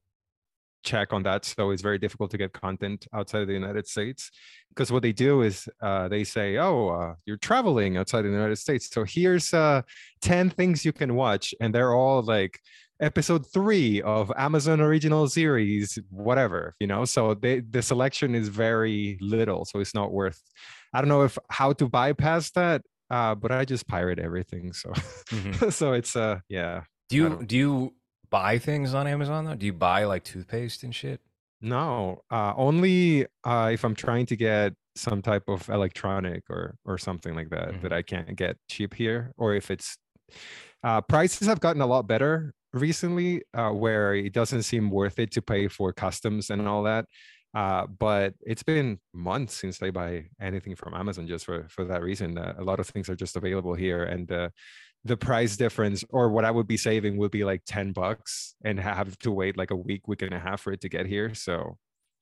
check 0.82 1.12
on 1.12 1.22
that. 1.24 1.44
So 1.44 1.70
it's 1.70 1.82
very 1.82 1.98
difficult 1.98 2.30
to 2.32 2.38
get 2.38 2.52
content 2.52 3.06
outside 3.12 3.42
of 3.42 3.48
the 3.48 3.54
United 3.54 3.86
States 3.86 4.30
because 4.70 4.90
what 4.92 5.02
they 5.02 5.12
do 5.12 5.42
is 5.42 5.68
uh, 5.82 6.08
they 6.08 6.24
say, 6.24 6.56
"Oh, 6.56 6.88
uh, 6.88 7.14
you're 7.26 7.36
traveling 7.36 7.96
outside 7.96 8.20
of 8.20 8.30
the 8.30 8.36
United 8.36 8.56
States, 8.56 8.88
so 8.90 9.04
here's 9.04 9.52
uh, 9.52 9.82
ten 10.20 10.50
things 10.50 10.84
you 10.84 10.92
can 10.92 11.14
watch," 11.14 11.54
and 11.60 11.74
they're 11.74 11.94
all 11.94 12.22
like 12.22 12.60
episode 13.00 13.50
three 13.52 14.02
of 14.02 14.30
Amazon 14.36 14.80
original 14.80 15.28
series, 15.28 15.98
whatever, 16.10 16.74
you 16.80 16.86
know. 16.86 17.04
So 17.04 17.34
they 17.34 17.60
the 17.60 17.82
selection 17.82 18.34
is 18.34 18.48
very 18.48 19.18
little, 19.20 19.64
so 19.64 19.80
it's 19.80 19.94
not 19.94 20.12
worth. 20.12 20.40
I 20.92 21.00
don't 21.00 21.08
know 21.08 21.22
if 21.22 21.38
how 21.50 21.72
to 21.74 21.88
bypass 21.88 22.50
that, 22.52 22.82
uh, 23.10 23.34
but 23.34 23.52
I 23.52 23.64
just 23.64 23.88
pirate 23.88 24.18
everything. 24.18 24.72
So 24.72 24.92
so 25.70 25.92
it's 25.92 26.14
uh 26.16 26.40
yeah. 26.48 26.82
Do 27.08 27.16
you 27.16 27.42
do 27.44 27.56
you 27.56 27.94
buy 28.30 28.58
things 28.58 28.94
on 28.94 29.06
Amazon 29.06 29.44
though? 29.44 29.54
Do 29.54 29.66
you 29.66 29.72
buy 29.72 30.04
like 30.04 30.24
toothpaste 30.24 30.82
and 30.82 30.94
shit? 30.94 31.20
No, 31.60 32.22
uh, 32.30 32.54
only 32.56 33.26
uh, 33.44 33.70
if 33.72 33.84
I'm 33.84 33.94
trying 33.94 34.26
to 34.26 34.36
get 34.36 34.72
some 34.96 35.22
type 35.22 35.44
of 35.48 35.68
electronic 35.68 36.42
or 36.48 36.76
or 36.84 36.98
something 36.98 37.34
like 37.34 37.50
that 37.50 37.82
that 37.82 37.92
I 37.92 38.02
can't 38.02 38.34
get 38.36 38.56
cheap 38.68 38.94
here, 38.94 39.32
or 39.36 39.54
if 39.54 39.70
it's 39.70 39.98
uh, 40.82 41.00
prices 41.02 41.46
have 41.46 41.60
gotten 41.60 41.82
a 41.82 41.86
lot 41.86 42.06
better 42.06 42.54
recently, 42.72 43.42
uh, 43.52 43.70
where 43.70 44.14
it 44.14 44.32
doesn't 44.32 44.62
seem 44.62 44.90
worth 44.90 45.18
it 45.18 45.32
to 45.32 45.42
pay 45.42 45.68
for 45.68 45.92
customs 45.92 46.50
and 46.50 46.66
all 46.66 46.84
that. 46.84 47.04
Uh, 47.52 47.86
but 47.86 48.34
it's 48.42 48.62
been 48.62 48.98
months 49.12 49.54
since 49.54 49.82
I 49.82 49.90
buy 49.90 50.26
anything 50.40 50.76
from 50.76 50.94
Amazon 50.94 51.26
just 51.26 51.44
for 51.44 51.66
for 51.68 51.84
that 51.84 52.02
reason. 52.02 52.38
Uh, 52.38 52.54
a 52.58 52.64
lot 52.64 52.80
of 52.80 52.86
things 52.86 53.08
are 53.10 53.16
just 53.16 53.36
available 53.36 53.74
here, 53.74 54.04
and 54.04 54.30
uh, 54.30 54.48
the 55.04 55.16
price 55.16 55.56
difference 55.56 56.04
or 56.10 56.28
what 56.28 56.44
I 56.44 56.50
would 56.50 56.66
be 56.66 56.76
saving 56.76 57.16
would 57.18 57.30
be 57.30 57.44
like 57.44 57.62
10 57.66 57.92
bucks 57.92 58.54
and 58.64 58.78
have 58.78 59.18
to 59.20 59.30
wait 59.30 59.56
like 59.56 59.70
a 59.70 59.76
week, 59.76 60.06
week 60.08 60.22
and 60.22 60.34
a 60.34 60.38
half 60.38 60.60
for 60.60 60.72
it 60.72 60.80
to 60.82 60.88
get 60.88 61.06
here. 61.06 61.34
So 61.34 61.78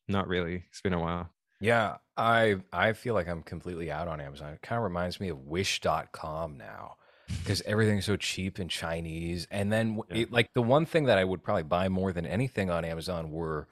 not 0.06 0.28
really. 0.28 0.64
It's 0.68 0.80
been 0.80 0.92
a 0.92 1.00
while. 1.00 1.30
Yeah, 1.60 1.96
I 2.16 2.56
I 2.72 2.92
feel 2.92 3.14
like 3.14 3.28
I'm 3.28 3.42
completely 3.42 3.90
out 3.90 4.06
on 4.06 4.20
Amazon. 4.20 4.52
It 4.52 4.62
kind 4.62 4.78
of 4.78 4.84
reminds 4.84 5.18
me 5.18 5.28
of 5.28 5.40
wish.com 5.40 6.56
now 6.56 6.94
because 7.40 7.60
everything's 7.62 8.04
so 8.06 8.16
cheap 8.16 8.60
in 8.60 8.68
Chinese. 8.68 9.48
And 9.50 9.72
then 9.72 10.00
Yeah. 10.08 10.18
it, 10.18 10.32
like 10.32 10.50
the 10.54 10.62
one 10.62 10.86
thing 10.86 11.04
that 11.06 11.18
I 11.18 11.24
would 11.24 11.42
probably 11.42 11.64
buy 11.64 11.88
more 11.88 12.12
than 12.12 12.26
anything 12.26 12.70
on 12.70 12.84
Amazon 12.84 13.32
were 13.32 13.66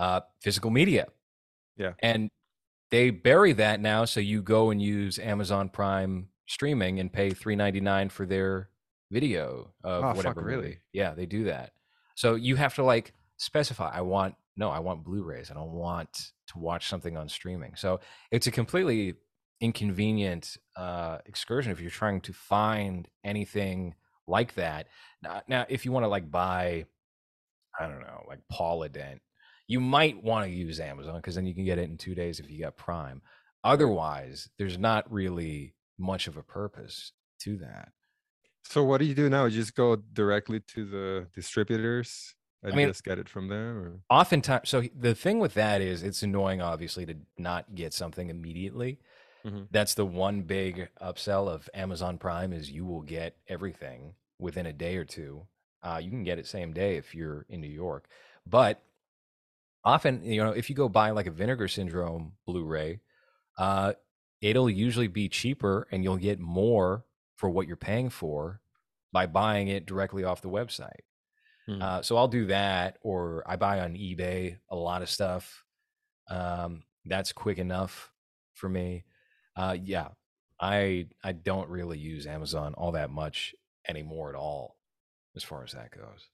uh 0.00 0.22
physical 0.42 0.72
media. 0.72 1.06
Yeah. 1.76 1.92
And 2.00 2.30
they 2.90 3.10
bury 3.10 3.52
that 3.54 3.80
now 3.80 4.04
so 4.04 4.18
you 4.20 4.42
go 4.42 4.70
and 4.70 4.82
use 4.82 5.18
Amazon 5.20 5.68
Prime 5.68 6.28
streaming 6.46 7.00
and 7.00 7.12
pay 7.12 7.30
3.99 7.30 8.10
for 8.10 8.26
their 8.26 8.68
video 9.10 9.72
of 9.82 10.04
Oh, 10.04 10.08
fuck, 10.08 10.16
whatever 10.16 10.42
really? 10.42 10.62
movie. 10.62 10.78
Yeah, 10.92 11.14
they 11.14 11.26
do 11.26 11.44
that. 11.44 11.72
So 12.14 12.34
you 12.34 12.56
have 12.56 12.74
to 12.76 12.84
like 12.84 13.12
specify 13.36 13.90
I 13.92 14.02
want 14.02 14.34
no, 14.56 14.70
I 14.70 14.78
want 14.78 15.04
Blu-rays. 15.04 15.50
I 15.50 15.54
don't 15.54 15.72
want 15.72 16.30
to 16.48 16.58
watch 16.58 16.88
something 16.88 17.16
on 17.16 17.28
streaming. 17.28 17.74
So 17.74 17.98
it's 18.30 18.46
a 18.46 18.52
completely 18.52 19.14
inconvenient 19.60 20.56
uh, 20.76 21.18
excursion 21.26 21.72
if 21.72 21.80
you're 21.80 21.90
trying 21.90 22.20
to 22.22 22.32
find 22.32 23.08
anything 23.24 23.94
like 24.28 24.54
that. 24.54 24.86
Now, 25.22 25.42
now 25.48 25.66
if 25.68 25.84
you 25.84 25.90
want 25.90 26.04
to 26.04 26.08
like 26.08 26.30
buy, 26.30 26.86
I 27.78 27.86
don't 27.88 28.00
know, 28.00 28.24
like 28.28 28.40
Polident, 28.52 29.18
you 29.66 29.80
might 29.80 30.22
want 30.22 30.44
to 30.46 30.52
use 30.52 30.78
Amazon 30.78 31.16
because 31.16 31.34
then 31.34 31.46
you 31.46 31.54
can 31.54 31.64
get 31.64 31.78
it 31.78 31.88
in 31.90 31.96
two 31.96 32.14
days 32.14 32.38
if 32.38 32.48
you 32.50 32.62
got 32.62 32.76
Prime. 32.76 33.22
Otherwise, 33.64 34.48
there's 34.58 34.78
not 34.78 35.10
really 35.10 35.74
much 35.98 36.26
of 36.26 36.36
a 36.36 36.42
purpose 36.42 37.12
to 37.40 37.56
that. 37.58 37.92
So 38.64 38.82
what 38.82 38.98
do 38.98 39.04
you 39.04 39.14
do 39.14 39.28
now? 39.28 39.44
You 39.44 39.50
just 39.56 39.74
go 39.74 39.96
directly 39.96 40.60
to 40.60 40.84
the 40.86 41.26
distributors 41.34 42.34
and 42.62 42.74
mean- 42.74 42.88
just 42.88 43.04
get 43.04 43.18
it 43.18 43.28
from 43.28 43.48
there? 43.48 43.70
Or? 43.76 44.00
Oftentimes, 44.10 44.68
so 44.68 44.82
the 44.98 45.14
thing 45.14 45.38
with 45.38 45.54
that 45.54 45.80
is 45.82 46.02
it's 46.02 46.22
annoying, 46.22 46.62
obviously, 46.62 47.04
to 47.06 47.16
not 47.36 47.74
get 47.74 47.92
something 47.92 48.30
immediately. 48.30 49.00
Mhm. 49.44 49.68
That's 49.70 49.92
the 49.94 50.06
one 50.06 50.42
big 50.42 50.88
upsell 51.02 51.48
of 51.48 51.68
Amazon 51.74 52.16
Prime 52.16 52.52
is 52.54 52.70
you 52.70 52.86
will 52.86 53.02
get 53.02 53.36
everything 53.46 54.14
within 54.38 54.64
a 54.64 54.72
day 54.72 54.96
or 54.96 55.04
two. 55.04 55.46
Uh, 55.82 56.00
you 56.02 56.08
can 56.10 56.24
get 56.24 56.38
it 56.38 56.46
same 56.46 56.72
day 56.72 56.96
if 56.96 57.14
you're 57.14 57.44
in 57.50 57.60
New 57.60 57.68
York, 57.68 58.08
but 58.46 58.82
often, 59.84 60.24
you 60.24 60.42
know, 60.42 60.52
if 60.52 60.70
you 60.70 60.74
go 60.74 60.88
buy 60.88 61.10
like 61.10 61.26
a 61.26 61.30
Vinegar 61.30 61.68
Syndrome 61.68 62.32
Blu-ray, 62.46 63.00
uh, 63.58 63.92
it'll 64.44 64.68
usually 64.68 65.08
be 65.08 65.26
cheaper 65.26 65.88
and 65.90 66.04
you'll 66.04 66.18
get 66.18 66.38
more 66.38 67.06
for 67.34 67.48
what 67.48 67.66
you're 67.66 67.76
paying 67.76 68.10
for 68.10 68.60
by 69.10 69.24
buying 69.24 69.68
it 69.68 69.86
directly 69.86 70.22
off 70.22 70.42
the 70.42 70.50
website. 70.50 71.00
Hmm. 71.66 71.80
Uh, 71.80 72.02
so 72.02 72.18
I'll 72.18 72.28
do 72.28 72.44
that, 72.46 72.98
or 73.00 73.42
I 73.46 73.56
buy 73.56 73.80
on 73.80 73.94
eBay 73.94 74.58
a 74.68 74.76
lot 74.76 75.00
of 75.00 75.08
stuff. 75.08 75.64
Um, 76.28 76.82
that's 77.06 77.32
quick 77.32 77.56
enough 77.56 78.12
for 78.52 78.68
me. 78.68 79.04
Uh, 79.56 79.78
yeah, 79.82 80.08
I 80.60 81.06
I 81.22 81.32
don't 81.32 81.70
really 81.70 81.98
use 81.98 82.26
Amazon 82.26 82.74
all 82.74 82.92
that 82.92 83.08
much 83.08 83.54
anymore 83.88 84.28
at 84.28 84.34
all, 84.34 84.76
as 85.34 85.42
far 85.42 85.64
as 85.64 85.72
that 85.72 85.90
goes. 85.90 86.28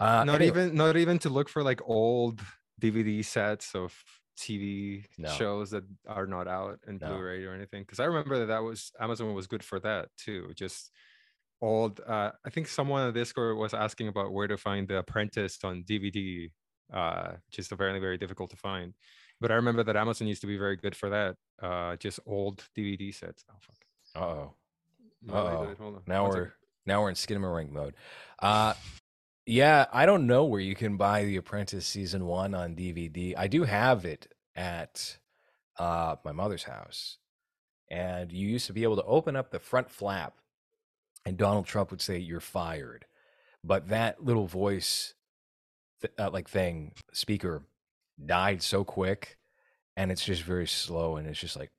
Uh, 0.00 0.24
not 0.24 0.40
anyway- 0.40 0.46
even 0.64 0.76
not 0.76 0.96
even 0.96 1.20
to 1.20 1.28
look 1.28 1.48
for 1.48 1.62
like 1.62 1.80
old 1.84 2.40
DVD 2.80 3.24
sets 3.24 3.76
of 3.76 3.94
TV 4.38 5.04
No. 5.18 5.28
shows 5.30 5.70
that 5.70 5.84
are 6.06 6.26
not 6.26 6.46
out 6.48 6.78
in 6.86 6.98
No. 6.98 7.08
Blu-ray 7.08 7.44
or 7.44 7.54
anything. 7.54 7.82
Because 7.82 8.00
I 8.00 8.04
remember 8.04 8.38
that 8.40 8.46
that 8.46 8.62
was 8.62 8.92
Amazon 9.00 9.34
was 9.34 9.46
good 9.46 9.62
for 9.64 9.78
that 9.80 10.08
too. 10.16 10.52
Just 10.54 10.90
old. 11.60 12.00
Uh, 12.06 12.30
I 12.46 12.50
think 12.50 12.68
someone 12.68 13.02
on 13.02 13.12
Discord 13.12 13.56
was 13.58 13.74
asking 13.74 14.08
about 14.08 14.32
where 14.32 14.46
to 14.48 14.56
find 14.56 14.86
The 14.88 14.98
Apprentice 14.98 15.58
on 15.64 15.82
DVD, 15.84 16.50
uh, 16.92 17.32
which 17.48 17.58
is 17.58 17.70
apparently 17.72 18.00
very 18.00 18.16
difficult 18.18 18.50
to 18.50 18.56
find. 18.56 18.94
But 19.40 19.50
I 19.52 19.54
remember 19.54 19.82
that 19.84 19.96
Amazon 19.96 20.28
used 20.28 20.40
to 20.40 20.46
be 20.48 20.56
very 20.56 20.76
good 20.76 20.94
for 20.96 21.10
that. 21.10 21.36
Uh, 21.62 21.96
just 21.96 22.20
old 22.26 22.64
DVD 22.76 23.12
sets. 23.14 23.44
Oh 23.50 23.54
fuck. 23.60 23.76
Hold 25.78 25.96
on. 25.96 26.02
Now 26.06 26.22
One 26.22 26.30
we're 26.30 26.34
second. 26.44 26.52
now 26.86 27.02
we're 27.02 27.08
in 27.10 27.14
skinamarink 27.16 27.70
mode. 27.70 27.94
Uh 28.40 28.74
yeah, 29.48 29.86
I 29.92 30.06
don't 30.06 30.26
know 30.26 30.44
where 30.44 30.60
you 30.60 30.74
can 30.74 30.96
buy 30.96 31.24
The 31.24 31.36
Apprentice 31.36 31.86
season 31.86 32.26
1 32.26 32.54
on 32.54 32.76
DVD. 32.76 33.34
I 33.36 33.48
do 33.48 33.64
have 33.64 34.04
it 34.04 34.32
at 34.54 35.18
uh 35.78 36.16
my 36.24 36.32
mother's 36.32 36.64
house. 36.64 37.18
And 37.90 38.30
you 38.32 38.46
used 38.48 38.66
to 38.66 38.72
be 38.72 38.82
able 38.82 38.96
to 38.96 39.04
open 39.04 39.34
up 39.36 39.50
the 39.50 39.58
front 39.58 39.90
flap 39.90 40.34
and 41.24 41.36
Donald 41.38 41.66
Trump 41.66 41.90
would 41.90 42.00
say 42.02 42.18
you're 42.18 42.40
fired. 42.40 43.06
But 43.64 43.88
that 43.88 44.22
little 44.24 44.46
voice 44.46 45.14
th- 46.02 46.12
uh, 46.18 46.30
like 46.30 46.48
thing 46.48 46.92
speaker 47.12 47.62
died 48.24 48.62
so 48.62 48.84
quick 48.84 49.38
and 49.96 50.10
it's 50.12 50.24
just 50.24 50.42
very 50.42 50.66
slow 50.66 51.16
and 51.16 51.26
it's 51.26 51.40
just 51.40 51.56
like 51.56 51.70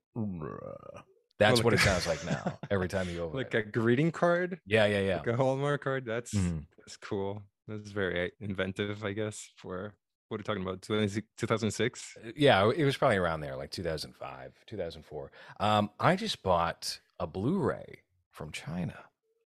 that's 1.37 1.57
like 1.59 1.63
what 1.65 1.73
a- 1.73 1.77
it 1.77 1.79
sounds 1.81 2.07
like 2.07 2.25
now 2.25 2.57
every 2.71 2.87
time 2.87 3.09
you 3.09 3.21
open 3.21 3.37
like 3.37 3.53
it. 3.53 3.57
a 3.67 3.69
greeting 3.69 4.11
card. 4.11 4.59
Yeah, 4.65 4.85
yeah, 4.87 4.99
yeah. 5.01 5.17
like 5.17 5.27
a 5.27 5.35
Hallmark 5.37 5.83
card. 5.83 6.05
That's 6.05 6.33
Mhm. 6.33 6.65
that's 6.77 6.97
cool. 6.97 7.43
That's 7.69 7.91
very 7.91 8.31
inventive, 8.39 9.03
I 9.05 9.13
guess. 9.13 9.47
For 9.55 9.93
what 10.27 10.37
are 10.37 10.39
you 10.39 10.43
talking 10.43 10.63
about? 10.63 10.81
2006. 10.81 12.17
Uh, 12.17 12.31
Yeah, 12.35 12.71
it 12.75 12.83
was 12.83 12.97
probably 12.97 13.17
around 13.17 13.41
there, 13.41 13.55
like 13.55 13.69
2005, 13.71 14.53
2004. 14.65 15.31
Um, 15.59 15.89
I 15.99 16.15
just 16.15 16.41
bought 16.41 16.99
a 17.19 17.27
Blu-ray 17.27 17.99
from 18.31 18.51
China 18.51 18.97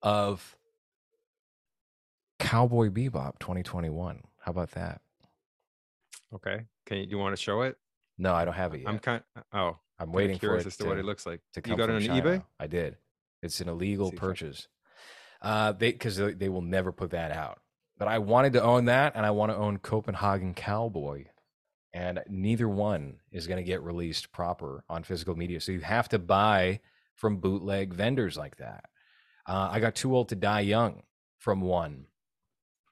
of 0.01 0.55
Cowboy 2.39 2.89
Bebop 2.89 3.39
2021. 3.39 4.21
How 4.39 4.51
about 4.51 4.71
that? 4.71 5.01
Okay. 6.33 6.61
Can 6.85 6.97
you, 6.99 7.05
do 7.05 7.11
you 7.11 7.17
want 7.17 7.35
to 7.35 7.41
show 7.41 7.61
it? 7.61 7.77
No, 8.17 8.33
I 8.33 8.45
don't 8.45 8.53
have 8.53 8.73
it 8.73 8.81
yet. 8.81 8.89
I'm 8.89 8.99
kind. 8.99 9.23
Oh, 9.53 9.77
I'm 9.99 10.11
waiting 10.11 10.35
for 10.37 10.39
curious 10.41 10.65
it 10.65 10.67
as 10.67 10.77
to, 10.77 10.85
what 10.85 10.97
it 10.97 11.05
looks 11.05 11.25
like. 11.25 11.41
to 11.53 11.61
You 11.69 11.75
got 11.77 11.89
it 11.89 11.95
on 11.95 12.01
eBay? 12.01 12.43
I 12.59 12.67
did. 12.67 12.97
It's 13.41 13.59
an 13.61 13.69
illegal 13.69 14.07
see 14.09 14.15
if 14.15 14.19
I 14.19 14.21
can- 14.21 14.29
purchase. 14.29 14.67
Uh, 15.41 15.71
they 15.73 15.91
because 15.91 16.15
they, 16.15 16.33
they 16.33 16.47
will 16.49 16.61
never 16.61 16.91
put 16.93 17.09
that 17.11 17.31
out. 17.31 17.59
But 17.97 18.07
I 18.07 18.19
wanted 18.19 18.53
to 18.53 18.63
own 18.63 18.85
that, 18.85 19.13
and 19.15 19.25
I 19.25 19.31
want 19.31 19.51
to 19.51 19.57
own 19.57 19.77
Copenhagen 19.77 20.53
Cowboy, 20.53 21.25
and 21.93 22.21
neither 22.27 22.67
one 22.67 23.17
is 23.31 23.47
going 23.47 23.57
to 23.57 23.63
get 23.63 23.83
released 23.83 24.31
proper 24.31 24.83
on 24.89 25.03
physical 25.03 25.35
media. 25.35 25.61
So 25.61 25.71
you 25.71 25.81
have 25.81 26.09
to 26.09 26.19
buy 26.19 26.79
from 27.15 27.37
bootleg 27.37 27.93
vendors 27.93 28.35
like 28.35 28.57
that. 28.57 28.85
Uh, 29.47 29.69
I 29.71 29.79
got 29.79 29.95
too 29.95 30.15
old 30.15 30.29
to 30.29 30.35
die 30.35 30.61
young 30.61 31.03
from 31.37 31.61
one 31.61 32.05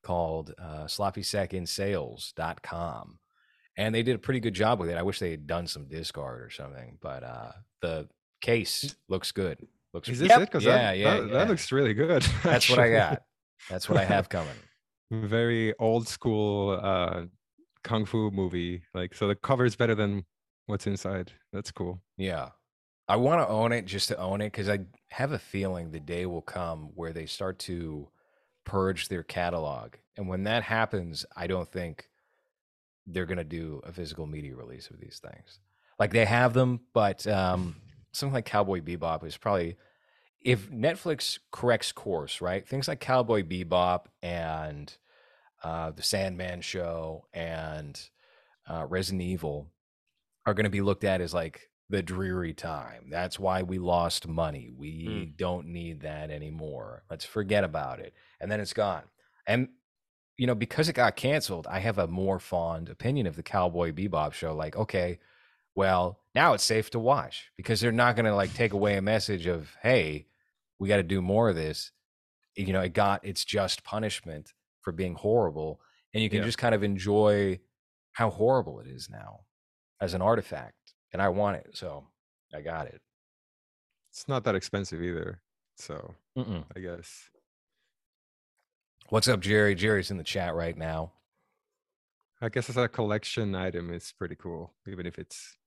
called 0.04 0.54
uh, 0.60 0.86
sloppysecond.sales.com. 0.86 3.18
And 3.78 3.95
they 3.95 4.04
did 4.04 4.16
a 4.16 4.20
pretty 4.20 4.41
good 4.41 4.54
job 4.54 4.80
with 4.80 4.89
it. 4.89 4.97
I 4.97 5.02
wish 5.02 5.20
they 5.20 5.32
had 5.32 5.47
done 5.47 5.66
some 5.66 5.88
discard 5.88 6.41
or 6.41 6.49
something, 6.49 6.97
but 7.02 7.24
uh, 7.24 7.52
the 7.82 8.10
case 8.41 8.95
looks 9.08 9.32
good. 9.32 9.66
Looks 9.93 10.10
Is 10.10 10.20
this 10.20 10.30
Yep. 10.30 10.41
it? 10.41 10.45
Because 10.45 10.66
yeah, 10.66 10.78
that, 10.78 10.97
yeah, 10.97 11.14
that, 11.18 11.28
yeah. 11.28 11.34
that 11.34 11.47
looks 11.47 11.72
really 11.72 11.93
good. 11.93 12.22
That's 12.43 12.70
what 12.70 12.80
I 12.80 12.91
got. 12.91 13.24
That's 13.70 13.89
what 13.89 13.97
I 13.97 14.06
have 14.06 14.30
coming. 14.30 14.54
Very 15.12 15.78
old 15.78 16.07
school 16.07 16.80
uh 16.82 17.26
kung 17.84 18.05
fu 18.05 18.32
movie. 18.32 18.82
Like 18.93 19.14
so, 19.14 19.28
the 19.28 19.36
cover 19.36 19.66
is 19.66 19.76
better 19.76 19.95
than 19.95 20.26
what's 20.66 20.88
inside. 20.88 21.32
That's 21.51 21.72
cool. 21.72 22.01
Yeah. 22.18 22.49
I 23.07 23.18
want 23.18 23.41
to 23.41 23.47
own 23.47 23.74
it 23.74 23.86
just 23.86 24.07
to 24.07 24.18
own 24.18 24.39
it 24.39 24.51
because 24.51 24.70
I 24.70 24.80
have 25.09 25.34
a 25.34 25.39
feeling 25.39 25.91
the 25.91 25.99
day 25.99 26.26
will 26.26 26.41
come 26.41 26.91
where 26.95 27.12
they 27.12 27.26
start 27.26 27.59
to 27.59 28.07
purge 28.64 29.09
their 29.09 29.24
catalog. 29.24 29.95
And 30.16 30.30
when 30.30 30.43
that 30.43 30.64
happens, 30.64 31.26
I 31.36 31.47
don't 31.47 31.68
think 31.68 32.07
they're 33.05 33.26
going 33.26 33.38
to 33.38 33.43
do 33.43 33.82
a 33.86 33.91
physical 33.91 34.28
media 34.28 34.55
release 34.55 34.89
of 34.89 34.99
these 34.99 35.20
things. 35.20 35.59
Like 35.99 36.12
they 36.12 36.24
have 36.24 36.53
them, 36.53 36.82
but 36.93 37.28
um, 37.28 37.76
something 38.14 38.34
like 38.34 38.45
Cowboy 38.45 38.80
Bebop 38.80 39.26
is 39.26 39.36
probably, 39.36 39.76
if 40.39 40.72
Netflix 40.72 41.38
corrects 41.51 41.91
course, 41.91 42.39
right? 42.39 42.66
Things 42.66 42.88
like 42.88 43.01
Cowboy 43.01 43.43
Bebop 43.43 44.05
and 44.24 44.95
uh, 45.64 45.91
The 45.91 46.03
Sandman 46.03 46.62
Show 46.62 47.26
and 47.34 47.99
uh, 48.70 48.86
Resident 48.88 49.22
Evil 49.22 49.68
are 50.45 50.53
going 50.53 50.64
to 50.66 50.70
be 50.70 50.82
looked 50.82 51.03
at 51.03 51.22
as 51.22 51.34
like 51.34 51.70
the 51.89 52.01
dreary 52.01 52.53
time. 52.53 53.09
That's 53.09 53.38
why 53.38 53.64
we 53.64 53.78
lost 53.78 54.28
money. 54.28 54.72
We 54.76 55.34
don't 55.38 55.68
need 55.68 56.01
that 56.01 56.32
anymore. 56.32 57.03
Let's 57.09 57.26
forget 57.26 57.64
about 57.64 57.99
it. 57.99 58.14
And 58.39 58.51
then 58.51 58.59
it's 58.59 58.74
gone. 58.74 59.03
And 59.45 59.70
you 60.38 60.47
know, 60.47 60.55
because 60.55 60.89
it 60.89 60.93
got 60.93 61.16
canceled, 61.16 61.68
I 61.68 61.80
have 61.80 61.99
a 61.99 62.07
more 62.07 62.39
fond 62.39 62.89
opinion 62.89 63.28
of 63.28 63.36
the 63.36 63.43
Cowboy 63.43 63.91
Bebop 63.91 64.34
show. 64.34 64.55
Like, 64.55 64.76
okay, 64.76 65.20
well, 65.76 66.20
now 66.34 66.53
it's 66.53 66.64
safe 66.64 66.89
to 66.91 66.99
watch 66.99 67.51
because 67.57 67.80
they're 67.80 67.91
not 67.91 68.16
going 68.16 68.26
to 68.26 68.34
like 68.34 68.53
take 68.53 68.74
away 68.74 68.95
a 68.97 69.01
message 69.01 69.45
of, 69.45 69.76
hey, 69.84 70.26
we 70.80 70.88
got 70.88 70.97
to 70.97 71.03
do 71.03 71.22
more 71.22 71.49
of 71.49 71.55
this. 71.55 71.91
You 72.55 72.74
know, 72.74 72.82
it 72.82 72.93
got 72.93 73.24
its 73.24 73.45
just 73.45 73.84
punishment 73.84 74.53
for 74.82 74.91
being 74.91 75.15
horrible, 75.15 75.79
and 76.13 76.21
you 76.23 76.29
can 76.29 76.39
Yeah. 76.39 76.45
just 76.45 76.57
kind 76.57 76.75
of 76.75 76.84
enjoy 76.84 77.59
how 78.13 78.29
horrible 78.29 78.79
it 78.79 78.88
is 78.88 79.09
now 79.09 79.45
as 80.01 80.13
an 80.13 80.21
artifact. 80.21 80.75
And 81.13 81.21
I 81.21 81.29
want 81.29 81.57
it, 81.57 81.75
so 81.75 82.07
I 82.53 82.61
got 82.61 82.88
it. 82.88 83.01
It's 84.09 84.27
not 84.27 84.43
that 84.45 84.55
expensive 84.55 85.01
either. 85.01 85.41
So 85.77 86.15
Mm-mm. 86.38 86.65
I 86.75 86.79
guess. 86.79 87.29
What's 89.09 89.27
up, 89.27 89.39
Jerry? 89.41 89.75
Jerry's 89.75 90.11
in 90.11 90.17
the 90.17 90.23
chat 90.23 90.53
right 90.55 90.77
now. 90.77 91.13
I 92.41 92.49
guess 92.49 92.69
as 92.69 92.77
a 92.77 92.88
collection 92.88 93.53
item, 93.55 93.93
it's 93.93 94.11
pretty 94.11 94.36
cool, 94.36 94.73
even 94.88 95.05
if 95.05 95.19
it's 95.19 95.57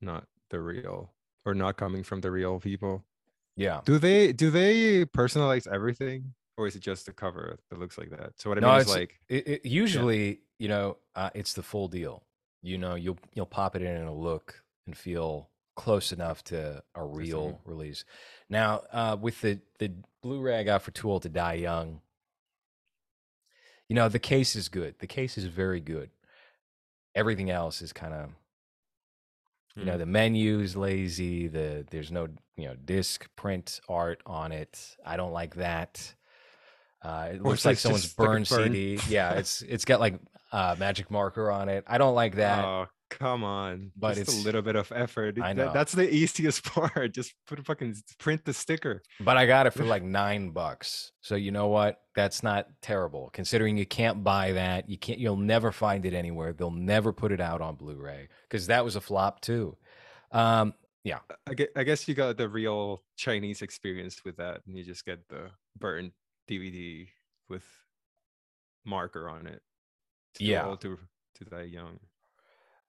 not 0.00 0.26
the 0.50 0.60
real 0.60 1.12
or 1.44 1.54
not 1.54 1.76
coming 1.76 2.02
from 2.04 2.20
the 2.20 2.30
real 2.30 2.60
people. 2.60 3.04
Yeah. 3.56 3.80
Do 3.84 3.98
they 3.98 4.32
do 4.32 4.50
they 4.50 5.04
personalize 5.04 5.66
everything, 5.66 6.34
or 6.56 6.66
is 6.66 6.76
it 6.76 6.80
just 6.80 7.06
the 7.06 7.12
cover 7.12 7.58
that 7.70 7.78
looks 7.78 7.98
like 7.98 8.10
that? 8.10 8.40
So 8.40 8.50
what 8.50 8.58
I 8.58 8.60
No, 8.60 8.68
mean 8.70 8.80
is 8.80 8.88
like, 8.88 9.20
It, 9.28 9.48
it, 9.48 9.66
usually, 9.66 10.40
you 10.58 10.68
know, 10.68 10.98
uh, 11.14 11.30
it's 11.34 11.54
the 11.54 11.62
full 11.62 11.88
deal. 11.88 12.24
You 12.62 12.78
know, 12.78 12.94
you'll 12.94 13.18
you'll 13.34 13.46
pop 13.46 13.74
it 13.76 13.82
in 13.82 13.88
and 13.88 14.02
it'll 14.02 14.20
look 14.22 14.62
and 14.86 14.96
feel 14.96 15.50
close 15.74 16.12
enough 16.12 16.44
to 16.44 16.82
a 16.94 17.04
real 17.04 17.60
release. 17.64 18.04
Now, 18.48 18.82
uh, 18.92 19.16
with 19.20 19.40
the 19.40 19.60
the 19.78 19.92
Blu-ray 20.22 20.60
I 20.60 20.62
got 20.64 20.82
for 20.82 20.92
Too 20.92 21.10
Old 21.10 21.22
to 21.22 21.28
Die 21.28 21.54
Young, 21.54 22.00
you 23.88 23.96
know, 23.96 24.08
the 24.08 24.18
case 24.18 24.54
is 24.56 24.68
good. 24.68 24.98
The 25.00 25.06
case 25.06 25.36
is 25.38 25.46
very 25.46 25.80
good. 25.80 26.10
Everything 27.14 27.50
else 27.50 27.82
is 27.82 27.92
kind 27.92 28.14
of, 28.14 28.30
you 29.78 29.86
know, 29.86 29.96
mm, 29.96 29.98
the 29.98 30.06
menu 30.06 30.60
is 30.60 30.76
lazy. 30.76 31.48
The 31.48 31.86
there's 31.90 32.10
no 32.12 32.28
you 32.56 32.66
know 32.68 32.76
disc 32.76 33.28
print 33.36 33.80
art 33.88 34.22
on 34.26 34.52
it. 34.52 34.96
I 35.04 35.16
don't 35.16 35.32
like 35.32 35.56
that. 35.56 36.14
Uh, 37.02 37.30
it 37.32 37.42
looks 37.42 37.64
like 37.64 37.78
someone's 37.78 38.12
burned 38.12 38.48
burn- 38.48 38.72
CD. 38.72 38.98
Yeah, 39.08 39.32
it's 39.34 39.62
it's 39.62 39.84
got 39.84 40.00
like 40.00 40.14
uh, 40.52 40.76
magic 40.78 41.10
marker 41.10 41.50
on 41.50 41.68
it. 41.68 41.84
I 41.86 41.98
don't 41.98 42.14
like 42.14 42.36
that. 42.36 42.64
oh 42.64 42.86
come 43.10 43.44
on, 43.44 43.90
but 43.94 44.14
just 44.16 44.22
it's- 44.30 44.40
a 44.42 44.44
little 44.44 44.62
bit 44.62 44.74
of 44.76 44.90
effort. 44.94 45.36
I 45.42 45.52
That- 45.52 45.56
know. 45.66 45.72
that's 45.72 45.92
the 45.92 46.08
easiest 46.12 46.64
part. 46.72 47.12
Just 47.12 47.34
put 47.46 47.58
a 47.58 47.62
fucking 47.62 47.96
print 48.18 48.44
the 48.44 48.54
sticker. 48.54 49.02
But 49.20 49.36
I 49.36 49.44
got 49.46 49.66
it 49.66 49.72
for 49.74 49.84
like 49.94 50.02
nine 50.02 50.50
bucks. 50.50 51.12
So 51.20 51.34
you 51.34 51.50
know 51.50 51.68
what? 51.68 52.00
That's 52.14 52.42
not 52.42 52.68
terrible. 52.82 53.30
Considering 53.32 53.76
you 53.76 53.84
can't 53.86 54.22
buy 54.24 54.52
that, 54.52 54.88
you 54.88 54.96
can't. 54.96 55.18
You'll 55.18 55.36
never 55.36 55.72
find 55.72 56.06
it 56.06 56.14
anywhere. 56.14 56.52
They'll 56.52 56.70
never 56.70 57.12
put 57.12 57.32
it 57.32 57.40
out 57.40 57.60
on 57.60 57.74
Blu-ray 57.74 58.28
because 58.48 58.68
that 58.68 58.84
was 58.84 58.96
a 58.96 59.00
flop 59.00 59.40
too. 59.40 59.76
Um, 60.30 60.72
yeah. 61.04 61.18
I 61.48 61.54
guess, 61.54 61.68
I 61.76 61.82
guess 61.82 62.06
you 62.08 62.14
got 62.14 62.36
the 62.36 62.48
real 62.48 63.02
Chinese 63.16 63.60
experience 63.60 64.24
with 64.24 64.36
that, 64.36 64.60
and 64.66 64.76
you 64.76 64.84
just 64.84 65.04
get 65.04 65.28
the 65.28 65.50
burnt 65.78 66.12
DVD 66.48 67.08
with 67.48 67.64
marker 68.84 69.28
on 69.28 69.46
it. 69.46 69.62
Too 70.34 70.44
Yeah. 70.44 70.74
to 70.80 70.98
to 71.34 71.44
die 71.44 71.62
young. 71.62 71.98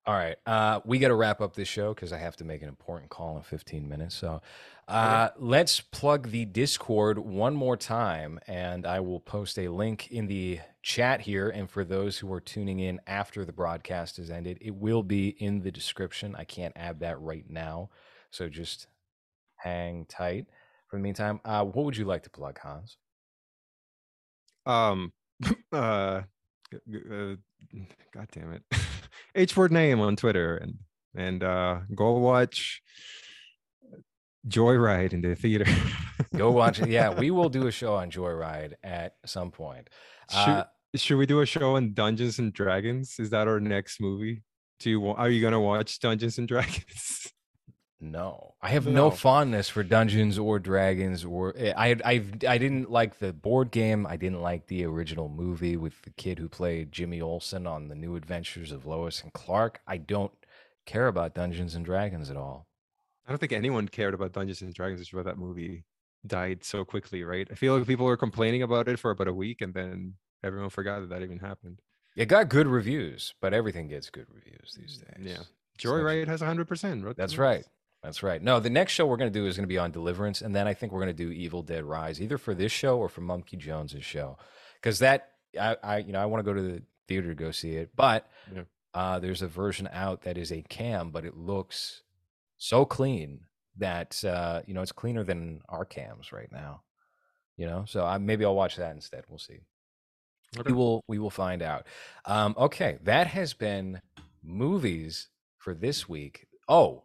All 0.06 0.14
right. 0.16 0.36
Uh, 0.46 0.82
we 0.84 1.00
got 1.00 1.08
to 1.08 1.16
wrap 1.16 1.40
up 1.40 1.56
this 1.56 1.70
show 1.70 1.94
because 1.94 2.12
I 2.12 2.18
have 2.18 2.36
to 2.38 2.44
make 2.44 2.62
an 2.62 2.68
important 2.68 3.10
call 3.10 3.38
in 3.38 3.44
15 3.44 3.88
minutes. 3.88 4.14
So 4.16 4.42
uh, 4.90 5.30
let's 5.38 5.80
plug 5.80 6.30
the 6.30 6.44
Discord 6.44 7.18
one 7.18 7.56
more 7.56 7.78
time, 7.78 8.38
and 8.46 8.86
I 8.86 9.00
will 9.00 9.22
post 9.22 9.58
a 9.58 9.70
link 9.70 10.12
in 10.12 10.28
the 10.28 10.60
chat 10.82 11.22
here. 11.22 11.50
And 11.50 11.70
for 11.70 11.86
those 11.86 12.18
who 12.18 12.32
are 12.34 12.42
tuning 12.42 12.80
in 12.80 13.00
after 13.08 13.46
the 13.46 13.54
broadcast 13.54 14.18
has 14.18 14.30
ended, 14.30 14.58
it 14.60 14.76
will 14.76 15.04
be 15.04 15.30
in 15.30 15.62
the 15.62 15.72
description. 15.72 16.36
I 16.36 16.44
can't 16.44 16.74
add 16.76 17.00
that 17.00 17.22
right 17.22 17.50
now. 17.50 17.90
So 18.30 18.50
just 18.50 18.88
hang 19.56 20.06
tight. 20.08 20.48
For 20.88 20.98
the 20.98 21.02
meantime, 21.02 21.40
uh, 21.46 21.64
what 21.64 21.86
would 21.86 21.96
you 21.96 22.04
like 22.04 22.24
to 22.24 22.30
plug, 22.30 22.60
Hans? 22.60 22.98
Um, 24.66 25.12
uh, 25.72 25.76
uh, 25.76 26.24
God 28.14 28.28
damn 28.32 28.54
it, 28.54 28.64
H 29.36 29.56
word 29.58 29.72
name 29.72 30.00
on 30.00 30.16
Twitter, 30.16 30.58
and 30.58 30.76
and 31.16 31.44
uh, 31.44 31.80
go 31.94 32.14
watch 32.14 32.82
Joyride 34.48 35.14
in 35.14 35.22
the 35.22 35.36
theater. 35.36 35.66
Go 36.36 36.52
watch 36.52 36.80
it. 36.80 36.90
Yeah, 36.90 37.14
we 37.14 37.32
will 37.32 37.50
do 37.58 37.68
a 37.68 37.72
show 37.72 37.96
on 37.96 38.12
Joyride 38.12 38.74
at 38.84 39.16
some 39.26 39.52
point. 39.52 39.90
Should, 40.32 40.38
Uh, 40.50 40.66
should 40.96 41.18
we 41.18 41.26
do 41.26 41.42
a 41.42 41.46
show 41.46 41.76
on 41.76 41.94
Dungeons 41.94 42.40
and 42.40 42.52
Dragons? 42.54 43.16
Is 43.20 43.30
that 43.30 43.48
our 43.48 43.60
next 43.60 44.02
movie? 44.02 44.44
Do 44.80 44.90
you 44.90 45.08
are 45.08 45.30
you 45.30 45.42
gonna 45.42 45.62
watch 45.62 46.00
Dungeons 46.00 46.38
and 46.38 46.48
Dragons? 46.48 47.32
No, 48.04 48.56
I 48.62 48.70
have 48.70 48.86
no. 48.86 48.92
No. 48.92 49.12
fondness 49.12 49.70
for 49.70 49.82
Dungeons 49.82 50.38
or 50.38 50.60
Dragons. 50.60 51.24
Or 51.24 51.54
eh, 51.56 51.74
I, 51.76 51.96
I, 52.04 52.24
I 52.48 52.58
didn't 52.58 52.92
like 52.92 53.20
the 53.20 53.32
board 53.32 53.72
game. 53.72 54.06
I 54.06 54.18
didn't 54.18 54.42
like 54.42 54.68
the 54.68 54.84
original 54.86 55.30
movie 55.30 55.78
with 55.78 56.02
the 56.02 56.10
kid 56.10 56.38
who 56.38 56.50
played 56.50 56.92
Jimmy 56.92 57.22
Olsen 57.22 57.66
on 57.66 57.88
the 57.88 57.96
New 57.96 58.16
Adventures 58.16 58.72
of 58.72 58.86
Lois 58.86 59.24
and 59.24 59.32
Clark. 59.32 59.80
I 59.88 59.98
don't 59.98 60.34
care 60.86 61.08
about 61.08 61.34
Dungeons 61.34 61.76
and 61.76 61.86
Dragons 61.86 62.30
at 62.30 62.36
all. 62.36 62.68
I 63.26 63.32
don't 63.32 63.40
think 63.40 63.54
anyone 63.54 63.88
cared 63.88 64.14
about 64.14 64.34
Dungeons 64.34 64.62
and 64.62 64.74
Dragons. 64.74 65.00
It's 65.00 65.14
why 65.14 65.24
that 65.24 65.38
movie 65.38 65.86
died 66.28 66.66
so 66.66 66.84
quickly, 66.84 67.24
right? 67.24 67.48
I 67.50 67.56
feel 67.56 67.78
like 67.78 67.88
people 67.88 68.06
were 68.06 68.18
complaining 68.18 68.64
about 68.64 68.90
it 68.90 69.00
for 69.00 69.12
about 69.12 69.30
a 69.30 69.34
week, 69.34 69.62
and 69.62 69.74
then 69.74 70.16
everyone 70.44 70.70
forgot 70.70 71.00
that 71.00 71.10
that 71.10 71.24
even 71.24 71.40
happened. 71.40 71.80
It 72.18 72.28
got 72.28 72.50
good 72.50 72.68
reviews, 72.68 73.34
but 73.42 73.54
everything 73.54 73.88
gets 73.88 74.10
good 74.10 74.28
reviews 74.30 74.78
these 74.78 74.98
days. 74.98 75.26
Yeah. 75.26 75.44
Joyride 75.80 76.28
has 76.28 76.42
hundred 76.42 76.68
percent. 76.68 77.16
That's 77.16 77.38
right. 77.38 77.66
That's 78.04 78.22
right. 78.22 78.42
No, 78.42 78.60
the 78.60 78.70
next 78.70 78.92
show 78.92 79.06
we're 79.06 79.18
going 79.18 79.32
to 79.32 79.40
do 79.40 79.48
is 79.48 79.56
going 79.56 79.64
to 79.64 79.74
be 79.74 79.78
on 79.78 79.92
Deliverance, 79.92 80.42
and 80.42 80.54
then 80.54 80.68
I 80.68 80.74
think 80.74 80.92
we're 80.92 81.00
going 81.00 81.16
to 81.16 81.24
do 81.26 81.32
Evil 81.32 81.62
Dead 81.64 81.86
Rise, 81.86 82.22
either 82.22 82.38
for 82.38 82.54
this 82.54 82.72
show 82.72 82.98
or 82.98 83.08
for 83.08 83.22
Monkey 83.22 83.56
Jones's 83.56 84.04
show, 84.04 84.38
because 84.82 85.00
that 85.00 85.30
I, 85.60 85.78
I, 85.82 85.98
you 86.00 86.12
know, 86.12 86.22
I 86.22 86.26
want 86.26 86.46
to 86.46 86.52
go 86.52 86.54
to 86.54 86.62
the 86.62 86.82
theater 87.08 87.30
to 87.30 87.36
go 87.36 87.52
see 87.52 87.76
it, 87.76 87.92
but 87.96 88.28
Yeah. 88.54 88.64
uh, 88.94 89.20
there's 89.20 89.42
a 89.42 89.48
version 89.48 89.88
out 89.92 90.24
that 90.24 90.38
is 90.38 90.52
a 90.52 90.62
cam, 90.64 91.12
but 91.12 91.24
it 91.26 91.38
looks 91.38 92.04
so 92.58 92.84
clean 92.86 93.46
that 93.78 94.22
uh, 94.26 94.62
you 94.68 94.74
know 94.74 94.82
it's 94.82 94.92
cleaner 94.92 95.24
than 95.24 95.62
our 95.70 95.86
cams 95.86 96.32
right 96.34 96.52
now. 96.52 96.82
You 97.56 97.68
know, 97.68 97.86
so 97.88 98.04
I, 98.06 98.18
maybe 98.18 98.44
I'll 98.44 98.56
watch 98.56 98.76
that 98.76 98.94
instead. 98.96 99.24
We'll 99.30 99.40
see 99.40 99.60
we 100.66 100.72
will 100.74 101.04
we 101.08 101.18
will 101.18 101.32
find 101.32 101.64
out 101.64 101.88
um 102.26 102.54
okay 102.58 103.00
that 103.04 103.26
has 103.26 103.54
been 103.56 104.00
movies 104.44 105.30
for 105.58 105.74
this 105.74 106.08
week 106.08 106.46
oh 106.68 107.02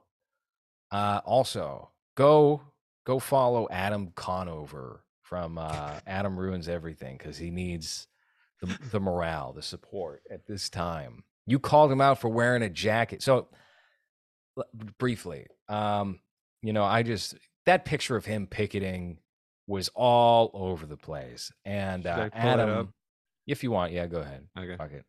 uh 0.90 1.20
also 1.24 1.90
go 2.16 2.62
go 3.04 3.18
follow 3.18 3.68
adam 3.70 4.12
conover 4.14 5.04
from 5.22 5.58
uh 5.58 6.00
adam 6.06 6.38
ruins 6.38 6.68
everything 6.68 7.16
because 7.16 7.36
he 7.36 7.50
needs 7.50 8.06
the, 8.60 8.78
the 8.90 9.00
morale 9.00 9.52
the 9.52 9.62
support 9.62 10.22
at 10.30 10.46
this 10.46 10.68
time 10.68 11.22
you 11.46 11.58
called 11.58 11.92
him 11.92 12.00
out 12.00 12.20
for 12.20 12.28
wearing 12.28 12.62
a 12.62 12.70
jacket 12.70 13.22
so 13.22 13.48
briefly 14.98 15.46
um 15.68 16.18
you 16.62 16.72
know 16.72 16.84
i 16.84 17.02
just 17.02 17.36
that 17.66 17.84
picture 17.84 18.16
of 18.16 18.24
him 18.24 18.46
picketing 18.46 19.18
was 19.66 19.90
all 19.94 20.50
over 20.54 20.86
the 20.86 20.96
place 20.96 21.52
and 21.64 22.06
uh, 22.06 22.10
I 22.10 22.14
pull 22.16 22.24
it 22.24 22.32
adam 22.34 22.92
if 23.46 23.62
you 23.62 23.70
want 23.70 23.92
yeah 23.92 24.06
go 24.06 24.20
ahead 24.20 24.46
Okay. 24.58 24.76
Fuck 24.76 24.92
it. 24.92 25.04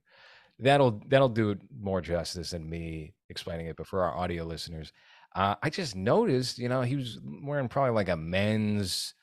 That'll 0.60 1.02
that'll 1.08 1.30
do 1.30 1.52
it 1.52 1.60
more 1.82 2.02
justice 2.02 2.52
than 2.52 2.70
me 2.70 3.14
explaining 3.30 3.68
it. 3.68 3.78
But 3.78 3.88
for 3.88 4.04
our 4.04 4.14
audio 4.18 4.44
listeners, 4.44 4.92
uh, 5.36 5.56
I 5.62 5.70
just 5.70 5.96
noticed, 5.96 6.58
you 6.58 6.70
know, 6.70 6.82
he 6.82 6.96
was 6.96 7.20
wearing 7.24 7.70
probably 7.70 7.94
like 7.94 8.10
a 8.10 8.18
men's 8.18 9.14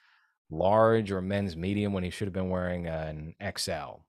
large 0.51 1.11
or 1.11 1.21
men's 1.21 1.57
medium 1.57 1.93
when 1.93 2.05
he 2.05 2.11
should 2.11 2.27
have 2.27 2.33
been 2.33 2.51
wearing 2.51 2.87
an 2.87 3.35
XL. 3.57 4.03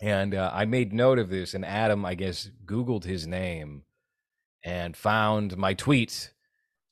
And 0.00 0.34
uh, 0.34 0.50
I 0.52 0.66
made 0.66 0.92
note 0.92 1.18
of 1.18 1.30
this, 1.30 1.54
and 1.54 1.64
Adam, 1.64 2.04
I 2.04 2.14
guess, 2.14 2.50
Googled 2.64 3.04
his 3.04 3.26
name 3.26 3.82
and 4.62 4.96
found 4.96 5.56
my 5.56 5.74
tweet, 5.74 6.32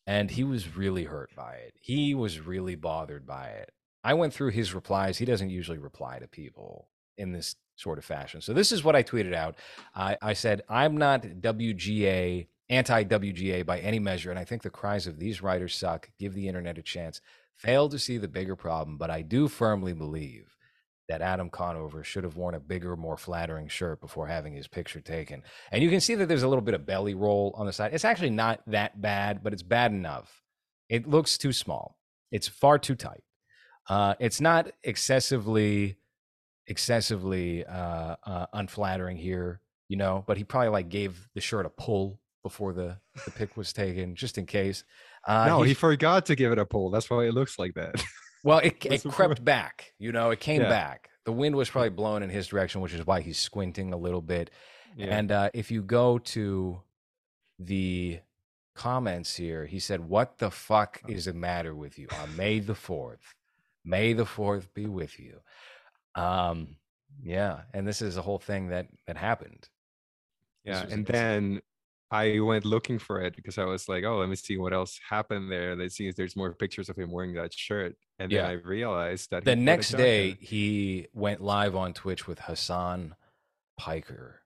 and 0.06 0.30
he 0.30 0.42
was 0.44 0.76
really 0.76 1.04
hurt 1.04 1.30
by 1.36 1.54
it. 1.54 1.74
He 1.80 2.14
was 2.14 2.40
really 2.40 2.76
bothered 2.76 3.26
by 3.26 3.48
it. 3.48 3.72
I 4.02 4.14
went 4.14 4.32
through 4.32 4.50
his 4.50 4.74
replies. 4.74 5.18
He 5.18 5.24
doesn't 5.24 5.50
usually 5.50 5.78
reply 5.78 6.18
to 6.18 6.28
people 6.28 6.88
in 7.16 7.32
this 7.32 7.56
sort 7.76 7.98
of 7.98 8.04
fashion. 8.04 8.40
So 8.40 8.52
this 8.52 8.72
is 8.72 8.84
what 8.84 8.96
I 8.96 9.02
tweeted 9.02 9.34
out. 9.34 9.56
I, 9.94 10.16
I 10.22 10.32
said, 10.32 10.62
I'm 10.68 10.96
not 10.96 11.22
WGA, 11.22 12.46
anti 12.68 13.04
WGA 13.04 13.64
by 13.64 13.80
any 13.80 13.98
measure, 13.98 14.30
and 14.30 14.38
I 14.38 14.44
think 14.44 14.62
the 14.62 14.70
cries 14.70 15.06
of 15.06 15.18
these 15.18 15.42
writers 15.42 15.76
suck. 15.76 16.10
Give 16.18 16.34
the 16.34 16.48
internet 16.48 16.78
a 16.78 16.82
chance. 16.82 17.20
Fail 17.56 17.88
to 17.88 17.98
see 17.98 18.18
the 18.18 18.28
bigger 18.28 18.56
problem, 18.56 18.98
but 18.98 19.10
I 19.10 19.22
do 19.22 19.48
firmly 19.48 19.92
believe 19.92 20.56
that 21.08 21.20
Adam 21.20 21.50
Conover 21.50 22.02
should 22.02 22.24
have 22.24 22.36
worn 22.36 22.54
a 22.54 22.60
bigger, 22.60 22.96
more 22.96 23.16
flattering 23.16 23.68
shirt 23.68 24.00
before 24.00 24.26
having 24.26 24.54
his 24.54 24.66
picture 24.66 25.00
taken. 25.00 25.42
And 25.70 25.82
you 25.82 25.90
can 25.90 26.00
see 26.00 26.14
that 26.14 26.26
there's 26.28 26.42
a 26.42 26.48
little 26.48 26.64
bit 26.64 26.74
of 26.74 26.86
belly 26.86 27.14
roll 27.14 27.54
on 27.56 27.66
the 27.66 27.72
side. 27.72 27.92
It's 27.92 28.04
actually 28.04 28.30
not 28.30 28.62
that 28.68 29.00
bad, 29.00 29.42
but 29.42 29.52
it's 29.52 29.62
bad 29.62 29.92
enough. 29.92 30.42
It 30.88 31.06
looks 31.06 31.36
too 31.36 31.52
small. 31.52 31.98
It's 32.30 32.48
far 32.48 32.78
too 32.78 32.94
tight. 32.94 33.22
Uh, 33.88 34.14
it's 34.18 34.40
not 34.40 34.70
excessively 34.82 35.96
excessively 36.66 37.64
uh, 37.66 38.16
uh, 38.24 38.46
unflattering 38.54 39.18
here, 39.18 39.60
you 39.88 39.96
know. 39.98 40.24
But 40.26 40.38
he 40.38 40.44
probably 40.44 40.70
like 40.70 40.88
gave 40.88 41.28
the 41.34 41.42
shirt 41.42 41.66
a 41.66 41.70
pull 41.70 42.20
before 42.44 42.72
the 42.72 42.98
the 43.24 43.32
pic 43.32 43.56
was 43.56 43.72
taken, 43.72 44.14
just 44.14 44.38
in 44.38 44.46
case. 44.46 44.84
Uh, 45.26 45.46
no, 45.46 45.62
he- 45.62 45.74
forgot 45.74 46.26
to 46.26 46.36
give 46.36 46.52
it 46.52 46.58
a 46.60 46.64
pull. 46.64 46.90
That's 46.90 47.10
why 47.10 47.24
it 47.24 47.34
looks 47.34 47.58
like 47.58 47.74
that. 47.74 47.96
well, 48.44 48.58
it, 48.60 48.76
it 48.86 49.02
crept 49.08 49.44
back, 49.44 49.92
you 49.98 50.12
know. 50.12 50.30
It 50.30 50.38
came 50.38 50.60
Yeah. 50.62 50.68
back. 50.68 51.08
The 51.24 51.32
wind 51.32 51.56
was 51.56 51.68
probably 51.70 51.88
blowing 51.90 52.22
in 52.22 52.28
his 52.30 52.46
direction, 52.46 52.80
which 52.82 52.92
is 52.92 53.04
why 53.06 53.22
he's 53.22 53.38
squinting 53.38 53.92
a 53.92 53.96
little 53.96 54.20
bit. 54.22 54.50
yeah. 54.96 55.16
And 55.16 55.32
uh, 55.32 55.50
if 55.54 55.70
you 55.72 55.82
go 55.82 56.18
to 56.18 56.80
the 57.58 58.20
comments 58.76 59.34
here, 59.34 59.64
he 59.66 59.78
said, 59.80 60.00
"What 60.00 60.38
the 60.38 60.50
fuck 60.50 61.00
is 61.08 61.24
the 61.24 61.32
matter 61.32 61.74
with 61.74 61.98
you 61.98 62.06
on 62.20 62.36
May 62.36 62.60
the 62.60 62.74
fourth? 62.74 63.34
May 63.84 64.12
the 64.12 64.26
fourth 64.26 64.72
be 64.74 64.86
with 64.86 65.18
you." 65.18 65.40
Um, 66.14 66.76
yeah, 67.22 67.62
and 67.72 67.86
this 67.88 68.02
is 68.02 68.16
a 68.18 68.22
whole 68.22 68.38
thing 68.38 68.68
that 68.68 68.88
that 69.06 69.16
happened. 69.16 69.68
Yeah, 70.64 70.84
and 70.90 71.06
then 71.06 71.60
I 72.14 72.38
went 72.40 72.64
looking 72.64 72.98
for 72.98 73.20
it 73.20 73.34
because 73.36 73.58
I 73.58 73.64
was 73.64 73.88
like, 73.88 74.04
oh, 74.04 74.18
let 74.18 74.28
me 74.28 74.36
see 74.36 74.56
what 74.56 74.72
else 74.72 75.00
happened 75.08 75.50
there. 75.50 75.74
Let's 75.74 75.96
see 75.96 76.06
if 76.08 76.14
there's 76.16 76.36
more 76.36 76.52
pictures 76.52 76.88
of 76.88 76.96
him 76.96 77.10
wearing 77.10 77.34
that 77.34 77.52
shirt. 77.52 77.96
And 78.18 78.30
then 78.30 78.44
I 78.44 78.52
realized 78.52 79.30
that 79.30 79.44
The 79.44 79.56
next 79.56 79.90
day, 79.92 80.36
he 80.40 81.08
went 81.12 81.40
live 81.42 81.74
on 81.74 81.92
Twitch 81.92 82.26
with 82.26 82.38
Hassan 82.40 83.16
Piker, 83.76 84.40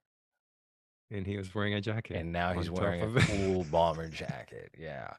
and 1.10 1.26
he 1.26 1.36
was 1.36 1.54
wearing 1.54 1.74
a 1.74 1.80
jacket. 1.80 2.16
and 2.16 2.32
now 2.32 2.52
he's 2.54 2.70
wearing 2.70 3.02
a 3.02 3.20
cool 3.20 3.64
bomber 3.70 4.08
jacket. 4.08 4.72
Yeah. 4.78 5.12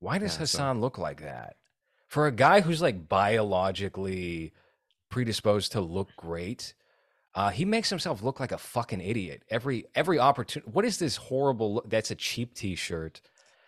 Why 0.00 0.18
does 0.18 0.32
Yeah, 0.34 0.38
so- 0.38 0.40
Hassan 0.40 0.80
look 0.80 0.98
like 0.98 1.22
that? 1.22 1.56
For 2.06 2.26
a 2.28 2.32
guy 2.32 2.60
who's 2.60 2.80
like 2.80 3.08
biologically 3.08 4.52
predisposed 5.10 5.72
to 5.72 5.80
look 5.80 6.14
great, 6.16 6.74
uh, 7.36 7.50
he 7.50 7.64
makes 7.64 7.90
himself 7.90 8.22
look 8.22 8.40
like 8.40 8.50
a 8.50 8.58
fucking 8.58 9.00
idiot 9.00 9.44
every 9.50 9.86
every 9.94 10.18
opportunity. 10.18 10.70
What 10.72 10.84
is 10.84 10.98
this 10.98 11.16
horrible? 11.16 11.74
Look? 11.74 11.90
That's 11.90 12.10
a 12.10 12.16
cheap 12.16 12.54
T-shirt. 12.54 13.20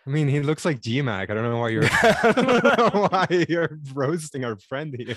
I 0.05 0.09
mean, 0.09 0.27
he 0.27 0.41
looks 0.41 0.65
like 0.65 0.81
G-Mac. 0.81 1.29
I 1.29 1.33
don't 1.35 1.43
know 1.43 1.59
why 1.59 1.69
you're 1.69 1.83
I 2.03 2.33
don't 2.35 2.93
know 2.95 3.07
why 3.09 3.45
you're 3.47 3.79
roasting 3.93 4.43
our 4.43 4.57
friend 4.57 4.95
here. 4.97 5.15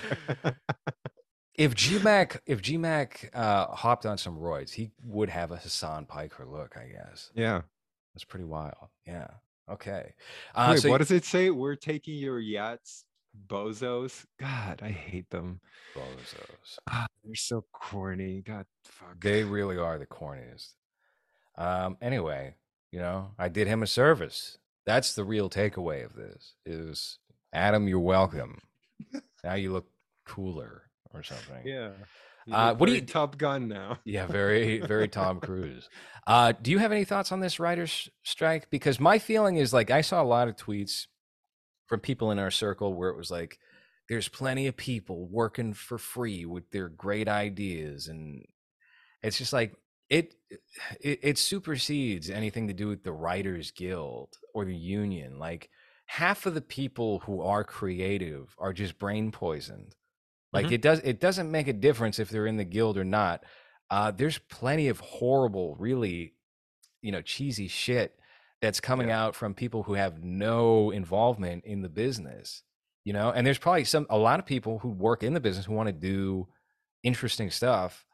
If 1.55 1.75
GMAC 1.75 2.39
if 2.47 2.61
GMAC 2.61 3.29
uh, 3.33 3.67
hopped 3.67 4.05
on 4.05 4.17
some 4.17 4.37
roids, 4.37 4.71
he 4.71 4.91
would 5.05 5.29
have 5.29 5.51
a 5.51 5.57
Hassan 5.57 6.05
Piker 6.05 6.45
look. 6.45 6.75
I 6.77 6.87
guess 6.87 7.31
yeah. 7.35 7.61
that's 8.13 8.23
pretty 8.23 8.45
wild. 8.45 8.89
Yeah. 9.05 9.27
Okay. 9.69 10.13
Uh, 10.55 10.69
Wait, 10.71 10.81
so 10.81 10.89
what 10.89 10.97
does 10.97 11.11
it 11.11 11.25
say? 11.25 11.51
We're 11.51 11.75
taking 11.75 12.15
your 12.15 12.39
yachts, 12.39 13.05
bozos. 13.47 14.25
God, 14.39 14.79
I 14.83 14.89
hate 14.89 15.29
them. 15.29 15.59
bozos. 15.95 16.77
Ah, 16.89 17.07
they're 17.23 17.35
so 17.35 17.65
corny. 17.73 18.41
God, 18.45 18.65
fuck. 18.85 19.19
They 19.21 19.43
really 19.43 19.77
are 19.77 19.97
the 19.97 20.05
corniest. 20.05 20.73
Um, 21.57 21.97
anyway, 22.01 22.55
you 22.91 22.99
know, 22.99 23.31
I 23.37 23.49
did 23.49 23.67
him 23.67 23.83
a 23.83 23.87
service. 23.87 24.57
That's 24.85 25.13
the 25.15 25.23
real 25.23 25.49
takeaway 25.49 26.03
of 26.05 26.13
this 26.15 26.55
is 26.65 27.19
Adam, 27.53 27.87
you're 27.87 27.99
welcome. 27.99 28.59
now 29.43 29.53
you 29.53 29.71
look 29.71 29.87
cooler 30.25 30.83
or 31.13 31.23
something. 31.23 31.61
yeah. 31.65 31.91
Uh, 32.51 32.73
what 32.75 32.87
do 32.87 32.91
very 32.91 32.99
you- 33.01 33.07
Top 33.07 33.37
Gun 33.37 33.69
now? 33.69 33.99
Yeah, 34.05 34.25
very, 34.27 34.79
very 34.79 35.07
Tom 35.07 35.39
Cruise. 35.39 35.87
Uh, 36.27 36.51
do 36.61 36.71
you 36.71 36.77
have 36.79 36.91
any 36.91 37.05
thoughts 37.05 37.31
on 37.31 37.39
this 37.39 37.57
writer's 37.57 38.09
strike? 38.23 38.69
Because 38.69 38.99
my 38.99 39.17
feeling 39.17 39.55
is 39.55 39.71
like 39.73 39.91
I 39.91 40.01
saw 40.01 40.21
a 40.21 40.25
lot 40.25 40.49
of 40.49 40.57
tweets 40.57 41.07
from 41.93 42.01
people 42.01 42.31
in 42.31 42.39
our 42.39 42.51
circle 42.51 42.93
where 42.93 43.09
it 43.09 43.17
was 43.17 43.31
like, 43.31 43.59
there's 44.09 44.27
plenty 44.27 44.67
of 44.67 44.75
people 44.77 45.27
working 45.27 45.73
for 45.73 45.97
free 45.97 46.45
with 46.45 46.69
their 46.71 46.89
great 46.89 47.27
ideas. 47.27 48.07
And 48.07 48.45
it's 49.21 49.37
just 49.37 49.53
like, 49.53 49.75
it, 50.09 50.35
it, 51.01 51.19
it 51.23 51.37
supersedes 51.37 52.29
anything 52.29 52.67
to 52.67 52.73
do 52.73 52.87
with 52.87 53.03
the 53.03 53.11
Writers 53.13 53.71
Guild 53.71 54.37
or 54.53 54.65
the 54.65 54.75
union. 54.75 55.39
Like 55.39 55.69
half 56.07 56.45
of 56.45 56.55
the 56.55 56.61
people 56.61 57.19
who 57.19 57.41
are 57.41 57.63
creative 57.63 58.55
are 58.59 58.73
just 58.73 58.99
brain 58.99 59.31
poisoned. 59.31 59.95
Like 60.53 60.67
Mhm. 60.67 60.73
it 60.73 60.81
does, 60.81 60.99
it 60.99 61.19
doesn't 61.19 61.51
make 61.51 61.67
a 61.67 61.73
difference 61.73 62.19
if 62.19 62.29
they're 62.29 62.47
in 62.47 62.57
the 62.57 62.65
guild 62.65 62.97
or 62.97 63.05
not 63.05 63.43
uh, 63.91 64.11
there's 64.11 64.39
plenty 64.39 64.87
of 64.87 64.99
horrible, 64.99 65.75
really, 65.77 66.33
you 67.01 67.11
know, 67.11 67.21
cheesy 67.21 67.67
shit 67.67 68.19
that's 68.63 68.79
coming 68.79 69.11
out 69.11 69.35
from 69.35 69.53
people 69.53 69.83
who 69.83 69.93
have 69.93 70.23
no 70.23 70.89
involvement 70.89 71.65
in 71.65 71.81
the 71.81 71.89
business, 71.89 72.63
you 73.03 73.11
know. 73.11 73.29
And 73.29 73.45
there's 73.45 73.57
probably 73.57 73.83
some 73.83 74.07
a 74.09 74.17
lot 74.17 74.39
of 74.39 74.45
people 74.45 74.79
who 74.79 74.87
work 74.87 75.21
in 75.21 75.33
the 75.33 75.41
business 75.41 75.65
who 75.65 75.73
want 75.73 75.87
to 75.87 75.93
do 75.93 76.47
interesting 77.03 77.51
stuff, 77.51 78.05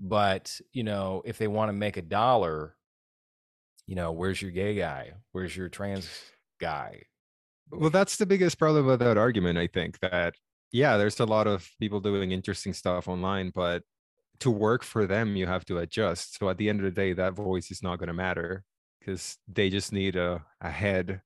but 0.00 0.60
you 0.72 0.82
know, 0.82 1.22
if 1.24 1.38
they 1.38 1.46
want 1.46 1.68
to 1.68 1.72
make 1.72 1.96
a 1.96 2.02
dollar, 2.02 2.74
you 3.86 3.94
know, 3.94 4.10
where's 4.10 4.42
your 4.42 4.50
gay 4.50 4.74
guy? 4.74 5.12
Where's 5.30 5.56
your 5.56 5.68
trans 5.68 6.10
guy? 6.60 7.04
Well, 7.70 7.90
that's 7.90 8.16
the 8.16 8.26
biggest 8.26 8.58
problem 8.58 8.86
with 8.86 8.98
that 8.98 9.16
argument. 9.16 9.56
I 9.56 9.68
think 9.68 10.00
that 10.00 10.34
yeah, 10.72 10.96
there's 10.96 11.20
a 11.20 11.26
lot 11.26 11.46
of 11.46 11.70
people 11.78 12.00
doing 12.00 12.32
interesting 12.32 12.72
stuff 12.72 13.06
online, 13.06 13.52
but 13.54 13.84
to 14.40 14.50
work 14.50 14.82
for 14.82 15.06
them, 15.06 15.36
you 15.36 15.46
have 15.46 15.64
to 15.66 15.78
adjust. 15.78 16.40
So 16.40 16.48
at 16.48 16.58
the 16.58 16.68
end 16.68 16.80
of 16.80 16.86
the 16.86 16.90
day, 16.90 17.12
that 17.12 17.34
voice 17.34 17.70
is 17.70 17.84
not 17.84 18.00
going 18.00 18.08
to 18.08 18.14
matter 18.14 18.64
because 19.04 19.38
they 19.48 19.70
just 19.70 19.92
need 19.92 20.16
a, 20.16 20.44
a 20.60 20.70
head 20.70 21.20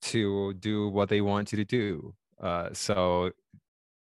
to 0.00 0.54
do 0.54 0.88
what 0.88 1.08
they 1.08 1.20
want 1.20 1.52
you 1.52 1.56
to 1.56 1.64
do. 1.64 2.14
Uh, 2.40 2.68
so 2.72 3.30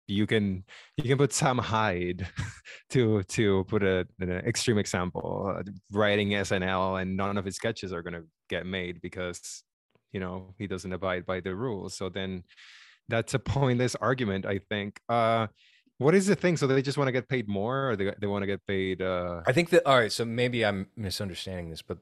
you 0.07 0.25
can 0.27 0.63
you 0.95 1.03
can 1.03 1.17
put 1.17 1.33
Sam 1.33 1.57
Hyde 1.57 2.27
to 2.91 3.23
to 3.23 3.63
put 3.65 3.83
a, 3.83 4.07
an 4.19 4.31
extreme 4.31 4.77
example, 4.77 5.53
uh, 5.57 5.63
writing 5.91 6.29
SNL, 6.29 7.01
and 7.01 7.17
none 7.17 7.37
of 7.37 7.45
his 7.45 7.55
sketches 7.55 7.91
are 7.91 8.01
going 8.01 8.13
to 8.13 8.23
get 8.49 8.65
made 8.65 9.01
because 9.01 9.63
you 10.11 10.19
know 10.19 10.53
he 10.57 10.67
doesn't 10.67 10.93
abide 10.93 11.25
by 11.25 11.39
the 11.39 11.55
rules. 11.55 11.97
So 11.97 12.09
then 12.09 12.43
that's 13.09 13.33
a 13.33 13.39
pointless 13.39 13.95
argument, 13.95 14.45
I 14.45 14.59
think. 14.69 14.99
Uh, 15.09 15.47
what 15.97 16.13
is 16.13 16.27
the 16.27 16.35
thing? 16.35 16.57
So 16.57 16.67
they 16.67 16.81
just 16.83 16.97
want 16.97 17.07
to 17.07 17.11
get 17.11 17.27
paid 17.27 17.47
more, 17.47 17.89
or 17.89 17.95
they 17.95 18.13
they 18.21 18.27
want 18.27 18.43
to 18.43 18.47
get 18.47 18.65
paid? 18.67 19.01
Uh, 19.01 19.41
I 19.47 19.51
think 19.51 19.71
that 19.71 19.85
all 19.85 19.97
right, 19.97 20.11
so 20.11 20.23
maybe 20.25 20.63
I'm 20.63 20.87
misunderstanding 20.95 21.71
this, 21.71 21.81
but 21.81 21.97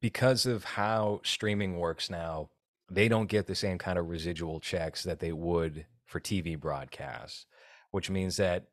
because 0.00 0.46
of 0.46 0.64
how 0.64 1.20
streaming 1.24 1.78
works 1.78 2.10
now, 2.10 2.50
they 2.90 3.08
don't 3.08 3.28
get 3.28 3.46
the 3.46 3.54
same 3.54 3.78
kind 3.78 3.98
of 3.98 4.08
residual 4.08 4.60
checks 4.60 5.02
that 5.04 5.20
they 5.20 5.32
would 5.32 5.86
for 6.04 6.20
TV 6.20 6.58
broadcasts, 6.58 7.46
which 7.90 8.10
means 8.10 8.36
that 8.36 8.66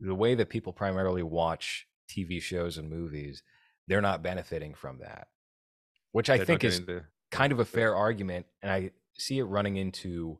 the 0.00 0.14
way 0.14 0.34
that 0.34 0.50
people 0.50 0.72
primarily 0.72 1.22
watch 1.22 1.86
TV 2.08 2.40
shows 2.40 2.76
and 2.78 2.90
movies, 2.90 3.42
they're 3.88 4.02
not 4.02 4.22
benefiting 4.22 4.74
from 4.74 4.98
that. 4.98 5.28
Which 6.12 6.28
I 6.30 6.36
they're 6.36 6.46
think 6.46 6.64
is 6.64 6.84
the- 6.84 7.04
kind 7.30 7.52
of 7.52 7.58
a 7.58 7.64
fair 7.64 7.94
argument 7.94 8.46
and 8.62 8.70
i 8.70 8.90
see 9.18 9.38
it 9.38 9.44
running 9.44 9.76
into 9.76 10.38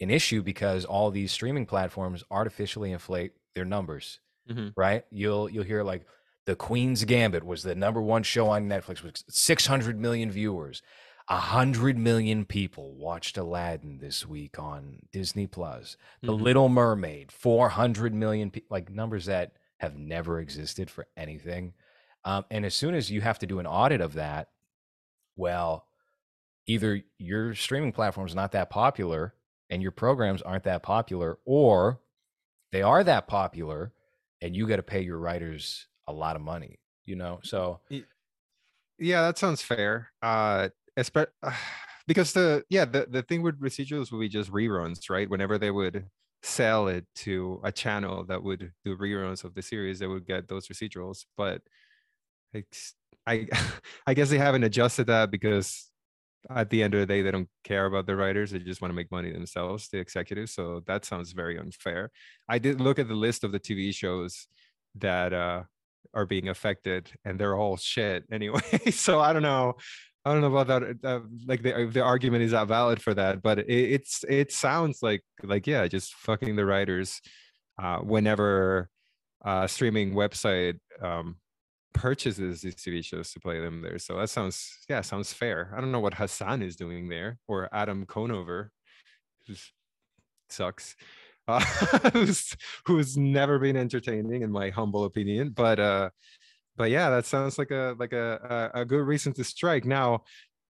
an 0.00 0.10
issue 0.10 0.42
because 0.42 0.84
all 0.84 1.10
these 1.10 1.32
streaming 1.32 1.64
platforms 1.64 2.22
artificially 2.30 2.92
inflate 2.92 3.32
their 3.54 3.64
numbers 3.64 4.20
Mhm. 4.48 4.74
right 4.76 5.04
you'll 5.10 5.48
you'll 5.48 5.64
hear 5.64 5.82
like 5.82 6.04
the 6.46 6.56
queen's 6.56 7.04
gambit 7.04 7.44
was 7.44 7.62
the 7.62 7.74
number 7.74 8.00
one 8.02 8.22
show 8.22 8.48
on 8.48 8.68
netflix 8.68 9.02
with 9.02 9.22
600 9.28 9.98
million 10.00 10.30
viewers. 10.30 10.82
100 11.28 11.96
million 11.96 12.44
people 12.44 12.94
watched 12.94 13.38
aladdin 13.38 13.98
this 13.98 14.26
week 14.26 14.58
on 14.58 14.98
disney 15.12 15.46
plus. 15.46 15.96
The 16.20 16.32
Mhm. 16.32 16.40
little 16.42 16.68
mermaid 16.68 17.30
400 17.32 18.12
million 18.12 18.50
pe- 18.50 18.62
like 18.68 18.90
numbers 18.90 19.26
that 19.26 19.52
have 19.78 19.96
never 19.96 20.40
existed 20.40 20.90
for 20.90 21.06
anything. 21.16 21.74
Um, 22.24 22.44
and 22.50 22.64
as 22.66 22.74
soon 22.74 22.94
as 22.94 23.10
you 23.10 23.20
have 23.20 23.38
to 23.40 23.46
do 23.46 23.58
an 23.60 23.66
audit 23.66 24.00
of 24.00 24.14
that 24.14 24.48
well 25.36 25.86
either 26.66 27.02
your 27.18 27.54
streaming 27.54 27.92
platform 27.92 28.26
is 28.26 28.34
not 28.34 28.52
that 28.52 28.70
popular 28.70 29.34
and 29.70 29.82
your 29.82 29.90
programs 29.92 30.42
aren't 30.42 30.64
that 30.64 30.82
popular 30.82 31.38
or 31.44 32.00
they 32.72 32.82
are 32.82 33.02
that 33.02 33.26
popular 33.26 33.92
and 34.40 34.54
you 34.56 34.66
got 34.66 34.76
to 34.76 34.82
pay 34.82 35.00
your 35.00 35.18
writers 35.18 35.86
a 36.12 36.18
lot 36.18 36.36
of 36.36 36.42
money 36.42 36.78
you 37.04 37.16
know? 37.16 37.40
So 37.42 37.80
yeah 38.98 39.22
that 39.22 39.38
sounds 39.38 39.62
fair 39.62 40.10
uh 40.22 40.68
because 42.06 42.32
the 42.32 42.64
yeah 42.68 42.84
the, 42.84 43.06
the 43.10 43.22
thing 43.22 43.42
with 43.42 43.60
residuals 43.60 44.12
would 44.12 44.20
be 44.20 44.28
just 44.28 44.52
reruns 44.52 45.10
right? 45.10 45.28
Whenever 45.28 45.58
they 45.58 45.70
would 45.70 46.06
sell 46.42 46.88
it 46.88 47.06
to 47.14 47.60
a 47.64 47.70
channel 47.70 48.24
that 48.24 48.42
would 48.42 48.72
do 48.84 48.96
reruns 48.96 49.44
of 49.44 49.54
the 49.54 49.62
series 49.62 49.98
they 50.00 50.08
would 50.08 50.26
get 50.26 50.48
those 50.48 50.66
residuals 50.66 51.24
but 51.36 51.62
i 53.26 53.46
i 54.06 54.14
guess 54.14 54.30
they 54.30 54.38
haven't 54.38 54.64
adjusted 54.64 55.06
that 55.06 55.30
because 55.30 55.90
at 56.50 56.70
the 56.70 56.82
end 56.82 56.94
of 56.94 57.00
the 57.00 57.06
day 57.06 57.22
they 57.22 57.30
don't 57.30 57.48
care 57.62 57.86
about 57.86 58.06
the 58.06 58.16
writers 58.16 58.50
they 58.50 58.58
just 58.58 58.80
want 58.80 58.90
to 58.90 58.96
make 58.96 59.10
money 59.12 59.32
themselves 59.32 59.88
the 59.88 59.98
executives 59.98 60.52
so 60.52 60.82
that 60.86 61.04
sounds 61.04 61.32
very 61.32 61.58
unfair. 61.58 62.10
I 62.48 62.58
did 62.58 62.80
look 62.80 62.98
at 62.98 63.08
the 63.08 63.14
list 63.14 63.44
of 63.44 63.52
the 63.52 63.60
tv 63.60 63.94
shows 63.94 64.48
that 64.96 65.32
uh 65.32 65.62
are 66.14 66.26
being 66.26 66.48
affected 66.48 67.10
and 67.24 67.38
they're 67.38 67.56
all 67.56 67.76
shit 67.76 68.24
anyway 68.32 68.60
so 68.90 69.20
i 69.20 69.32
don't 69.32 69.42
know 69.42 69.74
i 70.24 70.32
don't 70.32 70.40
know 70.40 70.54
about 70.54 70.66
that 70.66 70.96
uh, 71.04 71.20
like 71.46 71.62
the, 71.62 71.88
the 71.92 72.02
argument 72.02 72.42
is 72.42 72.52
that 72.52 72.68
valid 72.68 73.00
for 73.00 73.14
that 73.14 73.42
but 73.42 73.58
it, 73.60 73.66
it's 73.68 74.24
it 74.28 74.52
sounds 74.52 74.98
like 75.02 75.22
like 75.42 75.66
yeah 75.66 75.86
just 75.86 76.14
fucking 76.14 76.56
the 76.56 76.64
writers 76.64 77.20
uh 77.82 77.98
whenever 77.98 78.88
uh 79.44 79.66
streaming 79.66 80.12
website 80.12 80.78
um 81.02 81.36
purchases 81.94 82.62
these 82.62 82.74
tv 82.74 83.04
shows 83.04 83.32
to 83.32 83.40
play 83.40 83.60
them 83.60 83.82
there 83.82 83.98
so 83.98 84.16
that 84.16 84.30
sounds 84.30 84.78
yeah 84.88 85.00
sounds 85.00 85.32
fair 85.32 85.72
i 85.76 85.80
don't 85.80 85.92
know 85.92 86.00
what 86.00 86.14
hassan 86.14 86.62
is 86.62 86.76
doing 86.76 87.08
there 87.08 87.38
or 87.48 87.68
adam 87.72 88.06
conover 88.06 88.70
sucks 90.48 90.96
uh, 91.48 91.60
who's 92.12 92.56
who's 92.86 93.16
never 93.16 93.58
been 93.58 93.76
entertaining 93.76 94.42
in 94.42 94.50
my 94.50 94.70
humble 94.70 95.04
opinion 95.04 95.50
but 95.50 95.78
uh 95.80 96.10
but 96.76 96.90
yeah 96.90 97.10
that 97.10 97.26
sounds 97.26 97.58
like 97.58 97.70
a 97.70 97.94
like 97.98 98.12
a 98.12 98.70
a, 98.74 98.84
good 98.84 99.04
reason 99.06 99.32
to 99.32 99.44
strike 99.44 99.84
now 99.84 100.22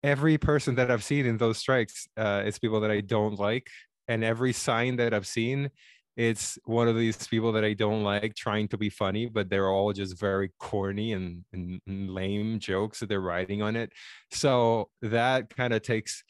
every 0.04 0.38
person 0.38 0.76
that 0.76 0.92
i've 0.92 1.04
seen 1.04 1.26
in 1.26 1.38
those 1.38 1.58
strikes 1.58 2.08
uh 2.18 2.44
it's 2.46 2.60
people 2.60 2.80
that 2.80 2.92
i 2.92 3.02
don't 3.02 3.40
like 3.40 3.68
and 4.08 4.24
every 4.24 4.54
sign 4.54 4.96
that 4.98 5.14
i've 5.14 5.28
seen 5.28 5.70
it's 6.18 6.58
one 6.66 6.88
of 6.88 6.98
these 6.98 7.28
people 7.28 7.52
that 7.52 7.64
I 7.64 7.74
don't 7.74 8.04
like 8.04 8.34
trying 8.34 8.68
to 8.70 8.78
be 8.78 8.90
funny, 8.90 9.28
but 9.28 9.50
they're 9.50 9.70
all 9.70 9.94
just 9.94 10.20
very 10.20 10.50
corny 10.60 11.14
and, 11.14 11.46
and 11.54 11.80
lame 11.88 12.58
jokes 12.58 13.00
that 13.00 13.08
they're 13.08 13.22
writing 13.22 13.62
on 13.62 13.76
it. 13.76 13.92
So 14.32 14.90
that 15.04 15.56
kind 15.56 15.74
of 15.74 15.84
takes 15.84 16.24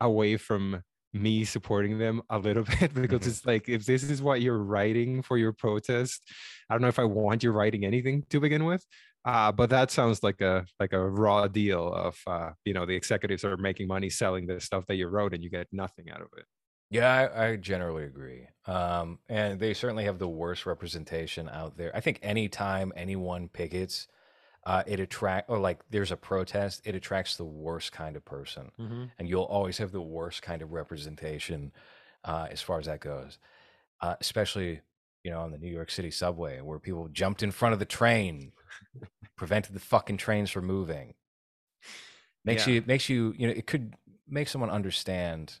away 0.00 0.38
from 0.38 0.82
me 1.14 1.44
supporting 1.44 1.98
them 1.98 2.20
a 2.28 2.38
little 2.38 2.64
bit 2.80 2.92
because 2.92 3.20
mm-hmm. 3.20 3.30
it's 3.30 3.46
like 3.46 3.68
if 3.68 3.86
this 3.86 4.02
is 4.02 4.20
what 4.20 4.42
you're 4.42 4.58
writing 4.58 5.22
for 5.22 5.38
your 5.38 5.52
protest, 5.52 6.22
I 6.68 6.74
don't 6.74 6.82
know 6.82 6.88
if 6.88 6.98
I 6.98 7.04
want 7.04 7.42
you 7.42 7.52
writing 7.52 7.84
anything 7.84 8.24
to 8.30 8.40
begin 8.40 8.64
with. 8.64 8.84
Uh, 9.24 9.50
but 9.50 9.70
that 9.70 9.90
sounds 9.90 10.22
like 10.22 10.42
a 10.42 10.66
like 10.78 10.92
a 10.92 11.00
raw 11.00 11.48
deal 11.48 11.90
of 11.94 12.18
uh, 12.26 12.50
you 12.66 12.74
know 12.74 12.84
the 12.84 12.94
executives 12.94 13.42
are 13.42 13.56
making 13.56 13.88
money 13.88 14.10
selling 14.10 14.46
the 14.46 14.60
stuff 14.60 14.84
that 14.86 14.96
you 14.96 15.08
wrote 15.08 15.32
and 15.32 15.42
you 15.42 15.48
get 15.48 15.66
nothing 15.72 16.10
out 16.10 16.20
of 16.20 16.28
it. 16.36 16.44
Yeah, 16.90 17.28
I, 17.34 17.46
I 17.46 17.56
generally 17.56 18.04
agree. 18.04 18.46
Um, 18.66 19.18
and 19.28 19.58
they 19.58 19.72
certainly 19.72 20.04
have 20.04 20.18
the 20.18 20.28
worst 20.28 20.66
representation 20.66 21.48
out 21.48 21.76
there. 21.76 21.90
I 21.96 22.00
think 22.00 22.18
anytime 22.22 22.92
anyone 22.94 23.48
pickets, 23.48 24.06
uh, 24.66 24.82
it 24.86 25.00
attract 25.00 25.50
or 25.50 25.58
like 25.58 25.80
there's 25.90 26.12
a 26.12 26.16
protest, 26.16 26.82
it 26.84 26.94
attracts 26.94 27.36
the 27.36 27.44
worst 27.44 27.92
kind 27.92 28.16
of 28.16 28.24
person, 28.24 28.70
mm-hmm. 28.80 29.04
and 29.18 29.28
you'll 29.28 29.42
always 29.42 29.78
have 29.78 29.92
the 29.92 30.00
worst 30.00 30.42
kind 30.42 30.62
of 30.62 30.72
representation 30.72 31.72
uh, 32.24 32.46
as 32.50 32.62
far 32.62 32.78
as 32.78 32.86
that 32.86 33.00
goes. 33.00 33.38
Uh, 34.00 34.16
especially, 34.20 34.80
you 35.22 35.30
know, 35.30 35.40
on 35.40 35.50
the 35.50 35.58
New 35.58 35.70
York 35.70 35.90
City 35.90 36.10
subway 36.10 36.60
where 36.60 36.78
people 36.78 37.08
jumped 37.08 37.42
in 37.42 37.50
front 37.50 37.72
of 37.72 37.78
the 37.78 37.84
train, 37.84 38.52
prevented 39.36 39.74
the 39.74 39.80
fucking 39.80 40.16
trains 40.16 40.50
from 40.50 40.66
moving. 40.66 41.14
Makes 42.44 42.66
yeah. 42.66 42.74
you 42.74 42.84
makes 42.86 43.08
you 43.08 43.34
you 43.36 43.46
know 43.46 43.54
it 43.54 43.66
could 43.66 43.94
make 44.28 44.48
someone 44.48 44.70
understand 44.70 45.58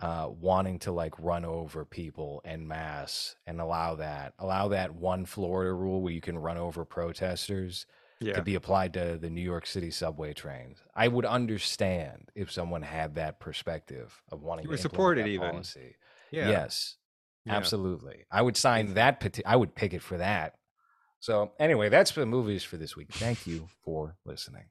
uh, 0.00 0.28
wanting 0.28 0.78
to 0.78 0.92
like 0.92 1.14
run 1.18 1.44
over 1.44 1.84
people 1.84 2.40
en 2.44 2.66
masse 2.68 3.34
and 3.46 3.60
allow 3.60 3.96
that 3.96 4.34
allow 4.38 4.68
that 4.68 4.94
one 4.94 5.24
Florida 5.24 5.72
rule 5.72 6.00
where 6.00 6.12
you 6.12 6.20
can 6.20 6.38
run 6.38 6.56
over 6.56 6.84
protesters 6.84 7.86
yeah. 8.20 8.34
to 8.34 8.42
be 8.42 8.54
applied 8.54 8.94
to 8.94 9.18
the 9.20 9.30
New 9.30 9.42
York 9.42 9.66
City 9.66 9.90
subway 9.90 10.32
trains. 10.32 10.78
I 10.94 11.08
would 11.08 11.24
understand 11.24 12.30
if 12.34 12.50
someone 12.50 12.82
had 12.82 13.16
that 13.16 13.40
perspective 13.40 14.22
of 14.30 14.42
wanting 14.42 14.64
you 14.64 14.70
to 14.70 14.78
support 14.78 15.18
it 15.18 15.26
even. 15.26 15.50
Policy. 15.50 15.96
Yeah. 16.30 16.48
Yes, 16.48 16.96
yeah. 17.44 17.56
absolutely. 17.56 18.26
I 18.30 18.42
would 18.42 18.56
sign 18.56 18.94
that. 18.94 19.20
Peti- 19.20 19.44
I 19.44 19.56
would 19.56 19.74
pick 19.74 19.94
it 19.94 20.02
for 20.02 20.18
that. 20.18 20.54
So 21.20 21.52
anyway, 21.58 21.88
that's 21.88 22.12
the 22.12 22.26
movies 22.26 22.62
for 22.62 22.76
this 22.76 22.96
week. 22.96 23.12
Thank 23.12 23.46
you 23.46 23.68
for 23.84 24.16
listening. 24.24 24.64